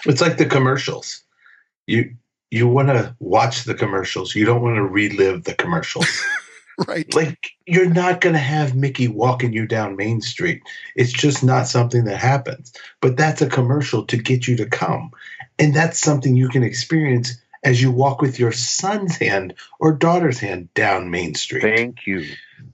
It's 0.05 0.21
like 0.21 0.37
the 0.37 0.45
commercials. 0.45 1.21
You 1.85 2.15
you 2.49 2.67
want 2.67 2.89
to 2.89 3.15
watch 3.19 3.63
the 3.63 3.73
commercials. 3.73 4.35
You 4.35 4.45
don't 4.45 4.61
want 4.61 4.75
to 4.75 4.83
relive 4.83 5.43
the 5.43 5.53
commercials. 5.53 6.07
Right. 6.87 7.13
like 7.13 7.51
you're 7.67 7.87
not 7.87 8.19
going 8.19 8.33
to 8.33 8.39
have 8.39 8.75
Mickey 8.75 9.07
walking 9.07 9.53
you 9.53 9.67
down 9.67 9.95
Main 9.95 10.21
Street. 10.21 10.63
It's 10.95 11.11
just 11.11 11.43
not 11.43 11.67
something 11.67 12.05
that 12.05 12.17
happens. 12.17 12.73
But 12.99 13.15
that's 13.15 13.43
a 13.43 13.47
commercial 13.47 14.05
to 14.07 14.17
get 14.17 14.47
you 14.47 14.57
to 14.57 14.65
come. 14.65 15.11
And 15.59 15.75
that's 15.75 15.99
something 15.99 16.35
you 16.35 16.49
can 16.49 16.63
experience 16.63 17.39
as 17.63 17.79
you 17.79 17.91
walk 17.91 18.21
with 18.21 18.39
your 18.39 18.51
son's 18.51 19.17
hand 19.17 19.53
or 19.79 19.93
daughter's 19.93 20.39
hand 20.39 20.73
down 20.73 21.11
Main 21.11 21.35
Street. 21.35 21.61
Thank 21.61 22.07
you. 22.07 22.25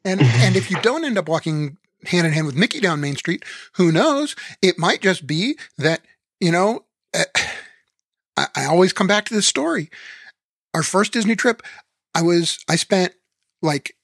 And 0.05 0.21
and 0.21 0.55
if 0.55 0.71
you 0.71 0.79
don't 0.81 1.03
end 1.03 1.17
up 1.17 1.27
walking 1.27 1.77
hand 2.05 2.27
in 2.27 2.33
hand 2.33 2.45
with 2.45 2.55
Mickey 2.55 2.79
down 2.79 3.01
Main 3.01 3.15
Street, 3.15 3.43
who 3.73 3.91
knows? 3.91 4.35
It 4.61 4.77
might 4.77 5.01
just 5.01 5.27
be 5.27 5.57
that 5.77 6.01
you 6.39 6.51
know. 6.51 6.85
Uh, 7.13 7.23
I, 8.37 8.47
I 8.55 8.65
always 8.65 8.93
come 8.93 9.07
back 9.07 9.25
to 9.25 9.33
this 9.33 9.47
story. 9.47 9.89
Our 10.73 10.83
first 10.83 11.11
Disney 11.11 11.35
trip, 11.35 11.61
I 12.15 12.21
was 12.21 12.63
I 12.69 12.75
spent 12.75 13.13
like 13.61 13.95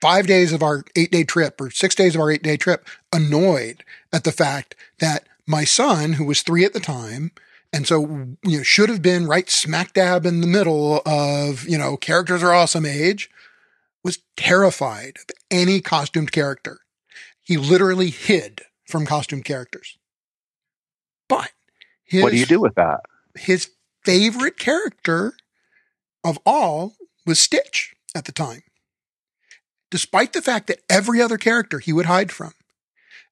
five 0.00 0.26
days 0.26 0.52
of 0.52 0.62
our 0.62 0.84
eight 0.96 1.10
day 1.10 1.24
trip 1.24 1.60
or 1.60 1.70
six 1.70 1.94
days 1.94 2.14
of 2.14 2.20
our 2.20 2.30
eight 2.30 2.42
day 2.42 2.56
trip 2.56 2.86
annoyed 3.12 3.84
at 4.12 4.24
the 4.24 4.32
fact 4.32 4.74
that 4.98 5.28
my 5.46 5.64
son, 5.64 6.14
who 6.14 6.24
was 6.24 6.42
three 6.42 6.64
at 6.64 6.72
the 6.72 6.80
time, 6.80 7.32
and 7.72 7.86
so 7.86 8.36
you 8.42 8.58
know 8.58 8.62
should 8.62 8.88
have 8.88 9.02
been 9.02 9.26
right 9.26 9.48
smack 9.50 9.92
dab 9.92 10.26
in 10.26 10.40
the 10.40 10.46
middle 10.46 11.02
of 11.06 11.68
you 11.68 11.78
know 11.78 11.96
characters 11.96 12.42
are 12.42 12.54
awesome 12.54 12.86
age 12.86 13.30
was 14.04 14.20
terrified 14.36 15.16
of 15.18 15.34
any 15.50 15.80
costumed 15.80 16.32
character. 16.32 16.80
He 17.48 17.56
literally 17.56 18.10
hid 18.10 18.60
from 18.86 19.06
costume 19.06 19.42
characters. 19.42 19.96
But 21.30 21.50
his, 22.04 22.22
what 22.22 22.32
do 22.32 22.38
you 22.38 22.44
do 22.44 22.60
with 22.60 22.74
that? 22.74 23.00
his 23.38 23.70
favorite 24.04 24.58
character 24.58 25.32
of 26.22 26.38
all 26.44 26.96
was 27.24 27.40
Stitch 27.40 27.94
at 28.14 28.26
the 28.26 28.32
time. 28.32 28.64
Despite 29.90 30.34
the 30.34 30.42
fact 30.42 30.66
that 30.66 30.82
every 30.90 31.22
other 31.22 31.38
character 31.38 31.78
he 31.78 31.90
would 31.90 32.04
hide 32.04 32.30
from. 32.30 32.52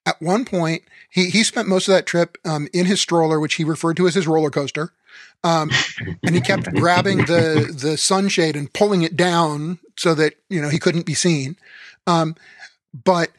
At 0.07 0.23
one 0.23 0.47
point, 0.47 0.85
he, 1.11 1.29
he 1.29 1.43
spent 1.43 1.69
most 1.69 1.87
of 1.87 1.93
that 1.93 2.07
trip 2.07 2.39
um, 2.43 2.69
in 2.73 2.87
his 2.87 3.03
stroller, 3.03 3.39
which 3.39 3.57
he 3.57 3.65
referred 3.65 3.99
to 3.99 4.07
as 4.07 4.15
his 4.15 4.27
roller 4.27 4.49
coaster. 4.49 4.95
Um, 5.45 5.71
and 6.25 6.35
he 6.35 6.41
kept 6.41 6.73
grabbing 6.75 7.19
the 7.27 7.71
the 7.79 7.99
sunshade 7.99 8.57
and 8.57 8.73
pulling 8.73 9.03
it 9.03 9.15
down 9.15 9.79
so 9.99 10.15
that 10.15 10.37
you 10.49 10.63
know 10.63 10.71
he 10.71 10.79
couldn't 10.79 11.05
be 11.05 11.13
seen. 11.13 11.57
Um, 12.07 12.35
but 13.05 13.31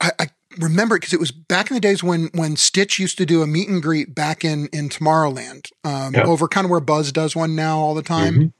I, 0.00 0.10
I 0.18 0.26
remember 0.58 0.96
it 0.96 1.00
because 1.00 1.12
it 1.12 1.20
was 1.20 1.30
back 1.32 1.70
in 1.70 1.74
the 1.74 1.80
days 1.80 2.02
when 2.02 2.30
when 2.34 2.56
Stitch 2.56 2.98
used 2.98 3.18
to 3.18 3.26
do 3.26 3.42
a 3.42 3.46
meet 3.46 3.68
and 3.68 3.82
greet 3.82 4.14
back 4.14 4.44
in 4.44 4.68
in 4.72 4.88
Tomorrowland 4.88 5.70
um, 5.84 6.14
Yeah. 6.14 6.24
over 6.24 6.48
kind 6.48 6.64
of 6.64 6.70
where 6.70 6.80
Buzz 6.80 7.12
does 7.12 7.36
one 7.36 7.54
now 7.54 7.78
all 7.78 7.94
the 7.94 8.02
time, 8.02 8.34
Mhm. 8.34 8.52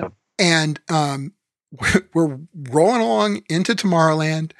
Yep. 0.00 0.12
and 0.38 0.80
um, 0.88 1.32
we're 2.14 2.38
rolling 2.70 3.00
along 3.00 3.42
into 3.48 3.74
Tomorrowland, 3.74 4.52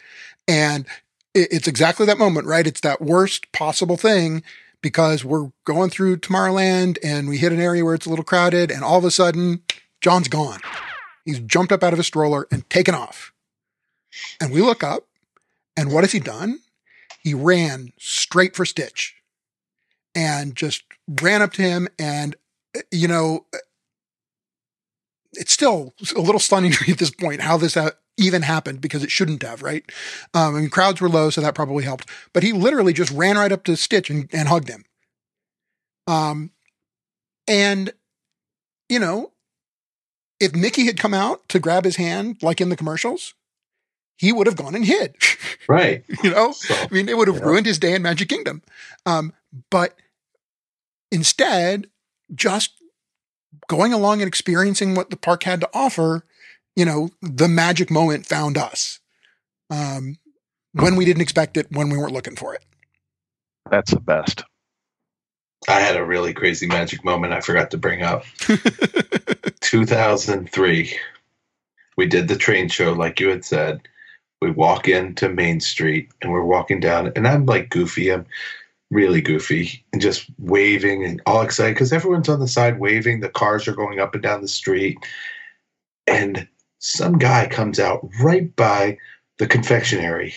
and 0.49 0.87
it, 1.33 1.49
it's 1.53 1.69
exactly 1.69 2.05
that 2.07 2.19
moment, 2.19 2.47
right? 2.47 2.67
It's 2.67 2.81
that 2.83 3.01
worst 3.01 3.51
possible 3.53 3.97
thing 3.97 4.43
because 4.83 5.25
we're 5.25 5.51
going 5.65 5.89
through 5.89 6.19
Tomorrowland 6.19 6.99
and 7.03 7.27
we 7.29 7.39
hit 7.39 7.53
an 7.53 7.61
area 7.61 7.83
where 7.85 7.95
it's 7.95 8.05
a 8.07 8.11
little 8.11 8.25
crowded, 8.25 8.71
and 8.71 8.85
all 8.85 8.99
of 8.99 9.05
a 9.05 9.11
sudden, 9.11 9.63
John's 10.03 10.29
gone. 10.29 10.61
He's 11.25 11.39
jumped 11.41 11.73
up 11.73 11.83
out 11.83 11.95
of 11.95 11.99
his 11.99 12.07
stroller 12.07 12.47
and 12.51 12.69
taken 12.69 12.95
off. 12.95 13.33
And 14.41 14.53
we 14.53 14.61
look 14.61 14.83
up, 14.85 15.07
and 15.77 15.93
what 15.93 16.05
has 16.05 16.13
he 16.13 16.21
done? 16.21 16.61
He 17.21 17.35
ran 17.35 17.93
straight 17.99 18.55
for 18.55 18.65
Stitch 18.65 19.17
and 20.15 20.55
just 20.55 20.85
ran 21.21 21.43
up 21.43 21.53
to 21.55 21.63
him. 21.63 21.89
And, 21.99 22.37
uh, 22.77 22.83
you 22.91 23.09
know, 23.09 23.47
it's 25.33 25.53
still 25.53 25.95
a 26.17 26.21
little 26.21 26.39
stunning 26.39 26.73
to 26.73 26.85
me 26.85 26.93
at 26.93 26.99
this 26.99 27.11
point 27.11 27.41
how 27.41 27.57
this 27.57 27.77
even 28.17 28.43
happened 28.43 28.81
because 28.81 29.03
it 29.03 29.11
shouldn't 29.11 29.43
have, 29.43 29.63
right? 29.63 29.85
Um, 30.33 30.55
mean, 30.55 30.71
crowds 30.71 31.01
were 31.01 31.09
low, 31.09 31.31
so 31.31 31.41
that 31.41 31.55
probably 31.55 31.85
helped. 31.85 32.09
But 32.33 32.43
he 32.43 32.53
literally 32.53 32.93
just 32.93 33.11
ran 33.11 33.37
right 33.37 33.51
up 33.53 33.65
to 33.65 33.77
Stitch 33.77 34.11
and, 34.11 34.29
and 34.33 34.49
hugged 34.49 34.69
him. 34.69 34.85
Um, 36.07 36.51
and, 37.49 37.93
you 38.89 39.01
know, 39.01 39.33
if 40.39 40.55
Mickey 40.55 40.85
had 40.85 40.99
come 40.99 41.15
out 41.15 41.49
to 41.49 41.59
grab 41.59 41.85
his 41.85 41.97
hand, 41.97 42.37
like 42.43 42.61
in 42.61 42.69
the 42.69 42.77
commercials, 42.77 43.35
he 44.17 44.33
would 44.33 44.47
have 44.47 44.57
gone 44.57 44.75
and 44.75 44.85
hid. 44.85 45.15
Right. 45.67 46.05
you 46.23 46.31
know, 46.31 46.53
So 46.53 46.75
I 46.75 46.89
mean, 46.93 47.09
it 47.09 47.17
would 47.17 47.27
have 47.29 47.39
Yeah. 47.39 47.45
ruined 47.45 47.65
his 47.65 47.79
day 47.79 47.95
in 47.95 48.03
Magic 48.03 48.29
Kingdom. 48.29 48.61
Um, 49.07 49.33
but 49.71 49.97
instead, 51.11 51.87
just 52.35 52.73
going 53.67 53.95
along 53.95 54.21
and 54.21 54.29
experiencing 54.29 54.95
what 54.95 55.09
the 55.09 55.17
park 55.17 55.45
had 55.45 55.63
to 55.63 55.71
offer, 55.73 56.27
you 56.77 56.85
know, 56.85 57.09
the 57.23 57.49
magic 57.49 57.91
moment 57.91 58.27
found 58.27 58.59
us 58.59 59.01
um, 59.71 60.19
when 60.73 60.97
we 60.97 61.07
didn't 61.07 61.23
expect 61.23 61.57
it, 61.57 61.67
when 61.73 61.89
we 61.89 61.97
weren't 61.97 62.13
looking 62.13 62.37
for 62.37 62.55
it. 62.55 62.63
That's 63.71 63.93
the 63.93 64.01
best. 64.01 64.45
I 65.67 65.81
had 65.81 65.97
a 65.97 66.05
really 66.05 66.35
crazy 66.35 66.67
magic 66.67 67.03
moment 67.07 67.33
I 67.33 67.41
forgot 67.41 67.71
to 67.71 67.79
bring 67.79 68.03
up. 68.03 68.25
2003. 69.61 70.99
We 71.97 72.07
did 72.07 72.29
the 72.29 72.37
train 72.37 72.69
show, 72.69 72.93
like 72.93 73.19
you 73.21 73.29
had 73.29 73.45
said. 73.47 73.81
We 74.45 74.51
walk 74.51 74.89
into 74.89 75.29
Main 75.29 75.61
Street 75.61 76.11
and 76.21 76.31
we're 76.31 76.45
walking 76.45 76.81
down, 76.81 77.13
and 77.17 77.27
I'm 77.27 77.47
like 77.47 77.71
goofy. 77.71 78.13
I'm 78.13 78.27
really 78.91 79.21
goofy 79.21 79.85
and 79.93 80.01
just 80.01 80.27
waving 80.39 81.05
and 81.05 81.21
all 81.27 81.43
excited 81.43 81.75
because 81.75 81.93
everyone's 81.93 82.29
on 82.29 82.41
the 82.41 82.49
side 82.49 82.79
waving. 82.79 83.21
The 83.21 83.29
cars 83.29 83.67
are 83.67 83.75
going 83.75 83.99
up 83.99 84.15
and 84.15 84.23
down 84.23 84.41
the 84.41 84.49
street. 84.49 84.99
And 86.07 86.47
some 86.79 87.19
guy 87.19 87.49
comes 87.49 87.81
out 87.81 88.09
right 88.21 88.55
by 88.55 88.99
the 89.39 89.47
confectionery 89.47 90.35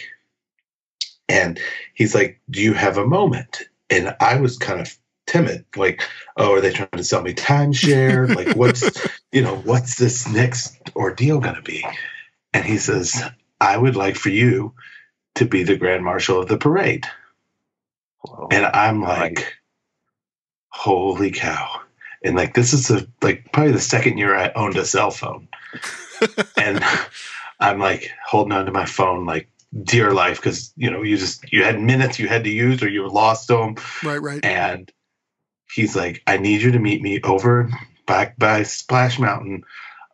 and 1.29 1.59
he's 1.93 2.15
like, 2.15 2.39
Do 2.49 2.61
you 2.61 2.73
have 2.73 2.97
a 2.97 3.05
moment? 3.05 3.63
And 3.89 4.15
I 4.19 4.39
was 4.39 4.57
kind 4.57 4.81
of 4.81 4.97
timid, 5.25 5.65
like, 5.75 6.01
Oh, 6.35 6.53
are 6.53 6.61
they 6.61 6.71
trying 6.71 6.89
to 6.93 7.03
sell 7.03 7.21
me 7.21 7.33
timeshare? 7.33 8.33
like, 8.33 8.55
what's, 8.55 9.07
you 9.31 9.41
know, 9.41 9.57
what's 9.57 9.95
this 9.95 10.27
next 10.27 10.77
ordeal 10.95 11.39
going 11.39 11.55
to 11.55 11.61
be? 11.61 11.85
And 12.53 12.65
he 12.65 12.77
says, 12.77 13.21
I 13.59 13.77
would 13.77 13.95
like 13.95 14.15
for 14.15 14.29
you 14.29 14.73
to 15.35 15.45
be 15.45 15.63
the 15.63 15.77
grand 15.77 16.03
marshal 16.03 16.41
of 16.41 16.47
the 16.47 16.57
parade. 16.57 17.05
And 18.51 18.65
I'm 18.65 19.03
Right. 19.03 19.35
like, 19.37 19.57
holy 20.69 21.31
cow. 21.31 21.81
And 22.23 22.35
like, 22.35 22.53
this 22.53 22.73
is 22.73 22.87
the, 22.87 23.07
like, 23.21 23.51
probably 23.53 23.71
the 23.71 23.79
second 23.79 24.17
year 24.17 24.35
I 24.35 24.51
owned 24.53 24.77
a 24.77 24.85
cell 24.85 25.11
phone. 25.11 25.47
and 26.57 26.83
I'm 27.59 27.79
like 27.79 28.11
holding 28.25 28.53
onto 28.53 28.71
my 28.71 28.85
phone, 28.85 29.25
like, 29.25 29.49
dear 29.83 30.13
life, 30.13 30.37
because, 30.37 30.73
you 30.75 30.89
know, 30.89 31.03
you 31.03 31.17
just, 31.17 31.51
you 31.51 31.63
had 31.63 31.79
minutes 31.79 32.19
you 32.19 32.27
had 32.27 32.43
to 32.45 32.49
use 32.49 32.81
or 32.81 32.89
you 32.89 33.01
were 33.03 33.09
lost 33.09 33.47
them. 33.47 33.75
right, 34.03 34.21
right. 34.21 34.43
And 34.43 34.91
he's 35.73 35.95
like, 35.95 36.21
I 36.27 36.37
need 36.37 36.61
you 36.61 36.71
to 36.71 36.79
meet 36.79 37.01
me 37.01 37.21
over 37.21 37.69
back 38.07 38.37
by 38.37 38.63
Splash 38.63 39.19
Mountain 39.19 39.63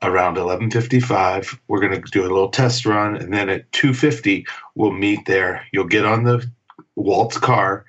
around 0.03 0.37
11:55. 0.37 1.59
We're 1.67 1.79
going 1.79 2.01
to 2.01 2.11
do 2.11 2.21
a 2.21 2.31
little 2.31 2.49
test 2.49 2.85
run 2.85 3.15
and 3.15 3.33
then 3.33 3.49
at 3.49 3.71
2:50 3.71 4.45
we'll 4.75 4.91
meet 4.91 5.25
there. 5.25 5.65
You'll 5.71 5.85
get 5.85 6.05
on 6.05 6.23
the 6.23 6.49
waltz 6.95 7.37
car 7.37 7.85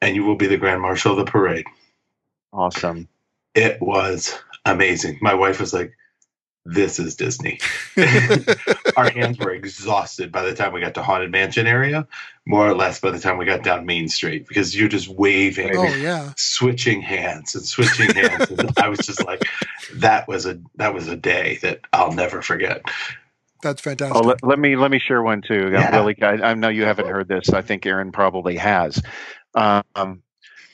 and 0.00 0.16
you 0.16 0.24
will 0.24 0.36
be 0.36 0.46
the 0.46 0.56
grand 0.56 0.82
marshal 0.82 1.12
of 1.12 1.18
the 1.18 1.30
parade. 1.30 1.66
Awesome. 2.52 3.08
It 3.54 3.80
was 3.80 4.38
amazing. 4.64 5.18
My 5.22 5.34
wife 5.34 5.60
was 5.60 5.72
like, 5.72 5.92
this 6.64 6.98
is 6.98 7.16
Disney. 7.16 7.58
Our 8.96 9.10
hands 9.10 9.38
were 9.38 9.52
exhausted 9.52 10.30
by 10.30 10.42
the 10.42 10.54
time 10.54 10.72
we 10.72 10.80
got 10.80 10.94
to 10.94 11.02
Haunted 11.02 11.30
Mansion 11.30 11.66
area, 11.66 12.06
more 12.46 12.68
or 12.68 12.74
less 12.74 13.00
by 13.00 13.10
the 13.10 13.18
time 13.18 13.38
we 13.38 13.44
got 13.44 13.62
down 13.62 13.86
Main 13.86 14.08
Street, 14.08 14.46
because 14.46 14.76
you're 14.76 14.88
just 14.88 15.08
waving, 15.08 15.76
oh 15.76 15.84
yeah. 15.84 16.32
switching 16.36 17.02
hands 17.02 17.54
and 17.54 17.64
switching 17.64 18.14
hands. 18.14 18.50
and 18.50 18.70
I 18.78 18.88
was 18.88 19.00
just 19.00 19.24
like, 19.26 19.42
that 19.94 20.28
was 20.28 20.46
a 20.46 20.60
that 20.76 20.94
was 20.94 21.08
a 21.08 21.16
day 21.16 21.58
that 21.62 21.80
I'll 21.92 22.12
never 22.12 22.42
forget. 22.42 22.82
That's 23.62 23.80
fantastic. 23.80 24.16
Oh, 24.16 24.26
let, 24.26 24.42
let 24.42 24.58
me 24.58 24.76
let 24.76 24.90
me 24.90 24.98
share 24.98 25.22
one 25.22 25.42
too. 25.42 25.70
Yeah. 25.72 25.96
Willie, 25.96 26.20
I, 26.22 26.32
I 26.32 26.54
know 26.54 26.68
you 26.68 26.84
haven't 26.84 27.08
heard 27.08 27.28
this. 27.28 27.50
I 27.50 27.62
think 27.62 27.86
Aaron 27.86 28.12
probably 28.12 28.56
has. 28.56 29.00
Um, 29.54 30.22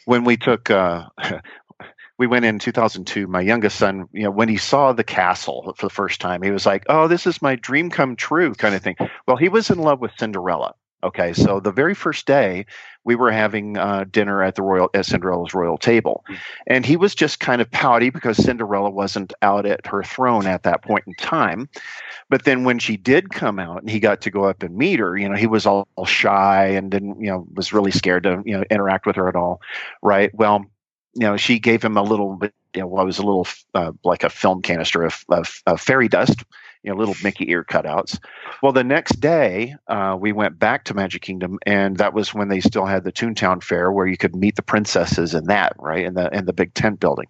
when 0.09 0.24
we 0.24 0.39
took, 0.39 0.70
uh, 0.70 1.05
we 2.19 2.27
went 2.27 2.45
in 2.45 2.59
2002. 2.59 3.27
My 3.27 3.41
youngest 3.41 3.79
son, 3.79 4.09
you 4.12 4.25
know, 4.25 4.31
when 4.31 4.49
he 4.49 4.57
saw 4.57 4.93
the 4.93 5.05
castle 5.05 5.73
for 5.77 5.87
the 5.87 5.95
first 5.95 6.21
time, 6.21 6.43
he 6.43 6.51
was 6.51 6.66
like, 6.66 6.85
"Oh, 6.89 7.09
this 7.09 7.27
is 7.27 7.41
my 7.41 7.55
dream 7.57 7.91
come 7.91 8.16
true," 8.16 8.55
kind 8.55 8.75
of 8.75 8.83
thing. 8.83 8.97
Well, 9.27 9.37
he 9.37 9.49
was 9.49 9.71
in 9.71 9.79
love 9.79 10.01
with 10.01 10.12
Cinderella. 10.19 10.75
Okay, 11.05 11.33
so 11.33 11.61
the 11.61 11.71
very 11.71 11.95
first 11.95 12.27
day 12.27 12.66
we 13.05 13.14
were 13.14 13.31
having 13.31 13.79
uh, 13.79 14.05
dinner 14.11 14.43
at 14.43 14.57
the 14.57 14.62
royal 14.62 14.91
at 14.95 15.07
Cinderella's 15.07 15.55
royal 15.55 15.79
table, 15.79 16.25
and 16.66 16.85
he 16.85 16.97
was 16.97 17.14
just 17.14 17.39
kind 17.39 17.62
of 17.62 17.71
pouty 17.71 18.11
because 18.11 18.37
Cinderella 18.37 18.91
wasn't 18.91 19.33
out 19.41 19.64
at 19.64 19.87
her 19.87 20.03
throne 20.03 20.49
at 20.49 20.64
that 20.64 20.83
point 20.83 21.05
in 21.07 21.14
time. 21.14 21.69
But 22.29 22.45
then 22.45 22.64
when 22.64 22.81
she 22.81 22.97
did 22.97 23.31
come 23.31 23.61
out 23.61 23.81
and 23.81 23.89
he 23.89 24.01
got 24.01 24.21
to 24.23 24.31
go 24.31 24.45
up 24.45 24.64
and 24.64 24.77
meet 24.77 24.99
her, 24.99 25.16
you 25.16 25.29
know, 25.29 25.37
he 25.37 25.47
was 25.47 25.66
all, 25.66 25.87
all 25.95 26.05
shy 26.05 26.66
and 26.66 26.91
didn't, 26.91 27.21
you 27.21 27.31
know, 27.31 27.47
was 27.55 27.73
really 27.73 27.93
scared 27.93 28.25
to, 28.25 28.43
you 28.45 28.57
know, 28.57 28.64
interact 28.69 29.07
with 29.07 29.14
her 29.16 29.29
at 29.29 29.37
all. 29.37 29.61
Right. 30.03 30.35
Well, 30.35 30.66
you 31.19 31.27
know, 31.27 31.37
she 31.37 31.59
gave 31.59 31.83
him 31.83 31.97
a 31.97 32.03
little 32.03 32.37
bit, 32.37 32.55
you 32.75 32.81
know, 32.81 32.87
what 32.87 33.05
was 33.05 33.19
a 33.19 33.25
little 33.25 33.47
uh, 33.75 33.91
like 34.05 34.23
a 34.23 34.31
film 34.31 34.62
canister 34.62 35.03
of, 35.03 35.25
of, 35.31 35.62
of 35.66 35.81
fairy 35.81 36.07
dust, 36.07 36.45
you 36.85 36.91
know, 36.93 36.97
little 36.97 37.16
Mickey 37.25 37.51
ear 37.51 37.64
cutouts. 37.64 38.21
Well, 38.62 38.71
the 38.71 38.85
next 38.85 39.19
day 39.19 39.75
uh, 39.89 40.16
we 40.19 40.31
went 40.31 40.61
back 40.61 40.85
to 40.85 40.95
Magic 40.95 41.23
Kingdom, 41.23 41.59
and 41.66 41.97
that 41.97 42.14
was 42.14 42.33
when 42.33 42.47
they 42.47 42.61
still 42.61 42.87
had 42.87 43.03
the 43.03 43.11
Toontown 43.11 43.64
Fair 43.64 43.91
where 43.91 44.07
you 44.07 44.16
could 44.16 44.37
meet 44.37 44.55
the 44.55 44.62
princesses 44.62 45.35
in 45.35 45.47
that, 45.47 45.73
right, 45.81 46.05
in 46.05 46.14
the 46.14 46.33
in 46.33 46.45
the 46.45 46.53
big 46.53 46.73
tent 46.75 47.01
building. 47.01 47.27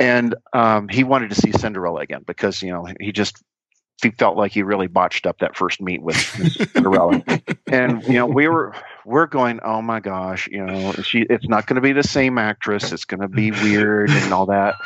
And 0.00 0.34
um, 0.54 0.88
he 0.88 1.04
wanted 1.04 1.28
to 1.28 1.36
see 1.36 1.52
Cinderella 1.52 2.00
again 2.00 2.22
because 2.26 2.62
you 2.62 2.70
know 2.70 2.88
he 3.00 3.12
just 3.12 3.42
he 4.02 4.10
felt 4.12 4.38
like 4.38 4.52
he 4.52 4.62
really 4.62 4.86
botched 4.86 5.26
up 5.26 5.40
that 5.40 5.56
first 5.58 5.82
meet 5.82 6.00
with 6.00 6.16
Cinderella. 6.72 7.22
and 7.70 8.02
you 8.04 8.14
know 8.14 8.26
we 8.26 8.48
were 8.48 8.74
we're 9.04 9.26
going, 9.26 9.60
oh 9.64 9.82
my 9.82 10.00
gosh, 10.00 10.48
you 10.50 10.64
know 10.64 10.92
she 10.92 11.26
it's 11.28 11.48
not 11.48 11.66
going 11.66 11.74
to 11.76 11.80
be 11.80 11.92
the 11.92 12.02
same 12.02 12.38
actress. 12.38 12.92
It's 12.92 13.04
going 13.04 13.20
to 13.20 13.28
be 13.28 13.50
weird 13.50 14.10
and 14.10 14.32
all 14.32 14.46
that. 14.46 14.76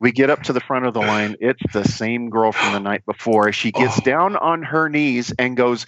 We 0.00 0.12
get 0.12 0.30
up 0.30 0.42
to 0.44 0.52
the 0.52 0.60
front 0.60 0.86
of 0.86 0.94
the 0.94 1.00
line. 1.00 1.36
It's 1.40 1.60
the 1.72 1.84
same 1.84 2.30
girl 2.30 2.52
from 2.52 2.72
the 2.72 2.80
night 2.80 3.04
before. 3.06 3.52
She 3.52 3.70
gets 3.72 3.98
Oh. 3.98 4.02
down 4.04 4.36
on 4.36 4.62
her 4.62 4.88
knees 4.88 5.32
and 5.38 5.56
goes, 5.56 5.84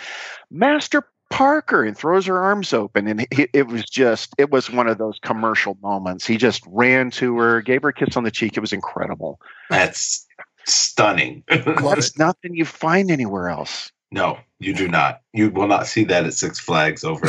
Master 0.50 1.02
Parker, 1.30 1.82
and 1.84 1.96
throws 1.96 2.26
her 2.26 2.42
arms 2.42 2.72
open. 2.74 3.06
And 3.08 3.26
it, 3.30 3.50
it 3.54 3.66
was 3.68 3.84
just, 3.84 4.34
it 4.38 4.50
was 4.50 4.70
one 4.70 4.86
of 4.86 4.98
those 4.98 5.18
commercial 5.22 5.78
moments. 5.82 6.26
He 6.26 6.36
just 6.36 6.62
ran 6.66 7.10
to 7.12 7.38
her, 7.38 7.62
gave 7.62 7.82
her 7.82 7.88
a 7.88 7.92
kiss 7.92 8.16
on 8.16 8.24
the 8.24 8.30
cheek. 8.30 8.56
It 8.56 8.60
was 8.60 8.72
incredible. 8.72 9.40
That's 9.70 10.26
stunning. 10.66 11.42
It's 11.50 12.18
nothing 12.18 12.54
you 12.54 12.64
find 12.64 13.10
anywhere 13.10 13.48
else. 13.48 13.90
no, 14.10 14.38
you 14.58 14.74
do 14.74 14.88
not. 14.88 15.20
You 15.32 15.50
will 15.50 15.66
not 15.68 15.86
see 15.86 16.04
that 16.04 16.24
at 16.24 16.34
Six 16.34 16.58
Flags 16.58 17.04
over 17.04 17.26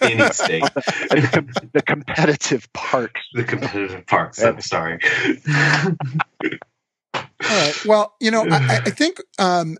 any 0.00 0.22
state. 0.32 0.62
the, 0.74 1.28
com- 1.32 1.68
the 1.72 1.82
competitive 1.82 2.72
parks. 2.72 3.20
the 3.34 3.44
competitive 3.44 4.06
parks. 4.06 4.42
I'm 4.42 4.60
sorry. 4.60 4.98
All 7.14 7.22
right. 7.48 7.86
Well, 7.86 8.14
you 8.20 8.30
know, 8.30 8.42
I, 8.50 8.56
I- 8.56 8.82
I 8.86 8.90
think 8.90 9.20
um, 9.38 9.76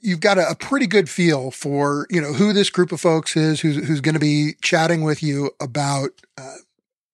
you've 0.00 0.20
got 0.20 0.38
a, 0.38 0.50
a 0.50 0.54
pretty 0.54 0.86
good 0.86 1.08
feel 1.08 1.50
for 1.50 2.06
you 2.10 2.20
know 2.20 2.32
who 2.32 2.52
this 2.52 2.70
group 2.70 2.92
of 2.92 3.00
folks 3.00 3.36
is, 3.36 3.60
who's 3.60 3.86
who's 3.86 4.00
going 4.00 4.14
to 4.14 4.20
be 4.20 4.54
chatting 4.62 5.02
with 5.02 5.22
you 5.22 5.50
about 5.60 6.10
uh, 6.38 6.56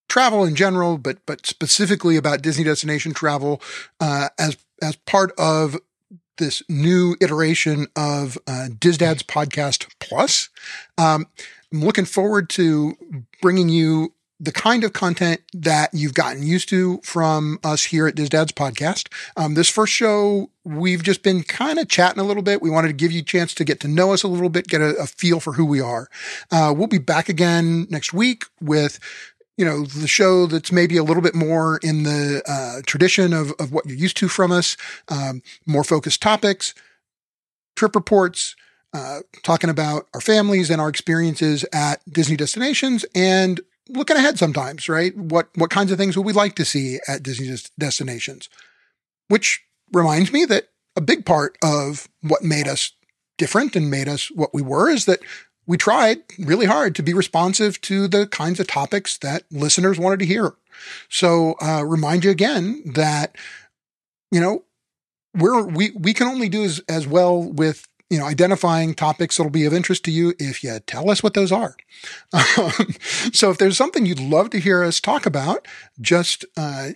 travel 0.09 0.45
in 0.45 0.55
general, 0.55 0.99
but 0.99 1.19
but 1.27 1.47
specifically 1.47 2.17
about 2.17 2.43
Disney 2.43 2.65
destination 2.65 3.13
travel 3.13 3.61
uh, 4.01 4.29
as 4.39 4.57
as 4.83 4.97
part 4.97 5.33
of 5.39 5.77
this 6.39 6.63
new 6.69 7.17
iteration 7.21 7.87
of 7.95 8.39
uh, 8.47 8.69
DISDad's 8.71 9.23
podcast 9.23 9.87
plus. 10.01 10.49
Um, 10.97 11.27
I'm 11.73 11.83
looking 11.83 12.07
forward 12.07 12.49
to 12.51 12.97
bringing 13.43 13.69
you 13.69 14.15
the 14.41 14.53
kind 14.53 14.85
of 14.85 14.93
content 14.93 15.41
that 15.53 15.91
you've 15.93 16.15
gotten 16.15 16.43
used 16.45 16.69
to 16.69 17.01
from 17.03 17.59
us 17.65 17.85
here 17.85 18.07
at 18.07 18.15
DISDad's 18.15 18.53
podcast. 18.53 19.09
Um, 19.37 19.55
this 19.55 19.69
first 19.69 19.93
show, 19.93 20.51
we've 20.65 21.03
just 21.03 21.23
been 21.23 21.43
kind 21.43 21.79
of 21.79 21.89
chatting 21.89 22.21
a 22.21 22.25
little 22.25 22.43
bit. 22.43 22.63
We 22.63 22.71
wanted 22.71 22.89
to 22.89 22.95
give 22.95 23.11
you 23.11 23.21
a 23.21 23.25
chance 23.25 23.53
to 23.55 23.65
get 23.65 23.81
to 23.81 23.89
know 23.89 24.13
us 24.13 24.23
a 24.23 24.29
little 24.29 24.49
bit, 24.49 24.69
get 24.69 24.81
a, 24.81 24.95
a 24.97 25.07
feel 25.07 25.41
for 25.41 25.55
who 25.55 25.65
we 25.65 25.81
are. 25.81 26.09
Uh, 26.53 26.73
we'll 26.77 26.87
be 26.87 26.99
back 26.99 27.29
again 27.29 27.89
next 27.91 28.13
week 28.13 28.45
with 28.61 29.01
you 29.59 29.65
know, 29.65 29.85
the 29.85 30.07
show 30.07 30.47
that's 30.47 30.71
maybe 30.71 30.97
a 30.97 31.03
little 31.03 31.23
bit 31.23 31.35
more 31.35 31.79
in 31.83 32.05
the 32.05 32.43
uh, 32.47 32.81
tradition 32.87 33.33
of, 33.33 33.53
of 33.59 33.73
what 33.73 33.85
you're 33.85 33.97
used 33.97 34.17
to 34.19 34.29
from 34.29 34.53
us, 34.53 34.77
um, 35.09 35.43
more 35.67 35.83
focused 35.83 36.23
topics, 36.23 36.75
trip 37.75 37.97
reports, 37.97 38.55
uh, 38.95 39.19
talking 39.43 39.69
about 39.69 40.07
our 40.15 40.21
families 40.21 40.71
and 40.71 40.81
our 40.81 40.89
experiences 40.89 41.65
at 41.73 42.01
Disney 42.11 42.37
destinations 42.37 43.05
and 43.17 43.61
looking 43.89 44.17
ahead 44.17 44.39
sometimes, 44.39 44.89
right? 44.89 45.15
What, 45.17 45.49
what 45.57 45.71
kinds 45.71 45.91
of 45.91 45.99
things 45.99 46.17
would 46.17 46.25
we 46.25 46.33
like 46.33 46.55
to 46.55 46.65
see 46.65 47.01
at 47.09 47.25
Disney 47.25 47.49
des- 47.49 47.69
destinations? 47.79 48.49
Which 49.27 49.61
reminds 49.93 50.33
me 50.33 50.45
that 50.45 50.69
a 50.95 51.01
big 51.01 51.27
part 51.27 51.59
of 51.65 52.09
what 52.23 52.45
made 52.45 52.69
us 52.69 52.93
different 53.39 53.75
and 53.75 53.91
made 53.91 54.09
us 54.09 54.31
what 54.31 54.55
we 54.55 54.63
were 54.63 54.89
is 54.89 55.05
that 55.07 55.21
we 55.69 55.77
tried 55.77 56.19
really 56.39 56.67
hard 56.67 56.97
to 56.97 57.03
be 57.03 57.13
responsive 57.13 57.81
to 57.83 58.09
the 58.09 58.27
kinds 58.27 58.59
of 58.59 58.67
topics 58.67 59.19
that 59.19 59.45
listeners 59.53 59.99
wanted 59.99 60.19
to 60.19 60.27
hear. 60.27 60.55
So, 61.11 61.57
uh, 61.61 61.85
remind 61.85 62.25
you 62.25 62.31
again 62.31 62.83
that, 62.95 63.37
you 64.33 64.41
know, 64.41 64.65
we're, 65.37 65.63
we, 65.63 65.91
we 65.91 66.15
can 66.15 66.27
only 66.27 66.49
do 66.49 66.65
as, 66.65 66.81
as 66.89 67.07
well 67.07 67.43
with, 67.43 67.87
you 68.09 68.19
know, 68.19 68.25
identifying 68.25 68.95
topics 68.95 69.37
that'll 69.37 69.51
be 69.51 69.67
of 69.67 69.75
interest 69.75 70.05
to 70.07 70.11
you 70.11 70.33
if 70.39 70.65
you 70.65 70.79
tell 70.87 71.11
us 71.11 71.23
what 71.23 71.35
those 71.35 71.53
are. 71.53 71.77
So 73.33 73.51
if 73.51 73.59
there's 73.59 73.77
something 73.77 74.07
you'd 74.07 74.21
love 74.21 74.51
to 74.51 74.59
hear 74.59 74.83
us 74.83 75.01
talk 75.01 75.27
about, 75.27 75.69
just, 76.01 76.47
uh, 76.57 76.91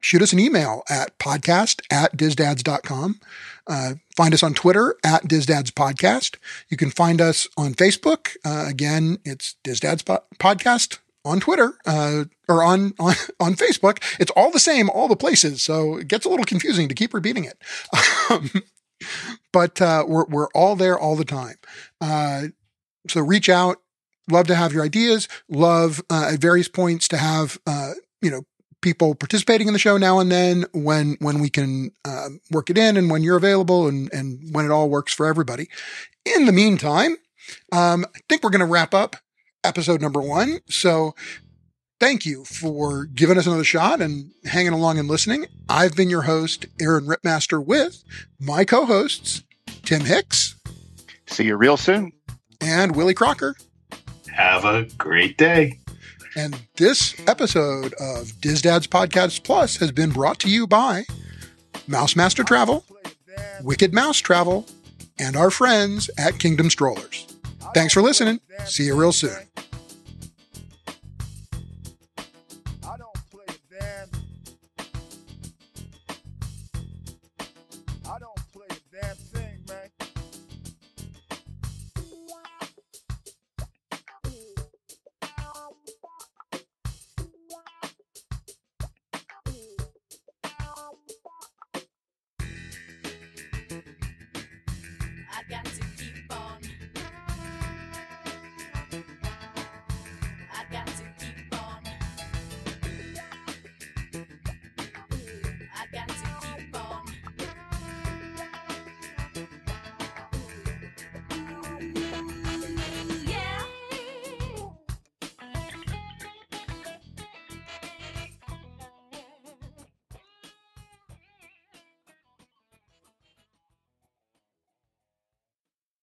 shoot 0.00 0.22
us 0.22 0.32
an 0.32 0.38
email 0.38 0.82
at 0.88 1.18
podcast 1.18 1.80
at 1.90 2.16
disdads.com. 2.16 3.20
Uh, 3.68 3.94
find 4.16 4.32
us 4.32 4.42
on 4.42 4.54
Twitter 4.54 4.96
at 5.04 5.24
DISDads 5.24 5.70
Podcast. 5.70 6.36
You 6.70 6.76
can 6.76 6.90
find 6.90 7.20
us 7.20 7.46
on 7.56 7.74
Facebook. 7.74 8.36
Uh, 8.44 8.64
again, 8.66 9.18
it's 9.24 9.56
DISDads 9.64 10.04
po- 10.04 10.24
Podcast 10.38 10.98
on 11.24 11.40
Twitter 11.40 11.74
uh, 11.86 12.24
or 12.48 12.62
on, 12.62 12.94
on 12.98 13.14
on 13.40 13.54
Facebook. 13.54 14.02
It's 14.18 14.30
all 14.32 14.50
the 14.50 14.58
same, 14.58 14.88
all 14.90 15.08
the 15.08 15.16
places. 15.16 15.62
So 15.62 15.98
it 15.98 16.08
gets 16.08 16.24
a 16.24 16.28
little 16.28 16.46
confusing 16.46 16.88
to 16.88 16.94
keep 16.94 17.12
repeating 17.12 17.44
it. 17.44 17.58
Um, 18.30 18.50
but 19.52 19.80
uh, 19.82 20.04
we're 20.08 20.24
we're 20.26 20.48
all 20.54 20.74
there 20.74 20.98
all 20.98 21.16
the 21.16 21.24
time. 21.24 21.56
Uh, 22.00 22.44
so 23.08 23.20
reach 23.20 23.48
out. 23.48 23.78
Love 24.30 24.46
to 24.46 24.54
have 24.54 24.72
your 24.72 24.84
ideas. 24.84 25.28
Love 25.48 26.02
uh, 26.10 26.30
at 26.32 26.40
various 26.40 26.68
points 26.68 27.08
to 27.08 27.16
have 27.16 27.58
you 28.20 28.30
know 28.30 28.42
people 28.80 29.14
participating 29.14 29.66
in 29.66 29.72
the 29.72 29.78
show 29.78 29.96
now 29.96 30.18
and 30.18 30.30
then 30.30 30.64
when 30.72 31.16
when 31.20 31.40
we 31.40 31.50
can 31.50 31.90
uh, 32.04 32.28
work 32.50 32.70
it 32.70 32.78
in 32.78 32.96
and 32.96 33.10
when 33.10 33.22
you're 33.22 33.36
available 33.36 33.86
and 33.88 34.12
and 34.12 34.54
when 34.54 34.64
it 34.64 34.70
all 34.70 34.88
works 34.88 35.12
for 35.12 35.26
everybody. 35.26 35.68
In 36.24 36.46
the 36.46 36.52
meantime, 36.52 37.16
um, 37.72 38.04
I 38.14 38.18
think 38.28 38.42
we're 38.42 38.50
going 38.50 38.60
to 38.60 38.66
wrap 38.66 38.94
up 38.94 39.16
episode 39.64 40.00
number 40.00 40.20
one. 40.20 40.58
So 40.68 41.14
thank 42.00 42.24
you 42.26 42.44
for 42.44 43.06
giving 43.06 43.38
us 43.38 43.46
another 43.46 43.64
shot 43.64 44.00
and 44.00 44.30
hanging 44.44 44.72
along 44.72 44.98
and 44.98 45.08
listening. 45.08 45.46
I've 45.68 45.96
been 45.96 46.10
your 46.10 46.22
host, 46.22 46.66
Aaron 46.80 47.06
Rittmaster, 47.06 47.64
with 47.64 48.04
my 48.38 48.64
co-hosts 48.64 49.42
Tim 49.82 50.02
Hicks 50.04 50.54
See 51.26 51.44
you 51.44 51.56
real 51.56 51.76
soon. 51.76 52.12
and 52.60 52.94
Willie 52.94 53.14
Crocker. 53.14 53.56
Have 54.32 54.64
a 54.64 54.84
great 54.98 55.36
day. 55.36 55.78
And 56.36 56.60
this 56.76 57.14
episode 57.26 57.94
of 57.94 58.32
DISDad's 58.40 58.86
Podcast 58.86 59.44
Plus 59.44 59.76
has 59.76 59.92
been 59.92 60.10
brought 60.10 60.38
to 60.40 60.50
you 60.50 60.66
by 60.66 61.04
Mouse 61.86 62.14
Master 62.14 62.44
Travel, 62.44 62.84
Wicked 63.62 63.92
Mouse 63.92 64.18
Travel, 64.18 64.66
and 65.18 65.36
our 65.36 65.50
friends 65.50 66.10
at 66.18 66.38
Kingdom 66.38 66.70
Strollers. 66.70 67.26
Thanks 67.74 67.92
for 67.92 68.02
listening. 68.02 68.40
See 68.66 68.84
you 68.84 68.94
real 68.98 69.12
soon. 69.12 69.36